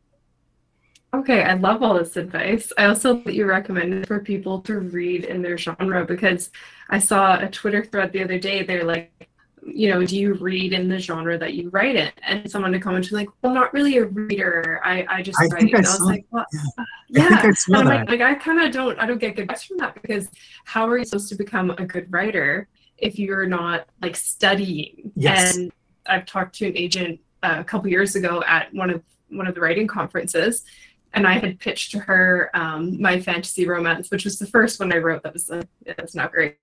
Okay, 1.17 1.41
I 1.43 1.53
love 1.55 1.81
all 1.81 1.95
this 1.95 2.15
advice. 2.15 2.71
I 2.77 2.85
also 2.85 3.15
that 3.21 3.33
you 3.33 3.45
recommended 3.45 4.07
for 4.07 4.19
people 4.19 4.61
to 4.61 4.79
read 4.79 5.23
in 5.25 5.41
their 5.41 5.57
genre 5.57 6.05
because 6.05 6.51
I 6.89 6.99
saw 6.99 7.39
a 7.39 7.49
Twitter 7.49 7.83
thread 7.83 8.11
the 8.11 8.23
other 8.23 8.37
day. 8.37 8.63
They're 8.63 8.83
like, 8.83 9.29
you 9.65 9.89
know, 9.89 10.05
do 10.05 10.17
you 10.17 10.35
read 10.35 10.73
in 10.73 10.87
the 10.87 10.99
genre 10.99 11.37
that 11.37 11.53
you 11.55 11.69
write 11.69 11.95
in? 11.95 12.11
And 12.23 12.49
someone 12.49 12.71
to 12.73 12.79
comment 12.79 13.05
was 13.05 13.11
like, 13.13 13.29
well, 13.41 13.53
not 13.53 13.73
really 13.73 13.97
a 13.97 14.05
reader. 14.05 14.79
I, 14.83 15.05
I 15.09 15.21
just 15.23 15.41
I 15.41 15.45
write. 15.47 15.73
I 15.73 15.77
and 15.77 15.87
I 15.87 15.89
was 15.89 16.01
like, 16.01 16.25
what? 16.29 16.47
yeah. 16.53 16.85
Yeah. 17.09 17.23
I 17.25 17.27
think 17.29 17.45
I 17.45 17.51
saw 17.51 17.71
And 17.73 17.77
I'm 17.77 17.85
that. 17.87 18.09
like, 18.09 18.19
like 18.19 18.21
I 18.21 18.35
kind 18.35 18.61
of 18.61 18.71
don't, 18.71 18.99
I 18.99 19.05
don't 19.05 19.17
get 19.17 19.35
good 19.35 19.43
advice 19.43 19.63
from 19.63 19.77
that 19.77 19.99
because 20.01 20.29
how 20.65 20.87
are 20.87 20.97
you 20.97 21.05
supposed 21.05 21.29
to 21.29 21.35
become 21.35 21.71
a 21.71 21.85
good 21.85 22.11
writer 22.11 22.67
if 22.97 23.17
you're 23.17 23.47
not 23.47 23.87
like 24.01 24.15
studying? 24.15 25.11
Yes. 25.15 25.57
And 25.57 25.71
I've 26.05 26.25
talked 26.25 26.55
to 26.55 26.67
an 26.67 26.77
agent 26.77 27.19
uh, 27.41 27.55
a 27.59 27.63
couple 27.63 27.89
years 27.89 28.15
ago 28.15 28.43
at 28.45 28.73
one 28.73 28.89
of 28.91 29.01
one 29.29 29.47
of 29.47 29.55
the 29.55 29.59
writing 29.61 29.87
conferences, 29.87 30.63
and 31.13 31.27
I 31.27 31.33
had 31.33 31.59
pitched 31.59 31.91
to 31.91 31.99
her 31.99 32.49
um, 32.53 33.01
my 33.01 33.19
fantasy 33.19 33.67
romance, 33.67 34.11
which 34.11 34.25
was 34.25 34.39
the 34.39 34.47
first 34.47 34.79
one 34.79 34.93
I 34.93 34.97
wrote. 34.97 35.23
That 35.23 35.33
was 35.33 35.49
uh, 35.49 35.63
that's 35.85 36.15
not 36.15 36.31
great. 36.31 36.57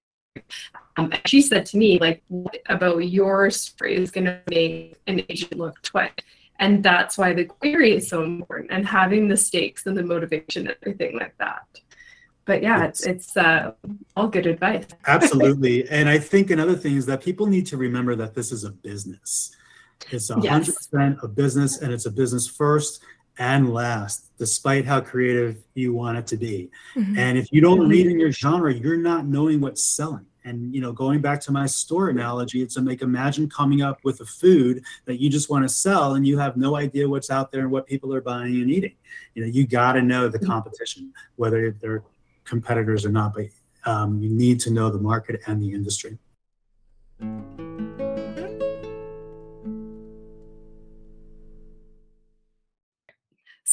Um, 0.97 1.13
and 1.13 1.21
she 1.27 1.43
said 1.43 1.67
to 1.67 1.77
me, 1.77 1.99
like, 1.99 2.23
what 2.29 2.59
about 2.69 2.99
your 2.99 3.51
story 3.51 3.97
is 3.97 4.11
going 4.11 4.27
to 4.27 4.41
make 4.49 4.97
an 5.07 5.23
agent 5.29 5.57
look 5.57 5.81
twice? 5.83 6.13
And 6.59 6.83
that's 6.83 7.19
why 7.19 7.33
the 7.33 7.45
query 7.45 7.97
is 7.97 8.09
so 8.09 8.23
important 8.23 8.71
and 8.71 8.87
having 8.87 9.29
the 9.29 9.37
stakes 9.37 9.87
and 9.87 9.97
the 9.97 10.03
motivation 10.03 10.69
and 10.69 10.77
everything 10.83 11.19
like 11.19 11.37
that. 11.39 11.67
But 12.45 12.63
yeah, 12.63 12.85
it's 12.85 13.07
it's 13.07 13.37
uh, 13.37 13.73
all 14.17 14.29
good 14.29 14.47
advice. 14.47 14.87
Absolutely. 15.07 15.89
and 15.89 16.09
I 16.09 16.19
think 16.19 16.51
another 16.51 16.77
thing 16.77 16.97
is 16.97 17.07
that 17.07 17.23
people 17.23 17.47
need 17.47 17.67
to 17.67 17.77
remember 17.77 18.15
that 18.17 18.35
this 18.35 18.53
is 18.53 18.65
a 18.65 18.71
business. 18.71 19.57
It's 20.11 20.29
a 20.31 20.35
hundred 20.35 20.75
percent 20.75 21.19
a 21.23 21.29
business 21.29 21.81
and 21.81 21.93
it's 21.93 22.07
a 22.07 22.11
business 22.11 22.47
first 22.47 23.03
and 23.39 23.73
last, 23.73 24.27
despite 24.39 24.85
how 24.85 25.01
creative 25.01 25.57
you 25.75 25.93
want 25.93 26.19
it 26.19 26.27
to 26.29 26.37
be. 26.37 26.71
Mhm. 26.95 27.19
And 27.19 27.39
if 27.39 27.53
you 27.53 27.61
don't 27.61 27.81
Mhm. 27.81 27.89
read 27.89 28.07
in 28.07 28.21
your 28.21 28.33
genre, 28.33 28.73
you're 28.73 28.97
not 28.97 29.27
knowing 29.27 29.61
what's 29.61 29.83
selling. 29.83 30.27
And 30.47 30.75
you 30.75 30.81
know, 30.81 30.93
going 30.93 31.21
back 31.21 31.41
to 31.43 31.53
my 31.53 31.65
store 31.67 32.11
analogy, 32.11 32.61
it's 32.63 32.77
like 32.77 33.01
imagine 33.01 33.49
coming 33.49 33.81
up 33.81 33.99
with 34.05 34.21
a 34.21 34.27
food 34.27 34.83
that 35.07 35.19
you 35.21 35.31
just 35.31 35.49
want 35.49 35.65
to 35.67 35.69
sell 35.69 36.15
and 36.15 36.27
you 36.27 36.37
have 36.39 36.57
no 36.57 36.77
idea 36.77 37.09
what's 37.09 37.31
out 37.31 37.51
there 37.51 37.63
and 37.63 37.71
what 37.71 37.87
people 37.87 38.15
are 38.15 38.21
buying 38.21 38.61
and 38.61 38.71
eating. 38.71 38.93
You 39.35 39.43
know, 39.43 39.49
you 39.49 39.67
got 39.67 39.93
to 39.95 40.03
know 40.03 40.29
the 40.29 40.39
competition, 40.39 41.13
whether 41.37 41.71
they're 41.71 42.03
competitors 42.45 43.07
or 43.07 43.11
not, 43.11 43.33
but 43.35 43.47
um, 43.87 44.21
you 44.21 44.29
need 44.29 44.61
to 44.61 44.71
know 44.71 44.91
the 44.91 44.99
market 44.99 45.41
and 45.47 45.63
the 45.63 45.73
industry. 45.73 46.19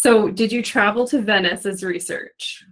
So, 0.01 0.31
did 0.31 0.51
you 0.51 0.63
travel 0.63 1.05
to 1.09 1.21
Venice 1.21 1.63
as 1.67 1.83
research? 1.83 2.65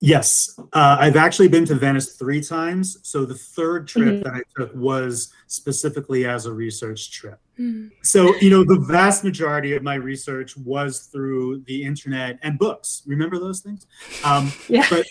Yes, 0.00 0.56
uh, 0.72 0.98
I've 1.00 1.16
actually 1.16 1.48
been 1.48 1.64
to 1.64 1.74
Venice 1.74 2.14
three 2.14 2.40
times. 2.40 2.98
So 3.02 3.24
the 3.24 3.34
third 3.34 3.88
trip 3.88 4.06
mm-hmm. 4.06 4.22
that 4.22 4.34
I 4.34 4.42
took 4.56 4.72
was 4.72 5.32
specifically 5.48 6.26
as 6.26 6.46
a 6.46 6.52
research 6.52 7.10
trip. 7.10 7.40
Mm. 7.58 7.90
So, 8.02 8.36
you 8.36 8.50
know, 8.50 8.62
the 8.62 8.78
vast 8.86 9.24
majority 9.24 9.74
of 9.74 9.82
my 9.82 9.96
research 9.96 10.56
was 10.56 11.08
through 11.10 11.64
the 11.66 11.82
internet 11.82 12.38
and 12.42 12.56
books. 12.56 13.02
Remember 13.04 13.40
those 13.40 13.58
things? 13.58 13.88
Um, 14.22 14.52
yeah. 14.68 14.86
But 14.88 15.06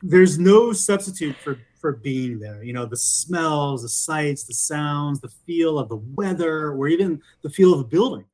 there's 0.00 0.38
no 0.38 0.72
substitute 0.72 1.34
for 1.42 1.58
for 1.80 1.96
being 1.96 2.38
there. 2.38 2.62
You 2.62 2.72
know, 2.72 2.86
the 2.86 2.96
smells, 2.96 3.82
the 3.82 3.88
sights, 3.88 4.44
the 4.44 4.54
sounds, 4.54 5.20
the 5.20 5.32
feel 5.44 5.76
of 5.76 5.88
the 5.88 5.96
weather, 5.96 6.70
or 6.70 6.86
even 6.86 7.20
the 7.42 7.50
feel 7.50 7.72
of 7.72 7.78
the 7.78 7.84
building 7.84 8.26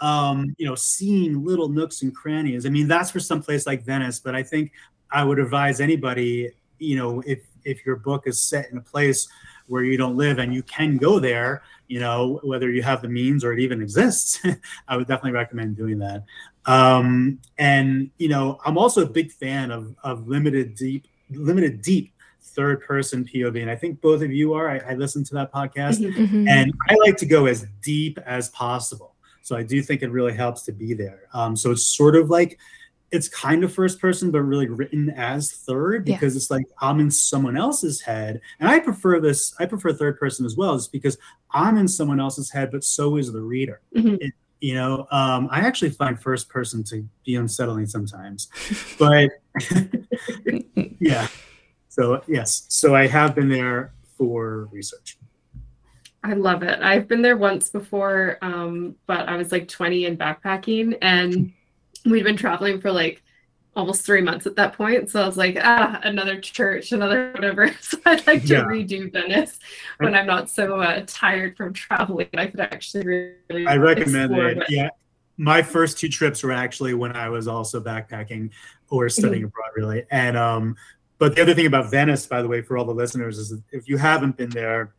um, 0.00 0.54
you 0.58 0.66
know, 0.66 0.74
seeing 0.74 1.44
little 1.44 1.68
nooks 1.68 2.02
and 2.02 2.14
crannies. 2.14 2.66
I 2.66 2.68
mean, 2.68 2.88
that's 2.88 3.10
for 3.10 3.20
some 3.20 3.42
place 3.42 3.66
like 3.66 3.84
Venice, 3.84 4.20
but 4.20 4.34
I 4.34 4.42
think 4.42 4.72
I 5.10 5.24
would 5.24 5.38
advise 5.38 5.80
anybody, 5.80 6.50
you 6.78 6.96
know, 6.96 7.22
if 7.26 7.40
if 7.64 7.84
your 7.84 7.96
book 7.96 8.26
is 8.26 8.42
set 8.42 8.70
in 8.70 8.78
a 8.78 8.82
place 8.82 9.28
where 9.66 9.82
you 9.82 9.96
don't 9.96 10.16
live 10.16 10.38
and 10.38 10.54
you 10.54 10.62
can 10.62 10.96
go 10.96 11.18
there, 11.18 11.62
you 11.88 11.98
know, 11.98 12.38
whether 12.44 12.70
you 12.70 12.82
have 12.82 13.02
the 13.02 13.08
means 13.08 13.44
or 13.44 13.52
it 13.52 13.58
even 13.58 13.82
exists, 13.82 14.40
I 14.88 14.96
would 14.96 15.08
definitely 15.08 15.32
recommend 15.32 15.76
doing 15.76 15.98
that. 15.98 16.24
Um, 16.66 17.40
and 17.58 18.10
you 18.18 18.28
know, 18.28 18.58
I'm 18.64 18.76
also 18.76 19.02
a 19.02 19.08
big 19.08 19.32
fan 19.32 19.70
of 19.70 19.94
of 20.02 20.28
limited 20.28 20.74
deep, 20.74 21.06
limited 21.30 21.82
deep 21.82 22.12
third 22.40 22.80
person 22.82 23.24
POV, 23.24 23.60
and 23.60 23.70
I 23.70 23.76
think 23.76 24.00
both 24.00 24.22
of 24.22 24.32
you 24.32 24.54
are. 24.54 24.70
I, 24.70 24.78
I 24.78 24.94
listened 24.94 25.26
to 25.26 25.34
that 25.34 25.52
podcast, 25.52 26.00
mm-hmm. 26.00 26.22
mm-hmm. 26.22 26.48
and 26.48 26.72
I 26.88 26.94
like 27.04 27.16
to 27.18 27.26
go 27.26 27.46
as 27.46 27.66
deep 27.82 28.18
as 28.26 28.48
possible. 28.50 29.15
So 29.46 29.54
I 29.54 29.62
do 29.62 29.80
think 29.80 30.02
it 30.02 30.10
really 30.10 30.34
helps 30.34 30.62
to 30.62 30.72
be 30.72 30.92
there. 30.92 31.28
Um, 31.32 31.54
so 31.54 31.70
it's 31.70 31.86
sort 31.86 32.16
of 32.16 32.30
like 32.30 32.58
it's 33.12 33.28
kind 33.28 33.62
of 33.62 33.72
first 33.72 34.00
person, 34.00 34.32
but 34.32 34.42
really 34.42 34.66
written 34.66 35.08
as 35.10 35.52
third 35.52 36.04
because 36.04 36.34
yeah. 36.34 36.38
it's 36.38 36.50
like 36.50 36.64
I'm 36.80 36.98
in 36.98 37.12
someone 37.12 37.56
else's 37.56 38.00
head. 38.00 38.40
And 38.58 38.68
I 38.68 38.80
prefer 38.80 39.20
this, 39.20 39.54
I 39.60 39.66
prefer 39.66 39.92
third 39.92 40.18
person 40.18 40.44
as 40.46 40.56
well, 40.56 40.74
just 40.74 40.90
because 40.90 41.16
I'm 41.52 41.76
in 41.76 41.86
someone 41.86 42.18
else's 42.18 42.50
head, 42.50 42.72
but 42.72 42.82
so 42.82 43.18
is 43.18 43.32
the 43.32 43.40
reader. 43.40 43.82
Mm-hmm. 43.94 44.16
It, 44.20 44.32
you 44.58 44.74
know, 44.74 45.06
um, 45.12 45.46
I 45.52 45.60
actually 45.60 45.90
find 45.90 46.20
first 46.20 46.48
person 46.48 46.82
to 46.82 47.08
be 47.24 47.36
unsettling 47.36 47.86
sometimes, 47.86 48.48
but 48.98 49.30
yeah. 50.98 51.28
So, 51.88 52.20
yes. 52.26 52.66
So 52.68 52.96
I 52.96 53.06
have 53.06 53.36
been 53.36 53.48
there 53.48 53.92
for 54.18 54.68
research. 54.72 55.18
I 56.26 56.32
love 56.32 56.64
it. 56.64 56.80
I've 56.82 57.06
been 57.06 57.22
there 57.22 57.36
once 57.36 57.70
before, 57.70 58.38
um, 58.42 58.96
but 59.06 59.28
I 59.28 59.36
was 59.36 59.52
like 59.52 59.68
20 59.68 60.06
and 60.06 60.18
backpacking, 60.18 60.98
and 61.00 61.52
we'd 62.04 62.24
been 62.24 62.36
traveling 62.36 62.80
for 62.80 62.90
like 62.90 63.22
almost 63.76 64.04
three 64.04 64.22
months 64.22 64.44
at 64.44 64.56
that 64.56 64.72
point. 64.72 65.08
So 65.08 65.22
I 65.22 65.26
was 65.26 65.36
like, 65.36 65.56
ah, 65.62 66.00
another 66.02 66.40
church, 66.40 66.90
another 66.90 67.30
whatever. 67.32 67.70
So 67.80 67.98
I'd 68.04 68.26
like 68.26 68.42
to 68.42 68.54
yeah. 68.54 68.64
redo 68.64 69.12
Venice 69.12 69.60
when 69.98 70.16
I'm 70.16 70.26
not 70.26 70.50
so 70.50 70.80
uh, 70.80 71.04
tired 71.06 71.56
from 71.56 71.72
traveling. 71.72 72.28
I 72.36 72.48
could 72.48 72.58
actually 72.58 73.06
really. 73.48 73.66
I 73.68 73.76
recommend 73.76 74.34
it. 74.34 74.58
it. 74.58 74.64
Yeah. 74.68 74.88
My 75.36 75.62
first 75.62 75.98
two 75.98 76.08
trips 76.08 76.42
were 76.42 76.50
actually 76.50 76.94
when 76.94 77.14
I 77.14 77.28
was 77.28 77.46
also 77.46 77.80
backpacking 77.80 78.50
or 78.90 79.08
studying 79.08 79.42
mm-hmm. 79.42 79.46
abroad, 79.46 79.70
really. 79.76 80.06
And, 80.10 80.36
um, 80.36 80.74
but 81.18 81.36
the 81.36 81.42
other 81.42 81.54
thing 81.54 81.66
about 81.66 81.90
Venice, 81.92 82.26
by 82.26 82.42
the 82.42 82.48
way, 82.48 82.62
for 82.62 82.76
all 82.76 82.84
the 82.84 82.94
listeners, 82.94 83.38
is 83.38 83.60
if 83.70 83.88
you 83.88 83.96
haven't 83.96 84.36
been 84.36 84.50
there, 84.50 84.94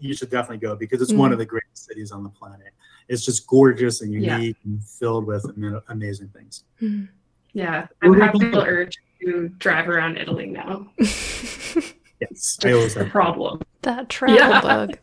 you 0.00 0.14
should 0.14 0.30
definitely 0.30 0.58
go 0.58 0.76
because 0.76 1.02
it's 1.02 1.12
mm. 1.12 1.18
one 1.18 1.32
of 1.32 1.38
the 1.38 1.46
greatest 1.46 1.86
cities 1.86 2.12
on 2.12 2.22
the 2.22 2.28
planet. 2.28 2.72
It's 3.08 3.24
just 3.24 3.46
gorgeous 3.46 4.00
and 4.02 4.12
unique 4.12 4.56
yeah. 4.62 4.70
and 4.72 4.84
filled 4.84 5.26
with 5.26 5.44
amazing 5.88 6.28
things. 6.28 6.64
Mm. 6.80 7.08
Yeah, 7.52 7.86
I'm 8.02 8.18
having 8.20 8.50
the 8.50 8.62
urge 8.62 8.96
to 9.22 9.48
drive 9.58 9.88
around 9.88 10.18
Italy 10.18 10.46
now. 10.46 10.88
yes, 10.98 12.58
I 12.64 12.72
always 12.72 12.94
have 12.94 13.06
a 13.06 13.10
problem. 13.10 13.62
That 13.82 14.08
travel 14.10 14.36
yeah. 14.36 14.60
bug. 14.60 14.98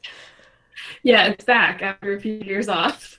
yeah, 1.04 1.28
it's 1.28 1.44
back 1.44 1.82
after 1.82 2.16
a 2.16 2.22
few 2.22 2.34
years 2.34 2.70
off. 2.70 3.18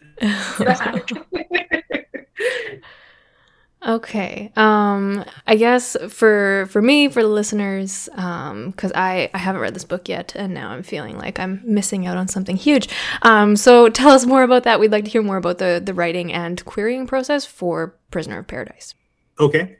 Okay. 3.87 4.51
Um, 4.57 5.25
I 5.47 5.55
guess 5.55 5.97
for 6.09 6.67
for 6.71 6.83
me, 6.83 7.09
for 7.09 7.23
the 7.23 7.29
listeners, 7.29 8.09
um, 8.15 8.71
because 8.71 8.93
I 8.95 9.31
I 9.33 9.39
haven't 9.39 9.61
read 9.61 9.75
this 9.75 9.85
book 9.85 10.09
yet, 10.09 10.35
and 10.35 10.53
now 10.53 10.71
I'm 10.71 10.83
feeling 10.83 11.17
like 11.17 11.39
I'm 11.39 11.61
missing 11.65 12.05
out 12.05 12.17
on 12.17 12.27
something 12.27 12.57
huge. 12.57 12.89
Um, 13.23 13.55
so 13.55 13.89
tell 13.89 14.11
us 14.11 14.27
more 14.27 14.43
about 14.43 14.65
that. 14.65 14.81
We'd 14.81 14.91
like 14.91 15.05
to 15.05 15.11
hear 15.11 15.23
more 15.23 15.37
about 15.37 15.59
the 15.59 15.81
the 15.85 15.95
writing 15.95 16.33
and 16.33 16.63
querying 16.65 17.07
process 17.07 17.47
for 17.47 17.95
Prisoner 18.11 18.41
of 18.41 18.49
Paradise. 18.49 18.95
Okay. 19.39 19.77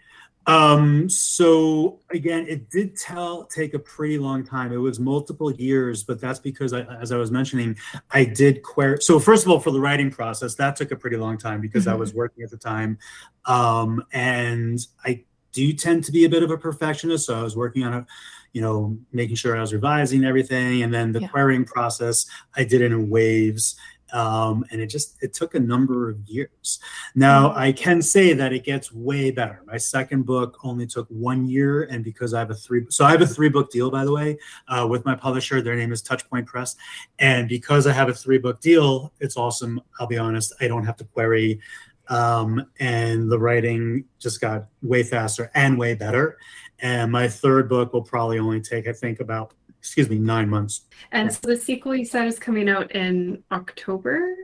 Um, 0.47 1.09
so 1.09 1.99
again, 2.11 2.47
it 2.49 2.71
did 2.71 2.97
tell 2.97 3.45
take 3.45 3.75
a 3.75 3.79
pretty 3.79 4.19
long 4.19 4.45
time. 4.45 4.73
It 4.73 4.77
was 4.77 5.01
multiple 5.01 5.53
years, 5.53 6.05
but 6.05 6.21
that's 6.21 6.39
because 6.39 6.73
I, 6.73 6.83
as 6.83 7.11
I 7.11 7.17
was 7.17 7.31
mentioning, 7.31 7.77
I 8.13 8.25
did 8.25 8.63
query. 8.63 8.99
So 9.01 9.19
first 9.19 9.45
of 9.45 9.51
all, 9.51 9.59
for 9.59 9.73
the 9.73 9.81
writing 9.81 10.11
process, 10.11 10.55
that 10.57 10.77
took 10.77 10.93
a 10.93 10.97
pretty 10.97 11.17
long 11.17 11.37
time 11.37 11.61
because 11.61 11.85
mm-hmm. 11.85 11.95
I 11.95 11.97
was 11.97 12.15
working 12.15 12.45
at 12.45 12.51
the 12.51 12.57
time. 12.57 12.99
Um, 13.45 14.05
and 14.13 14.79
I 15.05 15.25
do 15.53 15.73
tend 15.73 16.05
to 16.05 16.13
be 16.13 16.25
a 16.25 16.29
bit 16.29 16.43
of 16.43 16.51
a 16.51 16.59
perfectionist. 16.59 17.27
So 17.27 17.39
I 17.39 17.43
was 17.43 17.57
working 17.57 17.83
on 17.83 17.93
a, 17.93 18.07
you 18.53 18.61
know, 18.61 18.97
making 19.13 19.37
sure 19.37 19.57
I 19.57 19.61
was 19.61 19.73
revising 19.73 20.25
everything. 20.25 20.83
And 20.83 20.95
then 20.95 21.13
the 21.13 21.23
yeah. 21.23 21.29
querying 21.29 21.65
process, 21.65 22.27
I 22.55 22.65
did 22.65 22.83
it 22.83 22.93
in 22.93 23.11
waves 23.11 23.77
um, 24.17 24.65
and 24.71 24.81
it 24.81 24.87
just 24.87 25.23
it 25.23 25.35
took 25.35 25.55
a 25.55 25.61
number 25.61 26.09
of 26.09 26.19
years. 26.27 26.81
Now 27.15 27.51
mm-hmm. 27.51 27.59
i 27.59 27.73
can 27.73 28.01
say 28.01 28.33
that 28.33 28.53
it 28.53 28.65
gets 28.65 28.91
way 28.91 29.31
better. 29.31 29.63
My 29.67 29.77
second 29.77 30.25
book 30.25 30.59
only 30.65 30.87
took 30.87 31.07
one 31.09 31.47
year 31.47 31.83
and 31.85 32.03
because 32.03 32.33
i 32.33 32.39
have 32.39 32.51
a 32.51 32.55
three 32.55 32.87
so 32.89 33.05
i 33.05 33.11
have 33.11 33.21
a 33.21 33.27
three 33.27 33.51
book 33.51 33.71
deal 33.71 33.91
by 33.91 34.05
the 34.07 34.13
way 34.13 34.39
uh, 34.69 34.87
with 34.89 35.05
my 35.05 35.15
publisher. 35.15 35.61
Their 35.61 35.77
name 35.77 35.93
is 35.93 36.03
touchpoint 36.03 36.47
press. 36.47 36.77
And 37.19 37.47
because 37.47 37.87
i 37.87 37.93
have 37.93 38.09
a 38.09 38.15
three 38.15 38.39
book 38.39 38.61
deal 38.61 39.13
it's 39.21 39.37
awesome. 39.37 39.81
I'll 40.01 40.07
be 40.07 40.19
honest 40.19 40.55
i 40.63 40.67
don't 40.67 40.87
have 40.87 40.97
to 40.97 41.05
query 41.05 41.61
um, 42.09 42.65
and 42.79 43.31
the 43.31 43.39
writing 43.39 44.05
just 44.19 44.41
got 44.41 44.67
way 44.81 45.03
faster 45.03 45.51
and 45.55 45.77
way 45.77 45.95
better. 45.95 46.39
And 46.79 47.11
my 47.11 47.27
third 47.27 47.69
book 47.69 47.93
will 47.93 48.03
probably 48.03 48.39
only 48.39 48.63
take 48.63 48.89
i 48.89 48.93
think 48.93 49.21
about 49.21 49.53
excuse 49.87 50.11
me, 50.11 50.19
nine 50.19 50.51
months. 50.51 50.83
And 51.13 51.33
so 51.33 51.39
the 51.45 51.57
sequel 51.57 51.95
you 51.95 52.05
said 52.05 52.27
is 52.27 52.41
coming 52.41 52.69
out 52.69 52.91
in 52.91 53.45
October? 53.53 54.35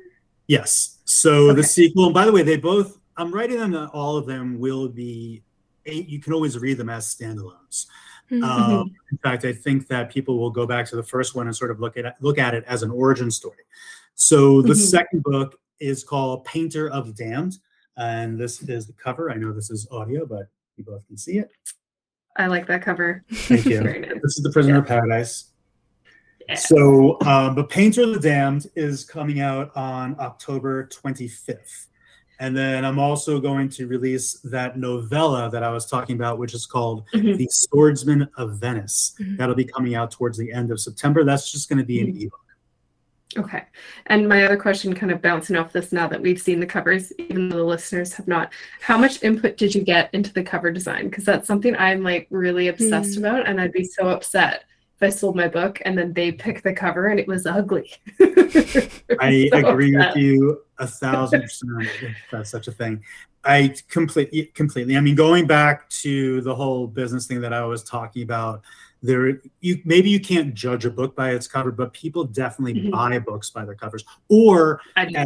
Yes. 0.46 1.00
So 1.04 1.48
okay. 1.50 1.56
the 1.56 1.64
sequel, 1.64 2.06
and 2.06 2.14
by 2.14 2.24
the 2.24 2.32
way, 2.32 2.42
they 2.42 2.56
both, 2.56 2.98
I'm 3.16 3.34
writing 3.34 3.58
them 3.58 3.72
that 3.72 3.88
all 3.88 4.16
of 4.16 4.26
them 4.26 4.60
will 4.60 4.88
be, 4.88 5.42
eight, 5.86 6.08
you 6.08 6.20
can 6.20 6.32
always 6.32 6.56
read 6.58 6.76
them 6.76 6.88
as 6.88 7.12
standalones. 7.12 7.86
Mm-hmm. 8.30 8.44
Um, 8.44 8.94
in 9.10 9.18
fact, 9.18 9.44
I 9.44 9.52
think 9.52 9.88
that 9.88 10.10
people 10.10 10.38
will 10.38 10.50
go 10.50 10.64
back 10.64 10.86
to 10.86 10.96
the 10.96 11.02
first 11.02 11.34
one 11.34 11.48
and 11.48 11.56
sort 11.56 11.72
of 11.72 11.80
look 11.80 11.96
at 11.96 12.14
look 12.20 12.38
at 12.38 12.54
it 12.54 12.64
as 12.66 12.82
an 12.82 12.90
origin 12.90 13.30
story. 13.30 13.64
So 14.14 14.62
the 14.62 14.68
mm-hmm. 14.68 14.80
second 14.80 15.22
book 15.24 15.60
is 15.80 16.04
called 16.04 16.44
Painter 16.44 16.88
of 16.88 17.08
the 17.08 17.12
Damned, 17.12 17.58
and 17.96 18.38
this 18.38 18.62
is 18.62 18.86
the 18.86 18.92
cover. 18.94 19.30
I 19.30 19.34
know 19.34 19.52
this 19.52 19.70
is 19.70 19.88
audio, 19.90 20.24
but 20.24 20.46
you 20.76 20.84
both 20.84 21.06
can 21.08 21.18
see 21.18 21.38
it. 21.38 21.50
I 22.36 22.46
like 22.46 22.66
that 22.66 22.82
cover. 22.82 23.24
Thank 23.30 23.66
you. 23.66 23.80
this 24.22 24.38
is 24.38 24.42
the 24.42 24.50
Prisoner 24.50 24.74
yeah. 24.74 24.80
of 24.80 24.86
Paradise. 24.86 25.50
Yeah. 26.48 26.54
So, 26.54 27.18
um, 27.22 27.54
but 27.54 27.68
Painter 27.68 28.02
of 28.02 28.14
the 28.14 28.20
Damned 28.20 28.66
is 28.74 29.04
coming 29.04 29.40
out 29.40 29.70
on 29.76 30.16
October 30.18 30.88
25th. 30.88 31.86
And 32.40 32.56
then 32.56 32.84
I'm 32.84 32.98
also 32.98 33.38
going 33.38 33.68
to 33.70 33.86
release 33.86 34.40
that 34.40 34.76
novella 34.76 35.48
that 35.50 35.62
I 35.62 35.70
was 35.70 35.86
talking 35.86 36.16
about, 36.16 36.38
which 36.38 36.54
is 36.54 36.66
called 36.66 37.06
mm-hmm. 37.14 37.36
The 37.36 37.46
Swordsman 37.48 38.28
of 38.36 38.56
Venice. 38.56 39.14
Mm-hmm. 39.20 39.36
That'll 39.36 39.54
be 39.54 39.64
coming 39.64 39.94
out 39.94 40.10
towards 40.10 40.38
the 40.38 40.52
end 40.52 40.72
of 40.72 40.80
September. 40.80 41.22
That's 41.22 41.52
just 41.52 41.68
going 41.68 41.78
to 41.78 41.84
be 41.84 42.00
an 42.00 42.08
mm-hmm. 42.08 42.22
ebook. 42.22 42.40
Okay. 43.36 43.62
And 44.06 44.28
my 44.28 44.44
other 44.44 44.56
question, 44.56 44.94
kind 44.94 45.12
of 45.12 45.22
bouncing 45.22 45.56
off 45.56 45.72
this 45.72 45.92
now 45.92 46.06
that 46.08 46.20
we've 46.20 46.40
seen 46.40 46.60
the 46.60 46.66
covers, 46.66 47.12
even 47.18 47.48
though 47.48 47.56
the 47.56 47.64
listeners 47.64 48.12
have 48.14 48.28
not, 48.28 48.52
how 48.80 48.98
much 48.98 49.22
input 49.22 49.56
did 49.56 49.74
you 49.74 49.82
get 49.82 50.10
into 50.12 50.32
the 50.32 50.42
cover 50.42 50.70
design? 50.70 51.08
Because 51.08 51.24
that's 51.24 51.46
something 51.46 51.74
I'm 51.76 52.02
like 52.02 52.26
really 52.30 52.68
obsessed 52.68 53.16
mm. 53.16 53.18
about. 53.18 53.48
And 53.48 53.60
I'd 53.60 53.72
be 53.72 53.84
so 53.84 54.08
upset 54.08 54.64
if 54.96 55.02
I 55.02 55.10
sold 55.10 55.36
my 55.36 55.48
book 55.48 55.80
and 55.84 55.96
then 55.96 56.12
they 56.12 56.32
pick 56.32 56.62
the 56.62 56.72
cover 56.72 57.08
and 57.08 57.18
it 57.18 57.26
was 57.26 57.46
ugly. 57.46 57.90
I 58.20 59.48
so 59.52 59.68
agree 59.68 59.96
upset. 59.96 60.14
with 60.14 60.22
you 60.22 60.62
a 60.78 60.86
thousand 60.86 61.42
percent 61.42 61.82
if 62.02 62.16
that's 62.30 62.50
such 62.50 62.68
a 62.68 62.72
thing. 62.72 63.02
I 63.44 63.74
completely, 63.88 64.46
completely. 64.54 64.96
I 64.96 65.00
mean, 65.00 65.16
going 65.16 65.46
back 65.46 65.88
to 65.90 66.40
the 66.42 66.54
whole 66.54 66.86
business 66.86 67.26
thing 67.26 67.40
that 67.40 67.52
I 67.52 67.64
was 67.64 67.82
talking 67.82 68.22
about, 68.22 68.62
there 69.02 69.40
you 69.60 69.82
maybe 69.84 70.08
you 70.08 70.20
can't 70.20 70.54
judge 70.54 70.84
a 70.84 70.90
book 70.90 71.16
by 71.16 71.30
its 71.32 71.48
cover 71.48 71.72
but 71.72 71.92
people 71.92 72.24
definitely 72.24 72.74
Mhm. 72.74 72.90
buy 72.92 73.18
books 73.18 73.50
by 73.50 73.64
their 73.64 73.74
covers 73.74 74.04
or 74.28 74.80
at, 74.96 75.10
yeah. 75.10 75.24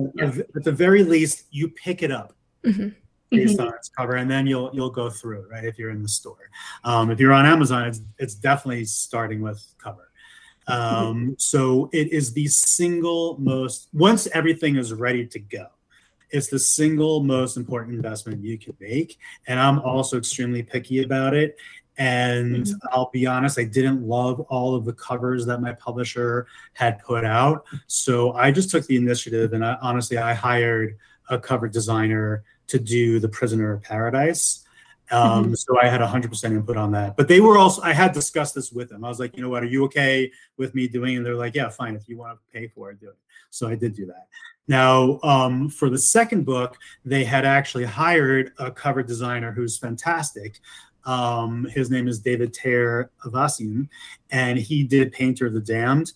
at 0.56 0.64
the 0.64 0.72
very 0.72 1.02
least 1.04 1.44
you 1.50 1.68
pick 1.68 2.02
it 2.02 2.10
up 2.10 2.34
Mhm. 2.64 2.94
based 3.30 3.58
Mhm. 3.58 3.66
on 3.68 3.74
its 3.74 3.88
cover 3.90 4.14
and 4.14 4.30
then 4.30 4.46
you'll 4.46 4.70
you'll 4.72 4.90
go 4.90 5.10
through 5.10 5.40
it 5.42 5.48
right 5.50 5.64
if 5.64 5.78
you're 5.78 5.90
in 5.90 6.02
the 6.02 6.08
store 6.08 6.48
um, 6.84 7.10
if 7.10 7.20
you're 7.20 7.32
on 7.34 7.44
amazon 7.44 7.86
it's, 7.86 8.00
it's 8.18 8.34
definitely 8.34 8.84
starting 8.86 9.40
with 9.42 9.62
cover 9.78 10.10
um, 10.68 11.36
so 11.38 11.88
it 11.92 12.10
is 12.12 12.32
the 12.32 12.46
single 12.48 13.36
most 13.38 13.88
once 13.92 14.26
everything 14.28 14.76
is 14.76 14.92
ready 14.92 15.24
to 15.26 15.38
go 15.38 15.66
it's 16.30 16.48
the 16.48 16.58
single 16.58 17.22
most 17.22 17.56
important 17.56 17.94
investment 17.94 18.42
you 18.42 18.58
can 18.58 18.74
make 18.80 19.18
and 19.46 19.60
i'm 19.60 19.78
also 19.80 20.16
extremely 20.18 20.62
picky 20.62 21.02
about 21.02 21.34
it 21.34 21.56
and 21.99 22.66
Mhm. 22.66 22.78
i'll 22.92 23.11
be 23.11 23.26
honest 23.26 23.59
i 23.59 23.64
didn't 23.64 24.03
love 24.03 24.40
all 24.40 24.74
of 24.74 24.84
the 24.84 24.92
covers 24.92 25.47
that 25.47 25.61
my 25.61 25.72
publisher 25.72 26.47
had 26.74 26.99
put 27.03 27.24
out. 27.24 27.64
So 27.86 28.32
i 28.32 28.51
just 28.51 28.70
took 28.70 28.86
the 28.86 28.97
initiative 28.97 29.53
and 29.53 29.64
I, 29.64 29.76
honestly 29.80 30.18
i 30.18 30.34
hired 30.34 30.99
a 31.30 31.38
cover 31.38 31.68
designer 31.68 32.44
to 32.68 32.78
do 32.78 33.18
the 33.20 33.28
prisoner 33.28 33.72
of 33.72 33.82
paradise. 33.82 34.62
Um, 35.11 35.55
so 35.55 35.80
i 35.80 35.86
had 35.86 36.01
100% 36.01 36.44
input 36.53 36.76
on 36.76 36.90
that. 36.92 37.16
But 37.16 37.28
they 37.28 37.40
were 37.40 37.57
also 37.59 37.80
i 37.82 37.92
had 37.92 38.12
discussed 38.12 38.55
this 38.57 38.72
with 38.72 38.88
them. 38.90 39.05
I 39.05 39.09
was 39.09 39.20
like 39.20 39.36
you 39.36 39.42
know 39.42 39.49
what? 39.49 39.62
Are 39.62 39.66
you 39.66 39.84
okay 39.84 40.30
with 40.57 40.74
me 40.74 40.88
doing 40.88 41.14
it? 41.14 41.16
And 41.18 41.26
they're 41.26 41.34
like 41.36 41.55
yeah 41.55 41.68
fine. 41.68 41.94
If 41.97 42.09
you 42.09 42.16
want 42.18 42.38
to 42.38 42.59
pay 42.59 42.66
for 42.68 42.90
it 42.90 43.01
do 43.01 43.09
it. 43.09 43.16
So 43.51 43.68
i 43.68 43.74
did 43.76 43.94
do 43.94 44.07
that. 44.07 44.26
Now 44.68 45.20
um, 45.22 45.68
for 45.68 45.88
the 45.90 45.99
second 45.99 46.44
book 46.44 46.76
they 47.05 47.24
had 47.24 47.44
actually 47.44 47.84
hired 47.84 48.53
a 48.59 48.70
cover 48.70 49.03
designer 49.03 49.53
who's 49.53 49.78
fantastic 49.78 50.61
um, 51.07 51.66
his 51.70 51.90
name 51.90 52.09
is 52.09 52.18
david 52.18 52.52
Ter 52.52 53.11
Avasian, 53.24 53.88
and 54.30 54.59
he 54.59 54.82
did 54.84 55.12
painter 55.12 55.46
of 55.46 55.54
the 55.54 55.61
damned 55.61 56.12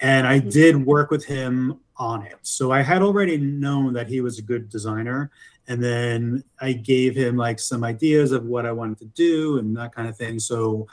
and 0.00 0.26
i 0.26 0.38
did 0.38 0.84
work 0.84 1.10
with 1.10 1.24
him 1.24 1.78
on 1.96 2.22
it. 2.22 2.38
So 2.42 2.72
i 2.72 2.82
had 2.82 3.02
already 3.02 3.36
known 3.36 3.92
that 3.92 4.08
he 4.08 4.20
was 4.20 4.38
a 4.38 4.42
good 4.42 4.68
designer 4.68 5.30
and 5.68 5.82
then 5.82 6.42
i 6.60 6.72
gave 6.72 7.14
him 7.14 7.36
like 7.36 7.60
some 7.60 7.84
ideas 7.84 8.32
of 8.32 8.46
what 8.46 8.66
i 8.66 8.72
wanted 8.72 8.98
to 8.98 9.04
do 9.06 9.58
and 9.58 9.76
that 9.76 9.94
kind 9.94 10.08
of 10.08 10.16
thing. 10.16 10.38
So 10.38 10.86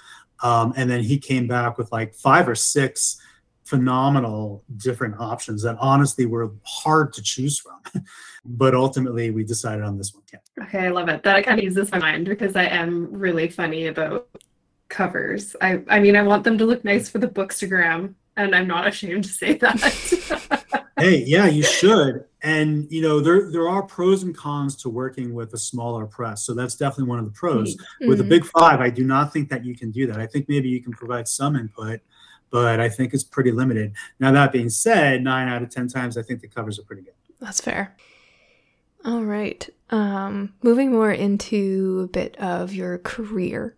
um, 0.43 0.73
and 0.75 0.89
then 0.89 1.03
he 1.03 1.17
came 1.17 1.47
back 1.47 1.77
with 1.77 1.91
like 1.91 2.13
five 2.13 2.47
or 2.47 2.55
six 2.55 3.19
phenomenal 3.67 4.63
different 4.77 5.15
options 5.19 5.61
that 5.63 5.75
honestly 5.79 6.25
were 6.25 6.51
hard 6.63 7.11
to 7.13 7.21
choose 7.21 7.59
from 7.59 7.81
but 8.45 8.73
ultimately 8.73 9.29
we 9.29 9.43
decided 9.43 9.83
on 9.83 9.97
this 9.97 10.13
one 10.13 10.23
yeah. 10.33 10.63
Okay, 10.63 10.79
I 10.79 10.89
love 10.89 11.07
it. 11.09 11.23
That 11.23 11.45
kind 11.45 11.59
of 11.59 11.65
eases 11.65 11.91
my 11.91 11.99
mind 11.99 12.25
because 12.25 12.55
I 12.55 12.65
am 12.65 13.11
really 13.11 13.47
funny 13.47 13.87
about 13.87 14.27
covers. 14.89 15.55
I 15.61 15.81
I 15.87 15.99
mean, 15.99 16.15
I 16.15 16.23
want 16.23 16.43
them 16.43 16.57
to 16.57 16.65
look 16.65 16.83
nice 16.83 17.09
for 17.09 17.19
the 17.19 17.27
bookstagram, 17.27 18.15
and 18.35 18.55
I'm 18.55 18.67
not 18.67 18.87
ashamed 18.87 19.25
to 19.25 19.29
say 19.29 19.53
that. 19.53 20.83
hey 20.99 21.23
yeah 21.27 21.45
you 21.45 21.61
should 21.61 22.25
and 22.41 22.91
you 22.91 23.03
know 23.03 23.19
there 23.19 23.51
there 23.51 23.69
are 23.69 23.83
pros 23.83 24.23
and 24.23 24.35
cons 24.35 24.75
to 24.75 24.89
working 24.89 25.31
with 25.31 25.53
a 25.53 25.57
smaller 25.57 26.07
press 26.07 26.43
so 26.43 26.55
that's 26.55 26.75
definitely 26.75 27.07
one 27.07 27.19
of 27.19 27.25
the 27.25 27.31
pros 27.31 27.75
mm-hmm. 27.75 28.09
with 28.09 28.17
the 28.17 28.23
big 28.23 28.43
five 28.43 28.81
i 28.81 28.89
do 28.89 29.03
not 29.03 29.31
think 29.31 29.47
that 29.47 29.63
you 29.63 29.75
can 29.75 29.91
do 29.91 30.07
that 30.07 30.19
i 30.19 30.25
think 30.25 30.49
maybe 30.49 30.67
you 30.67 30.81
can 30.81 30.91
provide 30.91 31.27
some 31.27 31.55
input 31.55 31.99
but 32.49 32.79
i 32.79 32.87
think 32.89 33.13
it's 33.13 33.23
pretty 33.23 33.51
limited 33.51 33.93
now 34.19 34.31
that 34.31 34.51
being 34.51 34.69
said 34.69 35.23
nine 35.23 35.47
out 35.47 35.61
of 35.61 35.69
ten 35.69 35.87
times 35.87 36.17
i 36.17 36.21
think 36.21 36.41
the 36.41 36.47
covers 36.47 36.79
are 36.79 36.83
pretty 36.83 37.01
good 37.01 37.13
That's 37.39 37.61
fair. 37.61 37.95
All 39.05 39.23
right. 39.23 39.69
Um, 39.91 40.53
moving 40.63 40.91
more 40.91 41.11
into 41.11 42.01
a 42.05 42.11
bit 42.11 42.35
of 42.37 42.73
your 42.73 42.97
career. 42.97 43.75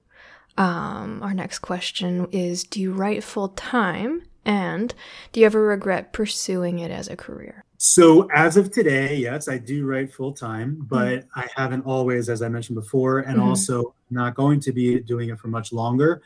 Um, 0.57 1.21
our 1.21 1.33
next 1.33 1.59
question 1.59 2.27
is 2.31 2.63
Do 2.63 2.79
you 2.81 2.93
write 2.93 3.23
full 3.23 3.49
time? 3.49 4.23
And 4.45 4.93
do 5.31 5.39
you 5.41 5.45
ever 5.45 5.61
regret 5.61 6.13
pursuing 6.13 6.79
it 6.79 6.89
as 6.89 7.09
a 7.09 7.15
career? 7.15 7.63
So 7.77 8.27
as 8.33 8.57
of 8.57 8.71
today, 8.71 9.17
yes, 9.17 9.47
I 9.47 9.57
do 9.57 9.85
write 9.85 10.11
full 10.11 10.31
time, 10.33 10.85
but 10.89 11.25
I 11.35 11.47
haven't 11.55 11.85
always, 11.85 12.29
as 12.29 12.41
I 12.41 12.47
mentioned 12.49 12.75
before, 12.75 13.19
and 13.19 13.37
Mhm. 13.37 13.43
also 13.43 13.93
not 14.09 14.35
going 14.35 14.59
to 14.61 14.71
be 14.71 14.99
doing 15.01 15.29
it 15.29 15.37
for 15.37 15.49
much 15.49 15.71
longer. 15.71 16.21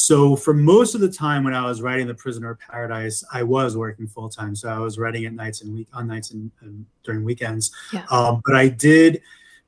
So 0.00 0.36
for 0.36 0.54
most 0.54 0.94
of 0.94 1.00
the 1.00 1.10
time 1.10 1.42
when 1.42 1.54
I 1.54 1.66
was 1.66 1.82
writing 1.82 2.06
The 2.06 2.14
Prisoner 2.14 2.50
of 2.50 2.60
Paradise, 2.60 3.24
I 3.32 3.42
was 3.42 3.76
working 3.76 4.06
full 4.06 4.28
time. 4.28 4.54
So 4.54 4.68
I 4.68 4.78
was 4.78 4.96
writing 4.96 5.24
at 5.24 5.32
nights 5.32 5.62
and 5.62 5.74
week 5.74 5.88
on 5.92 6.06
nights 6.06 6.30
and, 6.30 6.52
and 6.60 6.86
during 7.02 7.24
weekends. 7.24 7.72
Yeah. 7.92 8.04
Um, 8.08 8.40
but 8.46 8.54
I 8.54 8.68
did. 8.68 9.20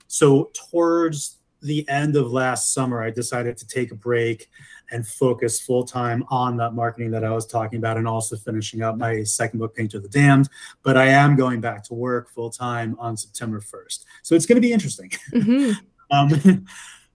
So 0.07 0.53
towards 0.55 1.39
the 1.63 1.87
end 1.89 2.15
of 2.15 2.31
last 2.31 2.73
summer, 2.73 3.03
I 3.03 3.11
decided 3.11 3.57
to 3.57 3.67
take 3.67 3.91
a 3.91 3.97
break 3.97 4.49
and 4.93 5.05
focus 5.05 5.61
full 5.61 5.83
time 5.83 6.25
on 6.29 6.57
that 6.59 6.75
marketing 6.75 7.11
that 7.11 7.25
I 7.25 7.31
was 7.31 7.45
talking 7.45 7.81
about, 7.81 7.97
and 7.97 8.07
also 8.07 8.37
finishing 8.37 8.83
up 8.83 8.97
my 8.97 9.25
second 9.25 9.59
book, 9.59 9.75
Painter 9.75 9.97
of 9.97 10.05
the 10.05 10.09
Damned. 10.11 10.49
But 10.85 10.97
I 10.97 11.07
am 11.09 11.35
going 11.35 11.61
back 11.61 11.83
to 11.89 11.95
work 11.95 12.31
full 12.31 12.51
time 12.51 12.97
on 13.01 13.17
September 13.17 13.61
1st. 13.61 14.05
So 14.23 14.37
it's 14.37 14.47
going 14.47 14.63
to 14.63 14.63
be 14.63 14.73
interesting. 14.73 15.11
Mhm. 15.33 15.75
Um, 16.13 16.67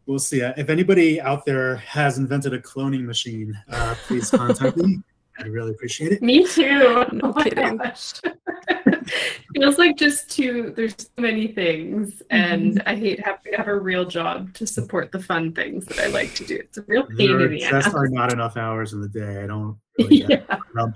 we'll 0.06 0.20
see. 0.20 0.42
Uh, 0.44 0.54
If 0.58 0.70
anybody 0.70 1.20
out 1.22 1.46
there 1.46 1.78
has 1.78 2.18
invented 2.18 2.54
a 2.54 2.60
cloning 2.60 3.04
machine, 3.06 3.58
uh, 3.72 3.96
please 4.08 4.30
contact 4.30 4.78
me. 4.78 5.00
I'd 5.38 5.48
really 5.48 5.72
appreciate 5.72 6.14
it. 6.14 6.22
Me 6.22 6.48
too. 6.48 6.80
No 7.12 7.20
oh 7.24 7.34
my 7.36 7.44
kidding. 7.44 7.76
gosh. 7.76 8.14
Feels 9.54 9.78
like 9.78 9.98
just 9.98 10.32
too. 10.32 10.72
There's 10.78 10.96
so 10.98 11.08
many 11.22 11.48
things, 11.48 12.24
and 12.30 12.82
I 12.86 12.96
hate 12.96 13.20
having 13.20 13.52
to 13.52 13.58
have 13.58 13.68
a 13.68 13.78
real 13.78 14.06
job 14.06 14.54
to 14.54 14.66
support 14.66 15.12
the 15.12 15.20
fun 15.20 15.52
things 15.52 15.86
that 15.88 16.00
I 16.00 16.08
like 16.08 16.34
to 16.36 16.46
do. 16.46 16.56
It's 16.56 16.78
a 16.78 16.84
real 16.88 17.04
pain 17.06 17.18
There 17.38 17.46
in 17.48 17.52
the 17.52 17.64
ass. 17.66 17.94
are 17.94 18.08
not 18.08 18.32
enough 18.32 18.56
hours 18.56 18.94
in 18.94 19.02
the 19.02 19.10
day. 19.10 19.44
I 19.44 19.48
don't 19.48 19.78
really 20.00 20.20
get 20.20 20.46
yeah, 20.50 20.58
Um, 20.82 20.94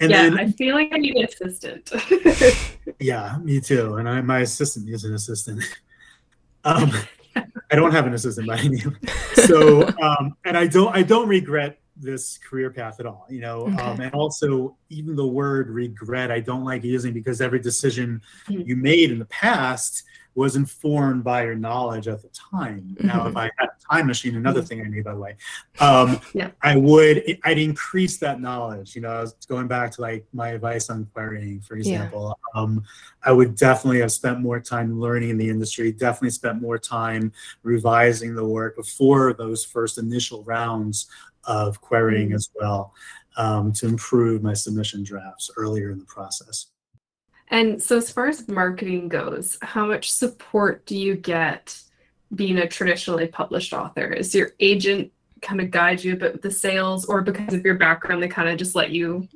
and 0.00 0.10
yeah. 0.10 0.22
then, 0.22 0.38
I 0.40 0.50
feel 0.52 0.74
like 0.74 0.88
I 0.92 0.96
need 0.96 1.14
an 1.16 1.24
assistant. 1.24 1.92
yeah, 2.98 3.36
me 3.42 3.60
too. 3.60 3.96
And 3.96 4.08
I, 4.08 4.22
my 4.22 4.38
assistant 4.40 4.88
is 4.88 5.04
an 5.04 5.12
assistant. 5.14 5.62
Um, 6.64 6.92
I 7.36 7.76
don't 7.76 7.92
have 7.92 8.06
an 8.06 8.14
assistant 8.14 8.46
by 8.46 8.58
any 8.58 8.68
means. 8.70 8.96
So, 9.46 9.88
um, 10.02 10.36
and 10.44 10.56
I 10.56 10.66
don't, 10.66 10.94
I 10.94 11.02
don't 11.02 11.28
regret 11.28 11.78
this 11.96 12.38
career 12.38 12.70
path 12.70 13.00
at 13.00 13.06
all. 13.06 13.26
You 13.30 13.40
know, 13.40 13.66
um, 13.78 14.00
and 14.00 14.12
also 14.14 14.76
even 14.88 15.14
the 15.16 15.26
word 15.26 15.68
regret, 15.70 16.30
I 16.30 16.40
don't 16.40 16.64
like 16.64 16.84
using 16.84 17.12
because 17.12 17.40
every 17.40 17.60
decision 17.60 18.20
Mhm. 18.48 18.66
you 18.66 18.76
made 18.76 19.10
in 19.10 19.18
the 19.18 19.26
past 19.26 20.04
was 20.34 20.56
informed 20.56 21.22
by 21.22 21.44
your 21.44 21.54
knowledge 21.54 22.08
at 22.08 22.22
the 22.22 22.28
time. 22.28 22.96
Now, 23.00 23.26
if 23.26 23.34
Mhm. 23.34 23.36
I 23.36 23.50
had 23.58 23.68
a 23.68 23.92
time 23.94 24.06
machine, 24.06 24.34
another 24.36 24.62
thing 24.62 24.80
I 24.80 24.88
made, 24.88 25.04
by 25.04 25.12
the 25.12 25.20
way, 25.20 25.36
um, 25.80 26.18
Yeah. 26.32 26.50
I 26.62 26.76
would, 26.76 27.38
I'd 27.44 27.58
increase 27.58 28.16
that 28.18 28.40
knowledge. 28.40 28.94
You 28.96 29.02
know, 29.02 29.10
I 29.10 29.20
was 29.20 29.34
going 29.46 29.68
back 29.68 29.90
to 29.92 30.00
like 30.00 30.24
my 30.32 30.48
advice 30.48 30.88
on 30.88 31.06
querying, 31.12 31.60
for 31.60 31.76
Yeah. 31.76 31.80
example. 31.82 32.38
Um, 32.54 32.82
I 33.22 33.32
would 33.32 33.56
definitely 33.56 34.00
have 34.00 34.12
spent 34.12 34.40
more 34.40 34.58
time 34.58 34.98
learning 34.98 35.28
in 35.30 35.36
the 35.38 35.48
industry, 35.50 35.92
definitely 35.92 36.30
spent 36.30 36.62
more 36.62 36.78
time 36.78 37.32
revising 37.62 38.34
the 38.34 38.44
work 38.44 38.76
before 38.76 39.34
those 39.34 39.64
first 39.64 39.98
initial 39.98 40.42
rounds 40.44 41.08
of 41.44 41.80
querying 41.80 42.30
Mhm. 42.30 42.34
as 42.36 42.48
well 42.54 42.94
um, 43.36 43.72
to 43.72 43.86
improve 43.86 44.42
my 44.42 44.52
submission 44.54 45.02
drafts 45.02 45.50
earlier 45.56 45.90
in 45.90 45.98
the 45.98 46.04
process. 46.04 46.66
And 47.52 47.82
so, 47.82 47.98
as 47.98 48.10
far 48.10 48.28
as 48.28 48.48
marketing 48.48 49.08
goes, 49.08 49.58
how 49.60 49.84
much 49.84 50.10
support 50.10 50.86
do 50.86 50.96
you 50.96 51.14
get 51.14 51.78
being 52.34 52.56
a 52.56 52.66
traditionally 52.66 53.28
published 53.28 53.74
author? 53.74 54.06
Is 54.06 54.34
your 54.34 54.52
agent 54.58 55.12
kind 55.42 55.60
of 55.60 55.70
guide 55.70 56.02
you 56.02 56.14
a 56.14 56.16
bit 56.16 56.32
with 56.32 56.40
the 56.40 56.50
sales, 56.50 57.04
or 57.04 57.20
because 57.20 57.52
of 57.52 57.62
your 57.62 57.74
background, 57.74 58.22
they 58.22 58.28
kind 58.28 58.48
of 58.48 58.56
just 58.56 58.74
let 58.74 58.90
you 58.90 59.28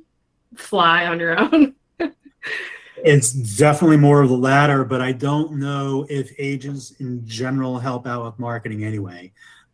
fly 0.55 1.05
on 1.05 1.19
your 1.19 1.39
own? 1.39 1.75
It's 3.03 3.31
definitely 3.31 3.97
more 3.97 4.23
of 4.23 4.29
the 4.29 4.37
latter, 4.37 4.83
but 4.83 5.01
I 5.01 5.11
don't 5.11 5.59
know 5.59 6.07
if 6.09 6.31
agents 6.39 6.91
in 6.99 7.25
general 7.27 7.77
help 7.77 8.07
out 8.07 8.25
with 8.25 8.39
marketing 8.39 8.83
anyway. 8.83 9.31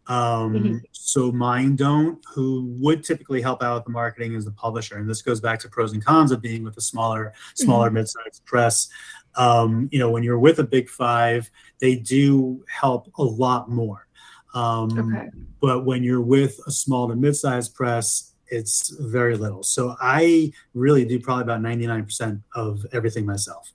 Um, 0.08 0.54
Mhm. 0.54 0.82
So 0.91 1.32
mine 1.32 1.76
don't. 1.76 2.20
Who 2.34 2.76
would 2.80 3.04
typically 3.04 3.41
help 3.41 3.62
out 3.64 3.76
with 3.76 3.86
the 3.86 3.91
marketing 3.91 4.34
is 4.34 4.45
the 4.45 4.51
publisher, 4.51 4.97
and 4.97 5.10
this 5.10 5.22
goes 5.22 5.39
back 5.39 5.60
to 5.62 5.70
pros 5.70 5.93
and 5.93 6.04
cons 6.04 6.32
of 6.32 6.41
being 6.41 6.64
with 6.64 6.76
a 6.78 6.82
smaller, 6.82 7.34
smaller 7.56 7.89
mid-sized 7.91 8.43
press. 8.45 8.89
Um, 9.36 9.89
you 9.91 9.99
know, 9.99 10.12
when 10.12 10.24
you're 10.24 10.39
with 10.39 10.60
a 10.60 10.64
big 10.64 10.89
five, 10.89 11.49
they 11.80 11.95
do 11.95 12.64
help 12.68 13.12
a 13.18 13.24
lot 13.24 13.70
more. 13.70 14.08
Um, 14.56 15.14
okay. 15.14 15.30
but 15.62 15.84
when 15.86 16.04
you're 16.04 16.22
with 16.22 16.60
a 16.68 16.72
small 16.72 17.08
to 17.08 17.16
mid-sized 17.16 17.74
press 17.74 18.30
it's 18.47 18.89
very 18.99 19.36
little 19.36 19.64
so 19.64 19.95
i 19.99 20.51
really 20.76 21.06
do 21.06 21.20
probably 21.20 21.41
about 21.41 21.60
99% 21.62 22.39
of 22.54 22.86
everything 22.91 23.26
myself 23.26 23.72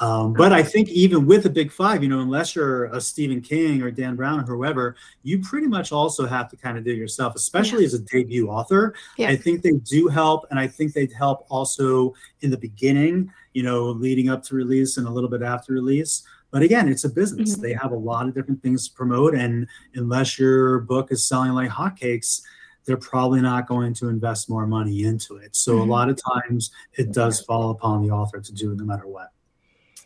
um, 0.00 0.32
but 0.32 0.52
i 0.52 0.62
think 0.62 0.88
even 0.88 1.26
with 1.26 1.46
a 1.46 1.50
big 1.50 1.72
five 1.72 2.02
you 2.02 2.08
know 2.08 2.20
unless 2.20 2.54
you're 2.54 2.84
a 2.86 3.00
stephen 3.00 3.40
king 3.40 3.82
or 3.82 3.90
dan 3.90 4.14
brown 4.16 4.40
or 4.40 4.44
whoever 4.44 4.96
you 5.22 5.40
pretty 5.40 5.66
much 5.66 5.92
also 5.92 6.26
have 6.26 6.48
to 6.48 6.56
kind 6.56 6.78
of 6.78 6.84
do 6.84 6.90
it 6.90 6.96
yourself 6.96 7.34
especially 7.34 7.84
as 7.84 7.94
a 7.94 7.98
debut 8.00 8.48
author 8.48 8.94
Yeah. 9.16 9.28
i 9.30 9.36
think 9.36 9.62
they 9.62 9.72
do 9.72 10.08
help 10.08 10.46
and 10.50 10.58
i 10.58 10.66
think 10.66 10.92
they'd 10.92 11.12
help 11.12 11.46
also 11.48 12.14
in 12.40 12.50
the 12.50 12.58
beginning 12.58 13.30
you 13.52 13.62
know 13.62 13.84
leading 13.84 14.28
up 14.28 14.42
to 14.44 14.54
release 14.54 14.96
and 14.96 15.06
a 15.06 15.10
little 15.10 15.30
bit 15.30 15.42
after 15.42 15.72
release 15.72 16.22
but 16.50 16.62
again 16.62 16.88
it's 16.88 17.04
a 17.04 17.08
business 17.10 17.56
Mhm. 17.56 17.62
they 17.62 17.72
have 17.72 17.92
a 17.92 17.96
lot 17.96 18.28
of 18.28 18.34
different 18.34 18.62
things 18.62 18.88
to 18.88 18.94
promote 18.94 19.34
and 19.34 19.66
unless 19.94 20.38
your 20.38 20.80
book 20.80 21.10
is 21.12 21.26
selling 21.26 21.52
like 21.52 21.70
hotcakes 21.70 22.42
they're 22.88 22.96
probably 22.96 23.42
not 23.42 23.68
going 23.68 23.92
to 23.92 24.08
invest 24.08 24.48
more 24.48 24.66
money 24.66 25.04
into 25.04 25.36
it. 25.36 25.54
So 25.54 25.72
mm-hmm. 25.72 25.82
a 25.82 25.92
lot 25.92 26.08
of 26.08 26.18
times 26.32 26.70
it 26.94 27.12
does 27.12 27.42
fall 27.42 27.68
upon 27.70 28.02
the 28.02 28.10
author 28.10 28.40
to 28.40 28.52
do 28.54 28.72
it 28.72 28.78
no 28.78 28.84
matter 28.86 29.06
what. 29.06 29.28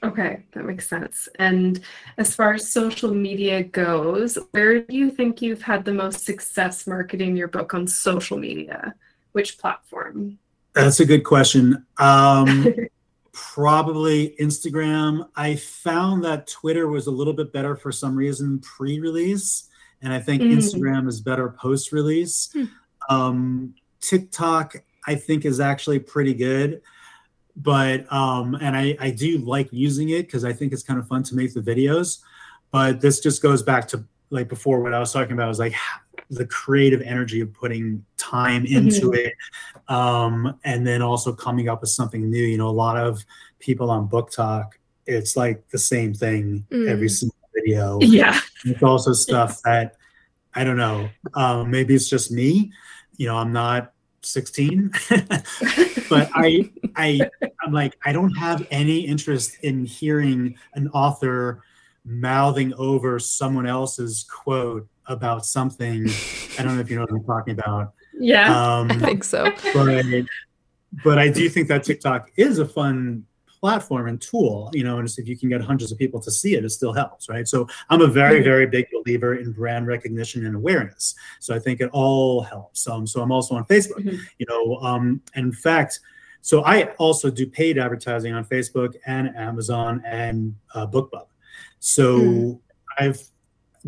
Okay, 0.05 0.43
that 0.53 0.65
makes 0.65 0.89
sense. 0.89 1.29
And 1.39 1.81
as 2.19 2.35
far 2.35 2.55
as 2.55 2.73
social 2.73 3.15
media 3.15 3.63
goes, 3.63 4.37
where 4.51 4.81
do 4.81 4.97
you 4.97 5.11
think 5.11 5.41
you've 5.41 5.63
had 5.63 5.85
the 5.85 5.95
most 5.95 6.25
success 6.25 6.87
marketing 6.89 7.37
your 7.37 7.49
book 7.49 7.73
on 7.73 7.87
social 7.87 8.37
media? 8.37 8.95
Which 9.31 9.59
platform? 9.59 10.39
That's 10.75 10.99
a 10.99 11.07
good 11.07 11.23
question. 11.23 11.87
Um, 11.99 12.75
probably 13.33 14.35
Instagram. 14.41 15.29
I 15.37 15.57
found 15.57 16.25
that 16.25 16.49
Twitter 16.49 16.89
was 16.89 17.07
a 17.07 17.13
little 17.13 17.33
bit 17.33 17.53
better 17.53 17.77
for 17.77 17.93
some 17.93 18.17
reason 18.17 18.59
pre 18.59 18.99
release, 18.99 19.69
and 20.03 20.13
I 20.13 20.19
think 20.19 20.43
mm. 20.43 20.53
Instagram 20.53 21.07
is 21.07 21.21
better 21.21 21.51
post 21.51 21.93
release. 21.93 22.49
Mm. 22.57 22.71
Um, 23.09 23.75
TikTok, 24.01 24.75
I 25.07 25.15
think, 25.15 25.45
is 25.45 25.61
actually 25.61 26.01
pretty 26.01 26.35
good 26.35 26.83
but 27.57 28.11
um 28.13 28.55
and 28.57 28.77
i 28.77 28.97
i 29.01 29.11
do 29.11 29.39
like 29.39 29.69
using 29.73 30.11
it 30.11 30.23
because 30.23 30.45
i 30.45 30.53
think 30.53 30.73
it's 30.73 30.83
kind 30.83 30.99
of 30.99 31.07
fun 31.07 31.23
to 31.23 31.35
make 31.35 31.53
the 31.53 31.61
videos 31.61 32.19
but 32.71 33.01
this 33.01 33.21
just 33.21 33.43
goes 33.43 33.63
back 33.63 33.87
to 33.87 34.03
like 34.31 34.49
before 34.49 34.81
what 34.81 34.95
i 34.95 34.99
was 34.99 35.13
talking 35.13 35.33
about 35.33 35.49
was 35.49 35.59
like 35.59 35.75
the 36.33 36.47
creative 36.47 37.03
energy 37.03 37.43
of 37.43 37.53
putting 37.53 38.05
time 38.17 38.65
into 38.65 39.11
mm-hmm. 39.11 39.27
it 39.27 39.35
um 39.89 40.59
and 40.65 40.87
then 40.87 41.03
also 41.03 41.33
coming 41.33 41.69
up 41.69 41.83
with 41.83 41.91
something 41.91 42.31
new. 42.31 42.43
You 42.43 42.57
know 42.57 42.69
a 42.69 42.71
lot 42.71 42.97
of 42.97 43.23
people 43.59 43.91
on 43.91 44.09
BookTok, 44.09 44.71
it's 45.07 45.37
like 45.37 45.69
the 45.69 45.79
same 45.79 46.15
thing 46.15 46.67
mm. 46.71 46.89
every 46.89 47.11
single 47.11 47.37
video. 47.55 48.01
Yeah. 48.01 48.41
It's 48.65 48.83
also 48.83 49.13
stuff 49.13 49.61
that 49.65 49.97
i 50.55 50.65
don't 50.65 50.77
know 50.77 51.09
um 51.35 51.71
maybe 51.71 51.95
it's 51.95 52.09
just 52.09 52.33
me. 52.33 52.73
You 53.19 53.27
know 53.27 53.37
i'm 53.37 53.53
not 53.53 53.93
16 54.23 54.91
but 56.09 56.31
i 56.35 56.71
i 56.97 57.20
i'm 57.62 57.72
like 57.72 57.97
i 58.05 58.12
don't 58.12 58.34
have 58.36 58.66
any 58.70 59.01
interest 59.01 59.57
in 59.62 59.84
hearing 59.84 60.57
an 60.74 60.88
author 60.88 61.62
mouthing 62.05 62.72
over 62.74 63.18
someone 63.18 63.66
else's 63.66 64.24
quote 64.24 64.86
about 65.07 65.45
something 65.45 66.07
i 66.59 66.62
don't 66.62 66.74
know 66.74 66.80
if 66.80 66.90
you 66.90 66.97
know 66.97 67.03
what 67.03 67.11
i'm 67.11 67.24
talking 67.24 67.53
about 67.53 67.93
yeah 68.18 68.78
um, 68.78 68.90
i 68.90 68.99
think 68.99 69.24
so 69.24 69.53
but 69.74 70.05
but 71.05 71.18
i 71.18 71.28
do 71.28 71.49
think 71.49 71.68
that 71.68 71.84
tiktok 71.84 72.30
is 72.36 72.59
a 72.59 72.66
fun 72.66 73.24
platform 73.62 74.09
and 74.09 74.20
tool, 74.20 74.68
you 74.74 74.82
know, 74.82 74.99
and 74.99 75.09
if 75.16 75.28
you 75.28 75.38
can 75.38 75.49
get 75.49 75.61
hundreds 75.61 75.93
of 75.93 75.99
people 75.99 76.18
to 76.18 76.32
see 76.32 76.57
it, 76.57 76.64
it 76.64 76.70
still 76.70 76.93
helps, 76.93 77.28
right? 77.28 77.47
So 77.47 77.68
I'm 77.90 78.03
a 78.03 78.09
very, 78.09 78.36
mm-hmm. 78.40 78.45
very 78.45 78.66
big 78.66 78.88
believer 78.93 79.36
in 79.36 79.53
brand 79.53 79.86
recognition 79.86 80.45
and 80.45 80.57
awareness. 80.57 81.14
So 81.38 81.55
I 81.55 81.61
think 81.61 81.80
it 81.80 81.88
all 81.93 82.43
helps. 82.43 82.88
Um, 82.88 83.07
so 83.07 83.22
I'm 83.22 83.30
also 83.30 83.55
on 83.55 83.64
Facebook, 83.66 84.01
mm-hmm. 84.01 84.16
you 84.38 84.47
know, 84.49 84.78
um, 84.78 85.22
in 85.36 85.53
fact, 85.53 86.01
so 86.43 86.64
I 86.64 86.86
also 86.99 87.30
do 87.30 87.47
paid 87.47 87.78
advertising 87.78 88.34
on 88.34 88.45
Facebook 88.45 88.97
and 89.07 89.34
Amazon 89.36 90.03
and 90.05 90.55
uh, 90.74 90.86
BookBub. 90.88 91.26
So 91.78 92.18
mm. 92.18 92.61
I've 92.99 93.22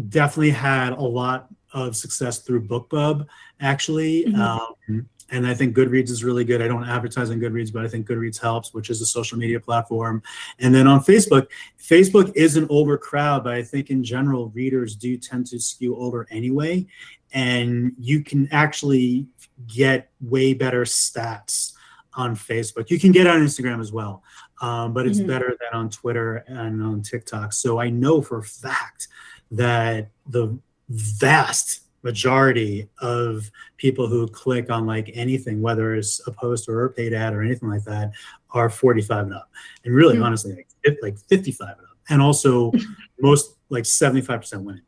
definitely 0.08 0.50
had 0.50 0.92
a 0.92 1.02
lot 1.02 1.48
of 1.72 1.96
success 1.96 2.38
through 2.38 2.66
BookBub, 2.68 3.26
actually. 3.60 4.26
Mm-hmm. 4.26 4.40
Um, 4.40 5.08
and 5.30 5.46
I 5.46 5.54
think 5.54 5.74
Goodreads 5.76 6.10
is 6.10 6.22
really 6.22 6.44
good. 6.44 6.62
I 6.62 6.68
don't 6.68 6.88
advertise 6.88 7.30
on 7.30 7.40
Goodreads, 7.40 7.72
but 7.72 7.84
I 7.84 7.88
think 7.88 8.06
Goodreads 8.06 8.40
helps, 8.40 8.72
which 8.72 8.88
is 8.88 9.00
a 9.00 9.06
social 9.06 9.36
media 9.36 9.58
platform. 9.58 10.22
And 10.60 10.72
then 10.72 10.86
on 10.86 11.00
Facebook, 11.00 11.48
Facebook 11.80 12.30
is 12.36 12.56
an 12.56 12.68
older 12.70 12.96
crowd, 12.96 13.42
but 13.42 13.54
I 13.54 13.64
think 13.64 13.90
in 13.90 14.04
general, 14.04 14.50
readers 14.50 14.94
do 14.94 15.16
tend 15.16 15.46
to 15.48 15.58
skew 15.58 15.96
older 15.96 16.28
anyway. 16.30 16.86
And 17.32 17.94
you 17.98 18.22
can 18.22 18.48
actually 18.52 19.26
get 19.66 20.10
way 20.20 20.54
better 20.54 20.84
stats 20.84 21.73
on 22.16 22.34
Facebook. 22.36 22.90
You 22.90 22.98
can 22.98 23.12
get 23.12 23.26
on 23.26 23.40
Instagram 23.40 23.80
as 23.80 23.92
well, 23.92 24.22
um, 24.60 24.92
but 24.92 25.06
it's 25.06 25.18
mm-hmm. 25.18 25.28
better 25.28 25.56
than 25.60 25.78
on 25.78 25.90
Twitter 25.90 26.44
and 26.46 26.82
on 26.82 27.02
TikTok. 27.02 27.52
So 27.52 27.80
I 27.80 27.90
know 27.90 28.22
for 28.22 28.38
a 28.38 28.42
fact 28.42 29.08
that 29.50 30.10
the 30.26 30.58
vast 30.88 31.80
majority 32.02 32.88
of 33.00 33.50
people 33.78 34.06
who 34.06 34.28
click 34.28 34.70
on 34.70 34.86
like 34.86 35.10
anything, 35.14 35.62
whether 35.62 35.94
it's 35.94 36.20
a 36.26 36.30
post 36.30 36.68
or 36.68 36.84
a 36.84 36.90
paid 36.90 37.14
ad 37.14 37.34
or 37.34 37.42
anything 37.42 37.68
like 37.68 37.84
that, 37.84 38.12
are 38.50 38.70
45 38.70 39.26
and 39.26 39.34
up. 39.34 39.50
And 39.84 39.94
really, 39.94 40.14
mm-hmm. 40.14 40.24
honestly, 40.24 40.66
like, 40.84 40.98
like 41.02 41.18
55 41.18 41.68
and 41.78 41.86
up. 41.86 41.96
And 42.10 42.22
also, 42.22 42.72
most 43.20 43.56
like 43.70 43.84
75% 43.84 44.62
women. 44.62 44.82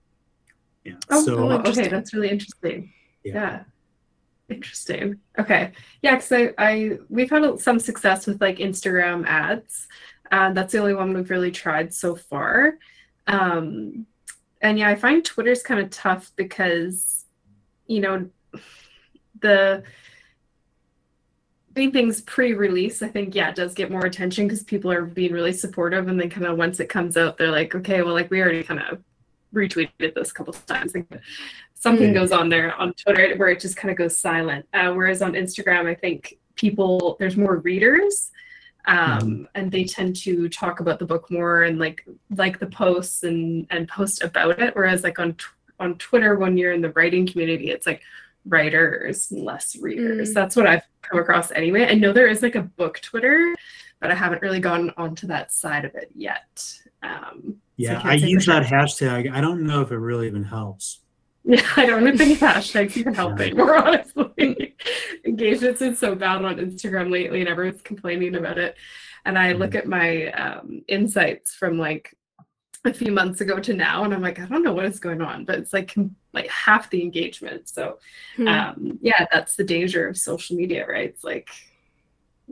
Yeah. 0.85 0.95
Oh, 1.11 1.25
so, 1.25 1.39
oh, 1.39 1.53
okay. 1.67 1.89
That's 1.89 2.15
really 2.15 2.29
interesting. 2.29 2.93
Yeah. 3.25 3.35
yeah. 3.35 3.63
Interesting. 4.49 5.19
Okay. 5.39 5.73
Yeah. 6.03 6.15
Cause 6.15 6.33
I, 6.33 6.53
I, 6.59 6.99
we've 7.09 7.31
had 7.31 7.61
some 7.61 7.81
success 7.81 8.27
with 8.27 8.41
like 8.41 8.59
Instagram 8.59 9.27
ads. 9.27 9.89
Uh, 10.31 10.53
that's 10.53 10.73
the 10.73 10.79
only 10.79 10.95
one 10.95 11.13
we've 11.13 11.31
really 11.31 11.51
tried 11.51 11.93
so 11.93 12.15
far. 12.15 12.79
Um, 13.27 14.07
and 14.61 14.79
yeah, 14.79 14.89
I 14.89 14.95
find 14.95 15.25
Twitter's 15.25 15.63
kind 15.63 15.81
of 15.81 15.91
tough 15.91 16.33
because, 16.37 17.25
you 17.87 18.01
know, 18.01 18.29
the 19.41 19.83
doing 21.75 21.93
things 21.93 22.23
pre-release, 22.23 23.03
I 23.03 23.09
think, 23.09 23.35
yeah, 23.35 23.51
it 23.51 23.55
does 23.55 23.75
get 23.75 23.91
more 23.91 24.07
attention 24.07 24.47
because 24.47 24.63
people 24.63 24.91
are 24.91 25.05
being 25.05 25.33
really 25.33 25.53
supportive, 25.53 26.09
and 26.09 26.19
then 26.19 26.31
kind 26.31 26.47
of 26.47 26.57
once 26.57 26.81
it 26.81 26.89
comes 26.89 27.19
out, 27.19 27.37
they're 27.37 27.51
like, 27.51 27.75
okay, 27.75 28.03
well, 28.03 28.15
like 28.15 28.31
we 28.31 28.41
already 28.41 28.63
kind 28.63 28.81
of 28.81 29.03
retweeted 29.55 30.15
this 30.15 30.31
a 30.31 30.35
couple 30.35 30.55
of 30.55 30.67
times. 30.67 30.95
Something 31.77 32.11
mm. 32.11 32.15
goes 32.15 32.33
on 32.33 32.49
there 32.49 32.75
on 32.75 32.93
Twitter 32.95 33.37
where 33.37 33.49
it 33.49 33.61
just 33.61 33.77
kind 33.77 33.91
of 33.91 33.97
goes 33.97 34.19
silent. 34.19 34.67
Uh, 34.75 34.93
whereas 34.93 35.23
on 35.23 35.33
Instagram, 35.33 35.87
I 35.87 35.95
think 35.95 36.39
people 36.57 37.17
there's 37.21 37.37
more 37.37 37.59
readers 37.59 38.33
um, 38.87 39.21
mm-hmm. 39.21 39.45
and 39.55 39.71
they 39.71 39.85
tend 39.85 40.17
to 40.17 40.49
talk 40.49 40.81
about 40.81 40.99
the 40.99 41.05
book 41.05 41.31
more 41.31 41.63
and 41.63 41.79
like 41.79 42.07
like 42.37 42.59
the 42.59 42.67
posts 42.67 43.23
and 43.23 43.67
and 43.71 43.89
post 43.89 44.23
about 44.23 44.59
it 44.61 44.75
whereas 44.75 45.05
like 45.05 45.19
on 45.19 45.37
on 45.79 45.97
twitter 45.99 46.37
when 46.37 46.57
you're 46.57 46.73
in 46.73 46.81
the 46.81 46.91
writing 46.93 47.27
community 47.27 47.71
it's 47.71 47.87
like 47.87 48.03
writers 48.47 49.31
less 49.33 49.77
readers 49.77 50.31
mm. 50.31 50.35
that's 50.35 50.57
what 50.57 50.67
i've 50.67 50.83
come 51.03 51.21
across 51.21 51.51
anyway 51.53 51.87
i 51.87 51.95
know 51.95 52.13
there 52.13 52.29
is 52.29 52.43
like 52.43 52.55
a 52.55 52.63
book 52.63 53.01
twitter 53.01 53.55
but 54.01 54.11
i 54.11 54.15
haven't 54.15 54.43
really 54.43 54.61
gone 54.61 54.93
onto 54.97 55.27
that 55.27 55.53
side 55.53 55.85
of 55.85 55.95
it 55.95 56.11
yet 56.15 56.73
um, 57.03 57.57
yeah 57.77 58.01
so 58.01 58.09
I, 58.09 58.13
I 58.13 58.15
use 58.15 58.47
that 58.47 58.65
hashtag 58.65 59.31
i 59.33 59.41
don't 59.41 59.67
know 59.67 59.83
if 59.83 59.91
it 59.91 59.99
really 59.99 60.27
even 60.27 60.45
helps 60.45 61.01
yeah, 61.47 61.63
I 61.77 61.87
don't 61.87 62.19
think 62.19 62.41
hashtags 62.41 62.97
even 62.97 63.15
help 63.15 63.39
anymore, 63.41 63.77
honestly. 63.87 64.75
Engagement's 65.25 65.79
been 65.79 65.97
so 65.97 66.15
bad 66.15 66.45
on 66.45 66.57
Instagram 66.57 67.11
lately 67.11 67.41
and 67.41 67.49
everyone's 67.49 67.83
complaining 67.83 68.35
about 68.35 68.59
it. 68.59 68.77
And 69.25 69.39
I 69.39 69.53
look 69.53 69.71
mm-hmm. 69.71 69.79
at 69.79 69.87
my 69.87 70.27
um, 70.33 70.83
insights 70.89 71.55
from 71.55 71.79
like 71.79 72.17
a 72.85 72.93
few 72.93 73.13
months 73.13 73.41
ago 73.41 73.59
to 73.61 73.75
now 73.75 74.05
and 74.05 74.13
I'm 74.13 74.23
like, 74.23 74.41
I 74.41 74.47
don't 74.47 74.63
know 74.63 74.73
what 74.73 74.85
is 74.87 74.99
going 74.99 75.23
on, 75.23 75.45
but 75.45 75.59
it's 75.59 75.73
like 75.73 75.95
like 76.33 76.49
half 76.49 76.91
the 76.91 77.03
engagement. 77.03 77.69
So 77.69 77.99
hmm. 78.37 78.49
um, 78.49 78.99
yeah, 79.01 79.27
that's 79.33 79.57
the 79.57 79.65
danger 79.65 80.09
of 80.09 80.19
social 80.19 80.57
media, 80.57 80.87
right? 80.87 81.09
It's 81.09 81.25
like 81.25 81.49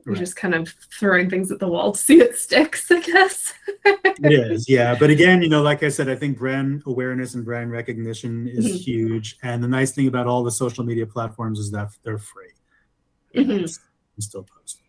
you're 0.04 0.14
right. 0.14 0.18
just 0.18 0.36
kind 0.36 0.54
of 0.54 0.68
throwing 0.98 1.30
things 1.30 1.50
at 1.52 1.60
the 1.60 1.68
wall 1.68 1.92
to 1.92 1.98
see 1.98 2.20
it 2.20 2.36
sticks, 2.36 2.90
I 2.90 3.00
guess. 3.00 3.54
it 3.84 4.32
is, 4.32 4.68
yeah. 4.68 4.96
But 4.98 5.10
again, 5.10 5.40
you 5.42 5.48
know, 5.48 5.62
like 5.62 5.82
I 5.82 5.88
said, 5.88 6.08
I 6.08 6.16
think 6.16 6.38
brand 6.38 6.82
awareness 6.86 7.34
and 7.34 7.44
brand 7.44 7.70
recognition 7.70 8.48
is 8.48 8.66
mm-hmm. 8.66 8.76
huge. 8.76 9.38
And 9.42 9.62
the 9.62 9.68
nice 9.68 9.92
thing 9.92 10.08
about 10.08 10.26
all 10.26 10.42
the 10.42 10.50
social 10.50 10.84
media 10.84 11.06
platforms 11.06 11.58
is 11.58 11.70
that 11.70 11.90
they're 12.02 12.18
free. 12.18 12.50
Mm-hmm. 13.34 13.66
still 14.20 14.44
post. 14.44 14.80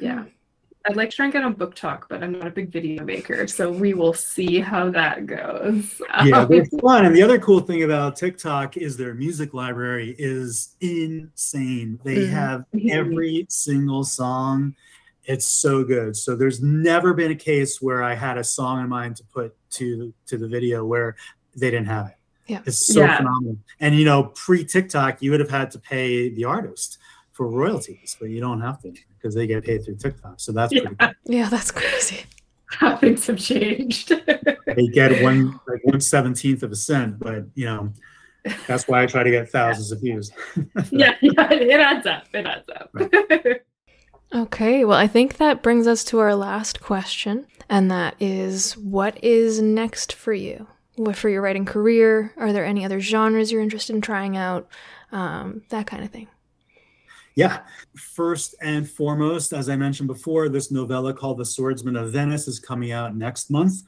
Yeah. 0.00 0.24
I'd 0.86 0.96
like 0.96 1.10
to 1.10 1.16
try 1.16 1.24
and 1.26 1.32
get 1.32 1.42
on 1.42 1.54
BookTok, 1.54 2.04
but 2.08 2.22
I'm 2.22 2.32
not 2.32 2.46
a 2.46 2.50
big 2.50 2.70
video 2.70 3.02
maker, 3.04 3.46
so 3.48 3.70
we 3.70 3.92
will 3.92 4.12
see 4.12 4.60
how 4.60 4.90
that 4.90 5.26
goes. 5.26 6.00
Yeah, 6.24 6.44
they're 6.44 6.64
fun. 6.80 7.06
And 7.06 7.14
the 7.14 7.22
other 7.22 7.38
cool 7.38 7.60
thing 7.60 7.82
about 7.82 8.16
TikTok 8.16 8.76
is 8.76 8.96
their 8.96 9.14
music 9.14 9.52
library 9.52 10.14
is 10.18 10.76
insane. 10.80 11.98
They 12.04 12.16
mm-hmm. 12.16 12.32
have 12.32 12.60
mm-hmm. 12.74 12.90
every 12.90 13.46
single 13.48 14.04
song. 14.04 14.76
It's 15.24 15.46
so 15.46 15.82
good. 15.82 16.16
So 16.16 16.36
there's 16.36 16.62
never 16.62 17.12
been 17.14 17.32
a 17.32 17.36
case 17.36 17.82
where 17.82 18.04
I 18.04 18.14
had 18.14 18.38
a 18.38 18.44
song 18.44 18.80
in 18.80 18.88
mind 18.88 19.16
to 19.16 19.24
put 19.24 19.56
to 19.70 20.14
to 20.26 20.38
the 20.38 20.46
video 20.46 20.84
where 20.84 21.16
they 21.56 21.70
didn't 21.70 21.86
have 21.86 22.06
it. 22.06 22.16
Yeah. 22.46 22.60
It's 22.64 22.86
so 22.86 23.00
yeah. 23.00 23.16
phenomenal. 23.16 23.58
And 23.80 23.96
you 23.96 24.04
know, 24.04 24.24
pre 24.34 24.64
TikTok, 24.64 25.20
you 25.20 25.32
would 25.32 25.40
have 25.40 25.50
had 25.50 25.72
to 25.72 25.80
pay 25.80 26.28
the 26.28 26.44
artist 26.44 26.98
for 27.32 27.48
royalties, 27.48 28.16
but 28.20 28.30
you 28.30 28.40
don't 28.40 28.60
have 28.60 28.80
to 28.82 28.94
because 29.26 29.34
they 29.34 29.46
get 29.46 29.64
paid 29.64 29.84
through 29.84 29.96
TikTok. 29.96 30.38
So 30.38 30.52
that's 30.52 30.72
pretty 30.72 30.94
yeah. 31.00 31.12
Yeah, 31.24 31.48
that's 31.48 31.72
crazy. 31.72 32.24
How 32.66 32.96
things 32.96 33.26
have 33.26 33.38
changed. 33.38 34.08
they 34.66 34.86
get 34.88 35.22
one 35.22 35.58
like 35.66 35.84
one 35.84 36.00
seventeenth 36.00 36.62
of 36.62 36.70
a 36.70 36.76
cent, 36.76 37.18
but 37.18 37.44
you 37.54 37.64
know, 37.64 37.92
that's 38.66 38.86
why 38.86 39.02
I 39.02 39.06
try 39.06 39.22
to 39.22 39.30
get 39.30 39.50
thousands 39.50 39.90
of 39.90 40.00
views. 40.00 40.30
yeah, 40.90 41.14
yeah, 41.20 41.52
it 41.52 41.80
adds 41.80 42.06
up. 42.06 42.24
It 42.32 42.46
adds 42.46 42.68
up. 42.68 42.90
Right. 42.92 43.62
okay, 44.34 44.84
well, 44.84 44.98
I 44.98 45.06
think 45.06 45.38
that 45.38 45.62
brings 45.62 45.86
us 45.86 46.04
to 46.04 46.18
our 46.20 46.34
last 46.34 46.80
question, 46.80 47.46
and 47.68 47.90
that 47.90 48.14
is 48.20 48.76
what 48.76 49.22
is 49.24 49.60
next 49.60 50.12
for 50.12 50.32
you? 50.32 50.68
For 51.14 51.28
your 51.28 51.42
writing 51.42 51.66
career, 51.66 52.32
are 52.36 52.52
there 52.52 52.64
any 52.64 52.84
other 52.84 53.00
genres 53.00 53.52
you're 53.52 53.60
interested 53.60 53.94
in 53.94 54.00
trying 54.00 54.36
out? 54.36 54.68
um, 55.12 55.62
that 55.70 55.86
kind 55.86 56.04
of 56.04 56.10
thing. 56.10 56.28
Yeah. 57.36 57.60
First 57.94 58.54
and 58.62 58.88
foremost, 58.88 59.52
as 59.52 59.68
I 59.68 59.76
mentioned 59.76 60.08
before, 60.08 60.48
this 60.48 60.70
novella 60.70 61.12
called 61.12 61.36
The 61.36 61.44
Swordsman 61.44 61.94
of 61.94 62.10
Venice 62.10 62.48
is 62.48 62.58
coming 62.58 62.92
out 62.92 63.14
next 63.14 63.50
month. 63.50 63.82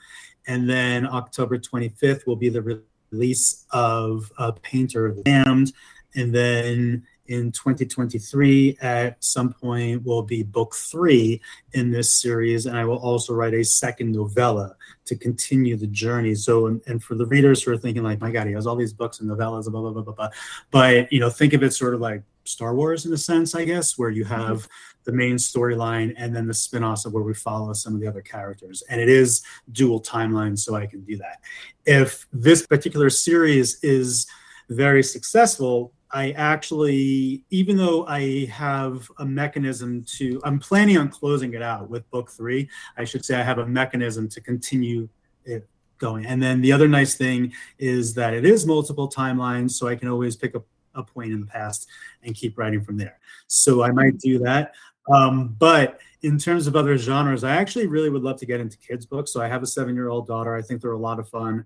And 0.46 0.68
then 0.68 1.06
October 1.06 1.58
25th 1.58 2.26
will 2.26 2.36
be 2.36 2.50
the 2.50 2.82
release 3.10 3.66
of 3.70 4.30
a 4.36 4.52
Painter 4.52 5.16
Damned. 5.24 5.72
And 6.14 6.34
then 6.34 7.06
in 7.28 7.52
2023 7.52 8.78
at 8.80 9.22
some 9.22 9.52
point 9.52 10.02
will 10.04 10.22
be 10.22 10.42
book 10.42 10.74
three 10.74 11.40
in 11.74 11.90
this 11.90 12.14
series 12.14 12.64
and 12.64 12.74
i 12.74 12.84
will 12.84 12.96
also 12.96 13.34
write 13.34 13.52
a 13.52 13.62
second 13.62 14.10
novella 14.10 14.74
to 15.04 15.14
continue 15.14 15.76
the 15.76 15.86
journey 15.88 16.34
so 16.34 16.66
and, 16.66 16.80
and 16.86 17.02
for 17.02 17.14
the 17.16 17.26
readers 17.26 17.62
who 17.62 17.70
are 17.70 17.76
thinking 17.76 18.02
like 18.02 18.18
my 18.20 18.30
god 18.30 18.46
he 18.46 18.54
has 18.54 18.66
all 18.66 18.76
these 18.76 18.94
books 18.94 19.20
and 19.20 19.30
novellas 19.30 19.70
blah 19.70 19.80
blah 19.80 19.90
blah 19.90 20.02
blah 20.02 20.14
blah 20.14 20.28
but 20.70 21.12
you 21.12 21.20
know 21.20 21.28
think 21.28 21.52
of 21.52 21.62
it 21.62 21.72
sort 21.72 21.92
of 21.94 22.00
like 22.00 22.22
star 22.48 22.74
wars 22.74 23.06
in 23.06 23.12
a 23.12 23.16
sense 23.16 23.54
i 23.54 23.64
guess 23.64 23.98
where 23.98 24.10
you 24.10 24.24
mm-hmm. 24.24 24.34
have 24.34 24.58
mm-hmm. 24.58 25.02
the 25.04 25.12
main 25.12 25.36
storyline 25.36 26.14
and 26.16 26.34
then 26.34 26.46
the 26.46 26.54
spin-offs 26.54 27.04
of 27.04 27.12
where 27.12 27.22
we 27.22 27.34
follow 27.34 27.72
some 27.72 27.94
of 27.94 28.00
the 28.00 28.06
other 28.06 28.22
characters 28.22 28.82
and 28.88 29.00
it 29.00 29.08
is 29.08 29.42
dual 29.72 30.00
timelines 30.00 30.60
so 30.60 30.74
i 30.74 30.86
can 30.86 31.00
do 31.02 31.16
that 31.16 31.40
if 31.86 32.26
this 32.32 32.66
particular 32.66 33.10
series 33.10 33.82
is 33.82 34.26
very 34.68 35.02
successful 35.02 35.92
I 36.10 36.30
actually, 36.32 37.44
even 37.50 37.76
though 37.76 38.06
I 38.06 38.46
have 38.46 39.10
a 39.18 39.26
mechanism 39.26 40.04
to, 40.16 40.40
I'm 40.42 40.58
planning 40.58 40.96
on 40.96 41.10
closing 41.10 41.52
it 41.52 41.62
out 41.62 41.90
with 41.90 42.10
book 42.10 42.30
three. 42.30 42.68
I 42.96 43.04
should 43.04 43.24
say 43.24 43.38
I 43.38 43.42
have 43.42 43.58
a 43.58 43.66
mechanism 43.66 44.28
to 44.30 44.40
continue 44.40 45.08
it 45.44 45.68
going. 45.98 46.24
And 46.26 46.42
then 46.42 46.60
the 46.60 46.72
other 46.72 46.88
nice 46.88 47.14
thing 47.14 47.52
is 47.78 48.14
that 48.14 48.32
it 48.32 48.46
is 48.46 48.66
multiple 48.66 49.08
timelines, 49.08 49.72
so 49.72 49.88
I 49.88 49.96
can 49.96 50.08
always 50.08 50.36
pick 50.36 50.54
up 50.54 50.64
a 50.94 51.02
point 51.02 51.32
in 51.32 51.40
the 51.40 51.46
past 51.46 51.88
and 52.22 52.34
keep 52.34 52.58
writing 52.58 52.82
from 52.82 52.96
there. 52.96 53.18
So 53.46 53.82
I 53.82 53.90
might 53.90 54.18
do 54.18 54.38
that. 54.40 54.72
Um, 55.12 55.56
but 55.58 56.00
in 56.22 56.38
terms 56.38 56.66
of 56.66 56.76
other 56.76 56.96
genres, 56.98 57.44
I 57.44 57.56
actually 57.56 57.86
really 57.86 58.10
would 58.10 58.22
love 58.22 58.38
to 58.40 58.46
get 58.46 58.60
into 58.60 58.76
kids' 58.78 59.06
books. 59.06 59.32
So 59.32 59.40
I 59.40 59.48
have 59.48 59.62
a 59.62 59.66
seven 59.66 59.94
year 59.94 60.08
old 60.08 60.26
daughter. 60.26 60.54
I 60.54 60.62
think 60.62 60.82
they're 60.82 60.92
a 60.92 60.98
lot 60.98 61.18
of 61.18 61.28
fun. 61.28 61.64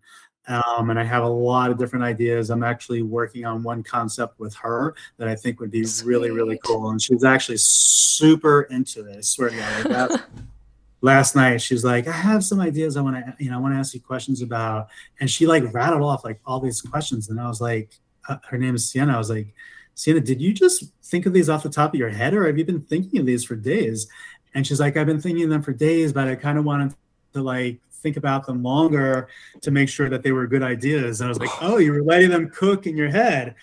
Um, 0.49 0.91
and 0.91 0.99
I 0.99 1.05
have 1.05 1.23
a 1.23 1.29
lot 1.29 1.71
of 1.71 1.79
different 1.79 2.05
ideas. 2.05 2.51
I'm 2.51 2.65
actually 2.65 3.03
working 3.03 3.45
on 3.45 3.63
one 3.63 3.83
concept 3.83 4.41
with 4.41 4.55
her 4.57 4.95
that 5.19 5.29
I 5.29 5.37
think 5.37 5.61
would 5.61 5.71
be 5.71 5.85
Sweet. 5.85 6.09
really, 6.09 6.31
really 6.31 6.59
cool. 6.65 6.91
And 6.91 7.01
she's 7.01 7.23
actually 7.23 7.59
super 7.59 8.63
into 8.63 9.03
this. 9.03 9.17
I 9.17 9.21
swear 9.21 9.51
to 9.51 9.57
God. 9.57 9.85
Like 9.85 10.11
last, 10.11 10.23
last 11.01 11.37
night, 11.37 11.63
she's 11.63 11.85
like, 11.85 12.09
I 12.09 12.13
have 12.13 12.45
some 12.45 12.61
ideas 12.61 12.97
I 12.97 13.03
want 13.03 13.17
to, 13.17 13.35
you 13.39 13.51
know, 13.51 13.57
I 13.57 13.61
want 13.61 13.75
to 13.75 13.79
ask 13.79 13.95
you 13.95 14.01
questions 14.01 14.43
about. 14.43 14.89
And 15.21 15.31
she 15.31 15.47
like 15.47 15.73
rattled 15.73 16.03
off 16.03 16.25
like 16.25 16.41
all 16.45 16.59
these 16.59 16.81
questions. 16.81 17.29
And 17.29 17.41
I 17.41 17.47
was 17.47 17.61
like, 17.61 17.91
uh, 18.29 18.37
her 18.49 18.59
name 18.59 18.75
is 18.75 18.89
Sienna. 18.89 19.15
I 19.15 19.19
was 19.19 19.31
like, 19.31 19.55
Sienna, 19.95 20.21
did 20.21 20.41
you 20.41 20.53
just 20.53 20.85
think 21.03 21.27
of 21.27 21.33
these 21.33 21.49
off 21.49 21.63
the 21.63 21.69
top 21.69 21.93
of 21.93 21.99
your 21.99 22.09
head 22.09 22.35
or 22.35 22.47
have 22.47 22.59
you 22.59 22.65
been 22.65 22.81
thinking 22.81 23.21
of 23.21 23.27
these 23.27 23.45
for 23.45 23.57
days? 23.57 24.09
And 24.55 24.67
she's 24.67 24.81
like, 24.81 24.97
I've 24.97 25.07
been 25.07 25.21
thinking 25.21 25.45
of 25.45 25.51
them 25.51 25.63
for 25.63 25.73
days, 25.73 26.13
but 26.13 26.29
I 26.29 26.35
kind 26.35 26.59
of 26.59 26.65
wanted 26.65 26.95
to 27.35 27.43
like 27.43 27.81
think 27.93 28.17
about 28.17 28.47
them 28.47 28.63
longer 28.63 29.29
to 29.61 29.71
make 29.71 29.89
sure 29.89 30.09
that 30.11 30.23
they 30.23 30.33
were 30.33 30.47
good 30.47 30.63
ideas. 30.63 31.21
And 31.21 31.29
I 31.29 31.31
was 31.31 31.39
like, 31.39 31.51
oh, 31.63 31.79
you 31.79 31.93
were 31.93 32.03
letting 32.03 32.31
them 32.31 32.51
cook 32.51 32.87
in 32.87 32.97
your 32.97 33.11
head. 33.11 33.55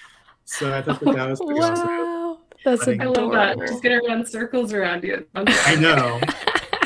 So 0.46 0.74
I 0.74 0.82
thought 0.82 1.00
that, 1.02 1.16
that 1.16 1.30
was 1.30 1.40
pretty 1.40 1.54
wow. 1.60 1.72
awesome. 1.72 2.20
That's 2.66 2.88
I 2.88 3.06
love 3.06 3.32
that. 3.32 3.58
She's 3.70 3.80
gonna 3.80 4.02
run 4.08 4.26
circles 4.26 4.74
around 4.74 5.04
you. 5.04 5.26
I 5.36 5.76
know. 5.76 6.20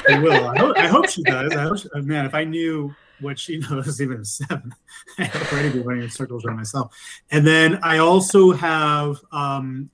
I 0.07 0.19
will. 0.19 0.47
I 0.47 0.57
hope, 0.59 0.77
I 0.77 0.87
hope 0.87 1.09
she 1.09 1.23
does. 1.23 1.53
I 1.53 1.63
hope 1.63 1.79
she, 1.79 1.87
man, 2.01 2.25
if 2.25 2.35
I 2.35 2.43
knew 2.43 2.93
what 3.23 3.39
she 3.39 3.57
knows 3.57 4.01
even 4.01 4.19
at 4.19 4.27
seven, 4.27 4.73
I'd 5.17 5.35
already 5.51 5.69
be 5.71 5.79
running 5.79 6.03
in 6.03 6.09
circles 6.09 6.45
around 6.45 6.57
myself. 6.57 6.95
And 7.31 7.45
then 7.45 7.79
I 7.83 7.97
also 7.99 8.51
have. 8.51 9.17
Um, 9.31 9.89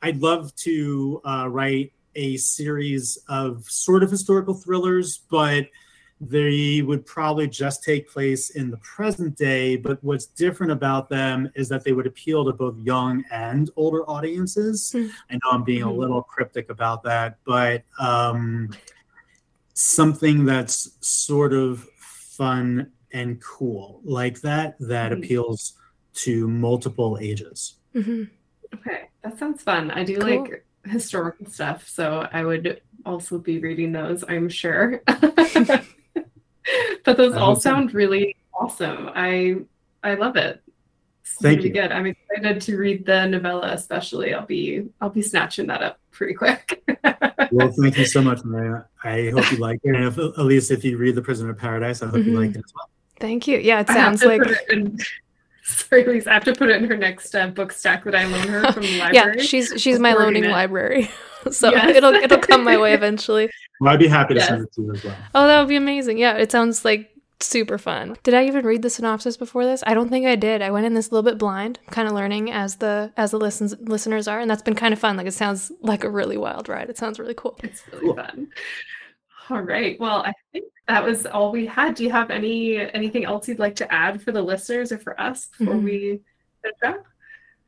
I'd 0.00 0.22
love 0.22 0.54
to 0.56 1.20
uh, 1.24 1.48
write 1.50 1.92
a 2.14 2.36
series 2.36 3.18
of 3.28 3.64
sort 3.68 4.02
of 4.04 4.10
historical 4.10 4.54
thrillers, 4.54 5.22
but 5.28 5.66
they 6.20 6.82
would 6.82 7.06
probably 7.06 7.46
just 7.46 7.84
take 7.84 8.10
place 8.10 8.50
in 8.50 8.70
the 8.70 8.76
present 8.78 9.36
day, 9.36 9.76
but 9.76 10.02
what's 10.02 10.26
different 10.26 10.72
about 10.72 11.08
them 11.08 11.50
is 11.54 11.68
that 11.68 11.84
they 11.84 11.92
would 11.92 12.06
appeal 12.06 12.44
to 12.44 12.52
both 12.52 12.76
young 12.78 13.24
and 13.30 13.70
older 13.76 14.02
audiences. 14.10 14.92
Mm-hmm. 14.94 15.10
I 15.30 15.34
know 15.34 15.50
I'm 15.52 15.62
being 15.62 15.82
a 15.82 15.88
hmm. 15.88 15.98
little 15.98 16.22
cryptic 16.22 16.70
about 16.70 17.04
that, 17.04 17.38
but 17.44 17.84
um, 18.00 18.70
something 19.74 20.44
that's 20.44 20.90
sort 21.00 21.52
of 21.52 21.86
fun 22.38 22.92
and 23.12 23.42
cool 23.42 24.00
like 24.04 24.40
that 24.40 24.78
that 24.78 25.10
mm-hmm. 25.10 25.22
appeals 25.22 25.74
to 26.14 26.48
multiple 26.48 27.18
ages. 27.20 27.74
Mm-hmm. 27.94 28.24
Okay, 28.74 29.08
that 29.22 29.38
sounds 29.38 29.62
fun. 29.62 29.90
I 29.90 30.04
do 30.04 30.18
cool. 30.18 30.44
like 30.44 30.64
historical 30.84 31.46
stuff, 31.46 31.86
so 31.88 32.26
I 32.32 32.44
would 32.44 32.80
also 33.04 33.38
be 33.38 33.58
reading 33.58 33.92
those, 33.92 34.24
I'm 34.28 34.48
sure. 34.48 35.02
but 35.06 35.84
those 37.04 37.34
all 37.34 37.56
sound 37.56 37.92
really 37.94 38.36
awesome. 38.58 39.10
I 39.14 39.56
I 40.02 40.14
love 40.14 40.36
it. 40.36 40.62
It's 41.22 41.34
Thank 41.42 41.58
really 41.58 41.68
you. 41.68 41.74
good. 41.74 41.92
I'm 41.92 42.06
excited 42.06 42.60
to 42.62 42.76
read 42.76 43.04
the 43.04 43.26
novella, 43.26 43.72
especially. 43.72 44.34
I'll 44.34 44.46
be 44.46 44.88
I'll 45.00 45.10
be 45.10 45.22
snatching 45.22 45.66
that 45.68 45.82
up 45.82 45.98
pretty 46.18 46.34
quick. 46.34 46.82
well, 47.52 47.72
thank 47.80 47.96
you 47.96 48.04
so 48.04 48.20
much, 48.20 48.44
Maria. 48.44 48.84
I 49.04 49.30
hope 49.32 49.50
you 49.52 49.58
like 49.58 49.80
it. 49.84 49.94
And 49.94 50.04
if, 50.04 50.18
at 50.18 50.38
least 50.38 50.70
if 50.70 50.84
you 50.84 50.98
read 50.98 51.14
The 51.14 51.22
Prisoner 51.22 51.50
of 51.50 51.58
Paradise, 51.58 52.02
I 52.02 52.06
hope 52.06 52.16
mm-hmm. 52.16 52.30
you 52.30 52.40
like 52.40 52.50
it 52.50 52.58
as 52.58 52.74
well. 52.74 52.90
Thank 53.20 53.46
you. 53.46 53.58
Yeah, 53.58 53.80
it 53.80 53.88
sounds 53.88 54.22
like. 54.24 54.42
In, 54.70 54.98
sorry, 55.62 56.04
Lisa. 56.04 56.30
I 56.30 56.34
have 56.34 56.44
to 56.44 56.54
put 56.54 56.70
it 56.70 56.82
in 56.82 56.88
her 56.88 56.96
next 56.96 57.34
uh, 57.34 57.46
book 57.46 57.72
stack 57.72 58.04
that 58.04 58.14
I 58.14 58.26
loan 58.26 58.48
her 58.48 58.72
from 58.72 58.82
the 58.82 58.98
library. 58.98 59.36
yeah, 59.38 59.42
she's 59.42 59.72
she's 59.76 59.98
my 59.98 60.12
loaning 60.12 60.44
it. 60.44 60.50
library, 60.50 61.08
so 61.50 61.70
yes. 61.70 61.96
it'll 61.96 62.14
it'll 62.14 62.38
come 62.38 62.64
my 62.64 62.76
way 62.76 62.94
eventually. 62.94 63.48
Well, 63.80 63.92
I'd 63.92 64.00
be 64.00 64.08
happy 64.08 64.34
to 64.34 64.40
yes. 64.40 64.48
send 64.48 64.62
it 64.64 64.72
to 64.74 64.82
you 64.82 64.92
as 64.92 65.04
well. 65.04 65.16
Oh, 65.34 65.46
that 65.46 65.60
would 65.60 65.68
be 65.68 65.76
amazing. 65.76 66.18
Yeah, 66.18 66.34
it 66.34 66.50
sounds 66.50 66.84
like 66.84 67.10
super 67.40 67.78
fun. 67.78 68.16
Did 68.22 68.34
I 68.34 68.46
even 68.46 68.66
read 68.66 68.82
the 68.82 68.90
synopsis 68.90 69.36
before 69.36 69.64
this? 69.64 69.82
I 69.86 69.94
don't 69.94 70.08
think 70.08 70.26
I 70.26 70.36
did. 70.36 70.62
I 70.62 70.70
went 70.70 70.86
in 70.86 70.94
this 70.94 71.08
a 71.08 71.10
little 71.12 71.28
bit 71.28 71.38
blind, 71.38 71.78
kind 71.90 72.08
of 72.08 72.14
learning 72.14 72.50
as 72.50 72.76
the 72.76 73.12
as 73.16 73.30
the 73.30 73.38
listens 73.38 73.74
listeners 73.80 74.28
are, 74.28 74.40
and 74.40 74.50
that's 74.50 74.62
been 74.62 74.74
kind 74.74 74.92
of 74.92 74.98
fun. 74.98 75.16
Like 75.16 75.26
it 75.26 75.34
sounds 75.34 75.72
like 75.80 76.04
a 76.04 76.10
really 76.10 76.36
wild 76.36 76.68
ride. 76.68 76.90
It 76.90 76.98
sounds 76.98 77.18
really 77.18 77.34
cool. 77.34 77.58
It's 77.62 77.82
really 77.92 78.16
fun. 78.16 78.48
All 79.50 79.60
right. 79.60 79.98
Well, 79.98 80.22
I 80.22 80.32
think 80.52 80.66
that 80.88 81.04
was 81.04 81.26
all 81.26 81.52
we 81.52 81.66
had. 81.66 81.94
Do 81.94 82.04
you 82.04 82.10
have 82.10 82.30
any 82.30 82.78
anything 82.78 83.24
else 83.24 83.48
you'd 83.48 83.58
like 83.58 83.76
to 83.76 83.92
add 83.92 84.20
for 84.20 84.32
the 84.32 84.42
listeners 84.42 84.92
or 84.92 84.98
for 84.98 85.18
us 85.20 85.48
before 85.58 85.74
mm-hmm. 85.74 85.84
we 85.84 86.20
finish 86.62 86.78
up? 86.84 87.04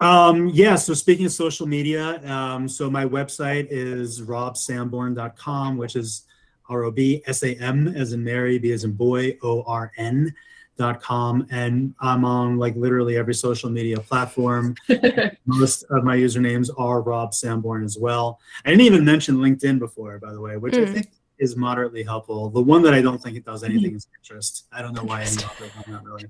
Um, 0.01 0.49
yeah, 0.49 0.77
so 0.77 0.95
speaking 0.95 1.27
of 1.27 1.33
social 1.33 1.67
media, 1.67 2.27
um, 2.27 2.67
so 2.67 2.91
my 2.91 3.05
website 3.05 3.67
is 3.69 4.23
robsamborn.com, 4.23 5.77
which 5.77 5.95
is 5.95 6.25
R 6.71 6.85
O 6.85 6.91
B 6.91 7.23
S 7.27 7.43
A 7.43 7.55
M 7.57 7.89
as 7.89 8.13
in 8.13 8.25
Mary, 8.25 8.59
B 8.59 8.73
as 8.73 8.85
in 8.85 8.93
boy, 8.93 9.37
O 9.43 9.63
R 9.65 9.93
N 9.99 10.35
dot 10.79 11.03
com. 11.03 11.47
And 11.51 11.95
I'm 12.01 12.25
on 12.25 12.57
like 12.57 12.75
literally 12.77 13.19
every 13.19 13.35
social 13.35 13.69
media 13.69 13.99
platform. 13.99 14.75
Most 15.47 15.83
of 15.91 16.05
my 16.05 16.17
usernames 16.17 16.71
are 16.79 17.03
Rob 17.03 17.33
Samborn 17.33 17.85
as 17.85 17.99
well. 17.99 18.41
I 18.65 18.71
didn't 18.71 18.87
even 18.87 19.05
mention 19.05 19.37
LinkedIn 19.37 19.79
before, 19.79 20.19
by 20.19 20.33
the 20.33 20.41
way, 20.41 20.57
which 20.57 20.75
mm. 20.75 20.89
I 20.89 20.93
think 20.93 21.11
is 21.39 21.57
moderately 21.57 22.03
helpful. 22.03 22.49
The 22.49 22.63
one 22.63 22.83
that 22.83 22.95
I 22.95 23.03
don't 23.03 23.23
think 23.23 23.37
it 23.37 23.45
does 23.45 23.63
anything 23.63 23.95
is 23.95 24.07
Pinterest. 24.07 24.63
I 24.73 24.81
don't 24.81 24.95
know 24.95 25.05
why 25.05 25.23
I'm 25.23 25.93
not 25.93 26.05
really. 26.05 26.27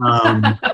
Um, 0.00 0.58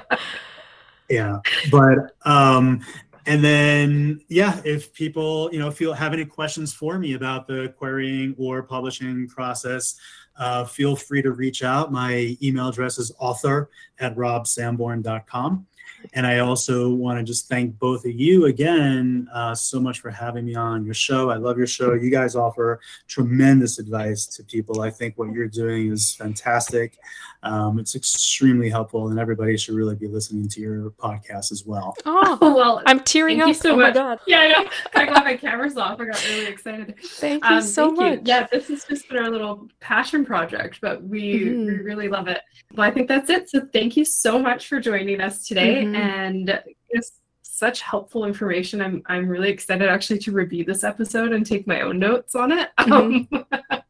yeah 1.11 1.39
but 1.71 2.17
um 2.25 2.81
and 3.27 3.43
then 3.43 4.21
yeah 4.29 4.61
if 4.65 4.93
people 4.93 5.49
you 5.53 5.59
know 5.59 5.71
feel 5.71 5.93
have 5.93 6.13
any 6.13 6.25
questions 6.25 6.73
for 6.73 6.99
me 6.99 7.15
about 7.15 7.47
the 7.47 7.73
querying 7.79 8.35
or 8.39 8.63
publishing 8.63 9.27
process 9.29 9.97
uh, 10.37 10.65
feel 10.65 10.97
free 10.97 11.23
to 11.23 11.33
reach 11.33 11.63
out. 11.63 11.93
My 11.93 12.37
email 12.43 12.69
address 12.69 12.99
is 12.99 13.13
author 13.19 13.71
at 13.99 14.17
robsamborn.com 14.17 15.67
and 16.13 16.27
I 16.27 16.41
also 16.41 16.91
want 16.91 17.19
to 17.19 17.25
just 17.25 17.49
thank 17.49 17.79
both 17.79 18.05
of 18.05 18.13
you 18.13 18.47
again 18.47 19.29
uh, 19.33 19.55
so 19.55 19.81
much 19.81 20.01
for 20.01 20.11
having 20.11 20.45
me 20.45 20.55
on 20.55 20.85
your 20.85 20.95
show. 20.95 21.31
I 21.31 21.37
love 21.37 21.57
your 21.57 21.67
show. 21.67 21.95
You 21.95 22.11
guys 22.11 22.37
offer 22.37 22.81
tremendous 23.09 23.79
advice 23.79 24.27
to 24.27 24.45
people. 24.45 24.83
I 24.83 24.91
think 24.91 25.17
what 25.17 25.33
you're 25.33 25.49
doing 25.49 25.93
is 25.93 26.15
fantastic. 26.15 26.99
Um, 27.45 27.79
it's 27.79 27.95
extremely 27.95 28.71
helpful, 28.71 29.09
and 29.09 29.19
everybody 29.19 29.57
should 29.59 29.75
really 29.75 29.95
be 29.95 30.09
listening 30.09 30.49
to 30.49 30.61
your 30.61 30.91
podcast 30.93 31.53
as 31.53 31.65
well. 31.67 31.95
Oh, 32.07 32.39
well, 32.57 32.83
I'm 32.87 33.01
tearing 33.01 33.43
up. 33.43 33.55
so 33.55 33.73
oh 33.73 33.77
much. 33.77 33.95
my 33.95 34.01
God. 34.01 34.21
Yeah, 34.27 34.41
I 34.41 34.49
know. 34.49 34.71
I 34.95 35.05
got 35.05 35.25
my 35.25 35.37
cameras 35.37 35.77
off. 35.77 36.01
I 36.01 36.07
got 36.07 36.25
really 36.27 36.47
excited. 36.47 36.95
Thank 37.01 37.45
you 37.45 37.57
um, 37.57 37.63
so 37.63 37.89
thank 37.89 37.99
much. 37.99 38.13
You. 38.13 38.23
Yeah, 38.25 38.47
this 38.51 38.69
has 38.69 38.85
just 38.85 39.09
been 39.09 39.19
our 39.19 39.31
little 39.31 39.69
passion 39.81 40.25
project, 40.25 40.79
but 40.81 41.03
we, 41.03 41.41
mm-hmm. 41.41 41.67
we 41.67 41.77
really 41.81 42.09
love 42.09 42.29
it. 42.29 42.41
Well, 42.75 42.89
I 42.89 42.91
think 42.91 43.09
that's 43.09 43.29
it. 43.29 43.51
So 43.51 43.69
thank 43.73 43.97
you 43.97 44.07
so 44.07 44.39
much 44.39 44.67
for 44.67 44.81
joining 44.81 45.21
us 45.21 45.47
today. 45.47 45.85
Mm-hmm. 45.85 45.94
And 45.95 46.63
it's 46.91 47.13
such 47.43 47.81
helpful 47.81 48.25
information. 48.25 48.81
I'm 48.81 49.03
I'm 49.07 49.29
really 49.29 49.51
excited 49.51 49.89
actually 49.89 50.19
to 50.21 50.33
review 50.33 50.65
this 50.65 50.85
episode 50.85 51.33
and 51.33 51.47
take 51.47 51.67
my 51.67 51.83
own 51.83 51.99
notes 51.99 52.35
on 52.35 52.53
it. 52.53 52.71
Mm-hmm. 52.79 53.37
Um, 53.37 53.83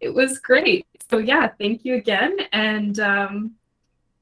it 0.00 0.12
was 0.12 0.38
great. 0.38 0.86
So 1.10 1.18
yeah, 1.18 1.48
thank 1.58 1.84
you 1.84 1.94
again. 1.94 2.36
And 2.52 3.00
um, 3.00 3.54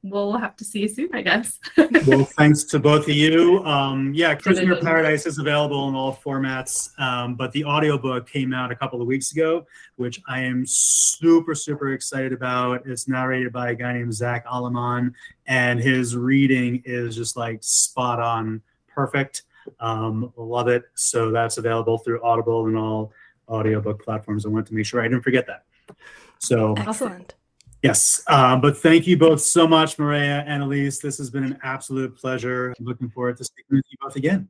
we'll 0.03 0.33
have 0.33 0.55
to 0.57 0.65
see 0.65 0.81
you 0.81 0.87
soon, 0.87 1.09
I 1.13 1.21
guess. 1.21 1.59
well, 2.05 2.25
thanks 2.25 2.63
to 2.65 2.79
both 2.79 3.03
of 3.03 3.15
you. 3.15 3.63
Um, 3.63 4.13
yeah, 4.13 4.35
Prisoner 4.35 4.75
Paradise 4.75 5.25
is 5.25 5.39
available 5.39 5.87
in 5.89 5.95
all 5.95 6.19
formats, 6.23 6.97
um, 6.99 7.35
but 7.35 7.51
the 7.53 7.63
audiobook 7.63 8.29
came 8.29 8.53
out 8.53 8.71
a 8.71 8.75
couple 8.75 9.01
of 9.01 9.07
weeks 9.07 9.31
ago, 9.31 9.65
which 9.95 10.21
I 10.27 10.41
am 10.41 10.65
super, 10.67 11.55
super 11.55 11.93
excited 11.93 12.33
about. 12.33 12.85
It's 12.85 13.07
narrated 13.07 13.53
by 13.53 13.71
a 13.71 13.75
guy 13.75 13.93
named 13.93 14.13
Zach 14.13 14.45
Aleman, 14.45 15.13
and 15.47 15.79
his 15.79 16.15
reading 16.15 16.83
is 16.85 17.15
just 17.15 17.37
like 17.37 17.59
spot 17.61 18.19
on, 18.19 18.61
perfect. 18.87 19.43
Um, 19.79 20.33
love 20.35 20.67
it. 20.67 20.83
So 20.93 21.31
that's 21.31 21.57
available 21.57 21.97
through 21.97 22.21
Audible 22.21 22.67
and 22.67 22.77
all 22.77 23.13
audiobook 23.47 24.03
platforms. 24.03 24.45
I 24.45 24.49
want 24.49 24.67
to 24.67 24.73
make 24.73 24.85
sure 24.85 25.01
I 25.01 25.07
didn't 25.07 25.23
forget 25.23 25.47
that. 25.47 25.63
So 26.39 26.75
excellent. 26.77 27.35
Yes, 27.83 28.23
um, 28.27 28.61
but 28.61 28.77
thank 28.77 29.05
you 29.05 29.17
both 29.17 29.41
so 29.41 29.67
much, 29.67 29.99
Maria 29.99 30.45
and 30.47 30.63
Elise. 30.63 30.99
This 30.99 31.17
has 31.17 31.29
been 31.29 31.43
an 31.43 31.59
absolute 31.63 32.15
pleasure. 32.15 32.73
I'm 32.79 32.85
looking 32.85 33.09
forward 33.09 33.35
to 33.37 33.43
speaking 33.43 33.75
with 33.75 33.83
you 33.89 33.97
both 34.01 34.15
again. 34.15 34.47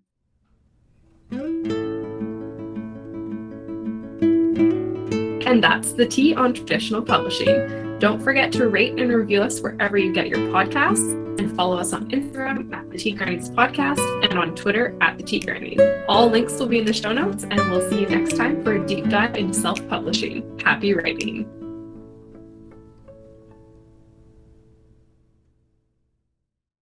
And 5.48 5.64
that's 5.64 5.94
the 5.94 6.06
tea 6.06 6.36
on 6.36 6.54
traditional 6.54 7.02
publishing. 7.02 7.98
Don't 7.98 8.22
forget 8.22 8.52
to 8.52 8.68
rate 8.68 9.00
and 9.00 9.12
review 9.12 9.42
us 9.42 9.62
wherever 9.62 9.98
you 9.98 10.14
get 10.14 10.28
your 10.28 10.40
podcasts 10.50 11.40
and 11.40 11.56
follow 11.56 11.80
us 11.80 11.92
on 11.92 12.12
Instagram 12.12 12.72
at 12.72 12.92
the 12.92 13.00
Tea 13.00 13.14
Grannies 13.14 13.50
Podcast 13.50 14.24
and 14.24 14.38
on 14.38 14.54
Twitter 14.54 14.96
at 15.02 15.18
the 15.18 15.24
Tea 15.24 15.40
Grannies. 15.40 15.80
All 16.08 16.30
links 16.30 16.60
will 16.60 16.68
be 16.68 16.78
in 16.78 16.86
the 16.86 16.94
show 16.94 17.12
notes, 17.12 17.46
and 17.46 17.56
we'll 17.72 17.90
see 17.90 18.02
you 18.02 18.08
next 18.08 18.38
time 18.38 18.64
for 18.64 18.74
a 18.74 18.86
deep 18.86 19.10
dive 19.10 19.36
into 19.38 19.56
self 19.56 19.88
publishing. 19.88 20.60
Happy 20.60 20.94
writing. 20.94 21.63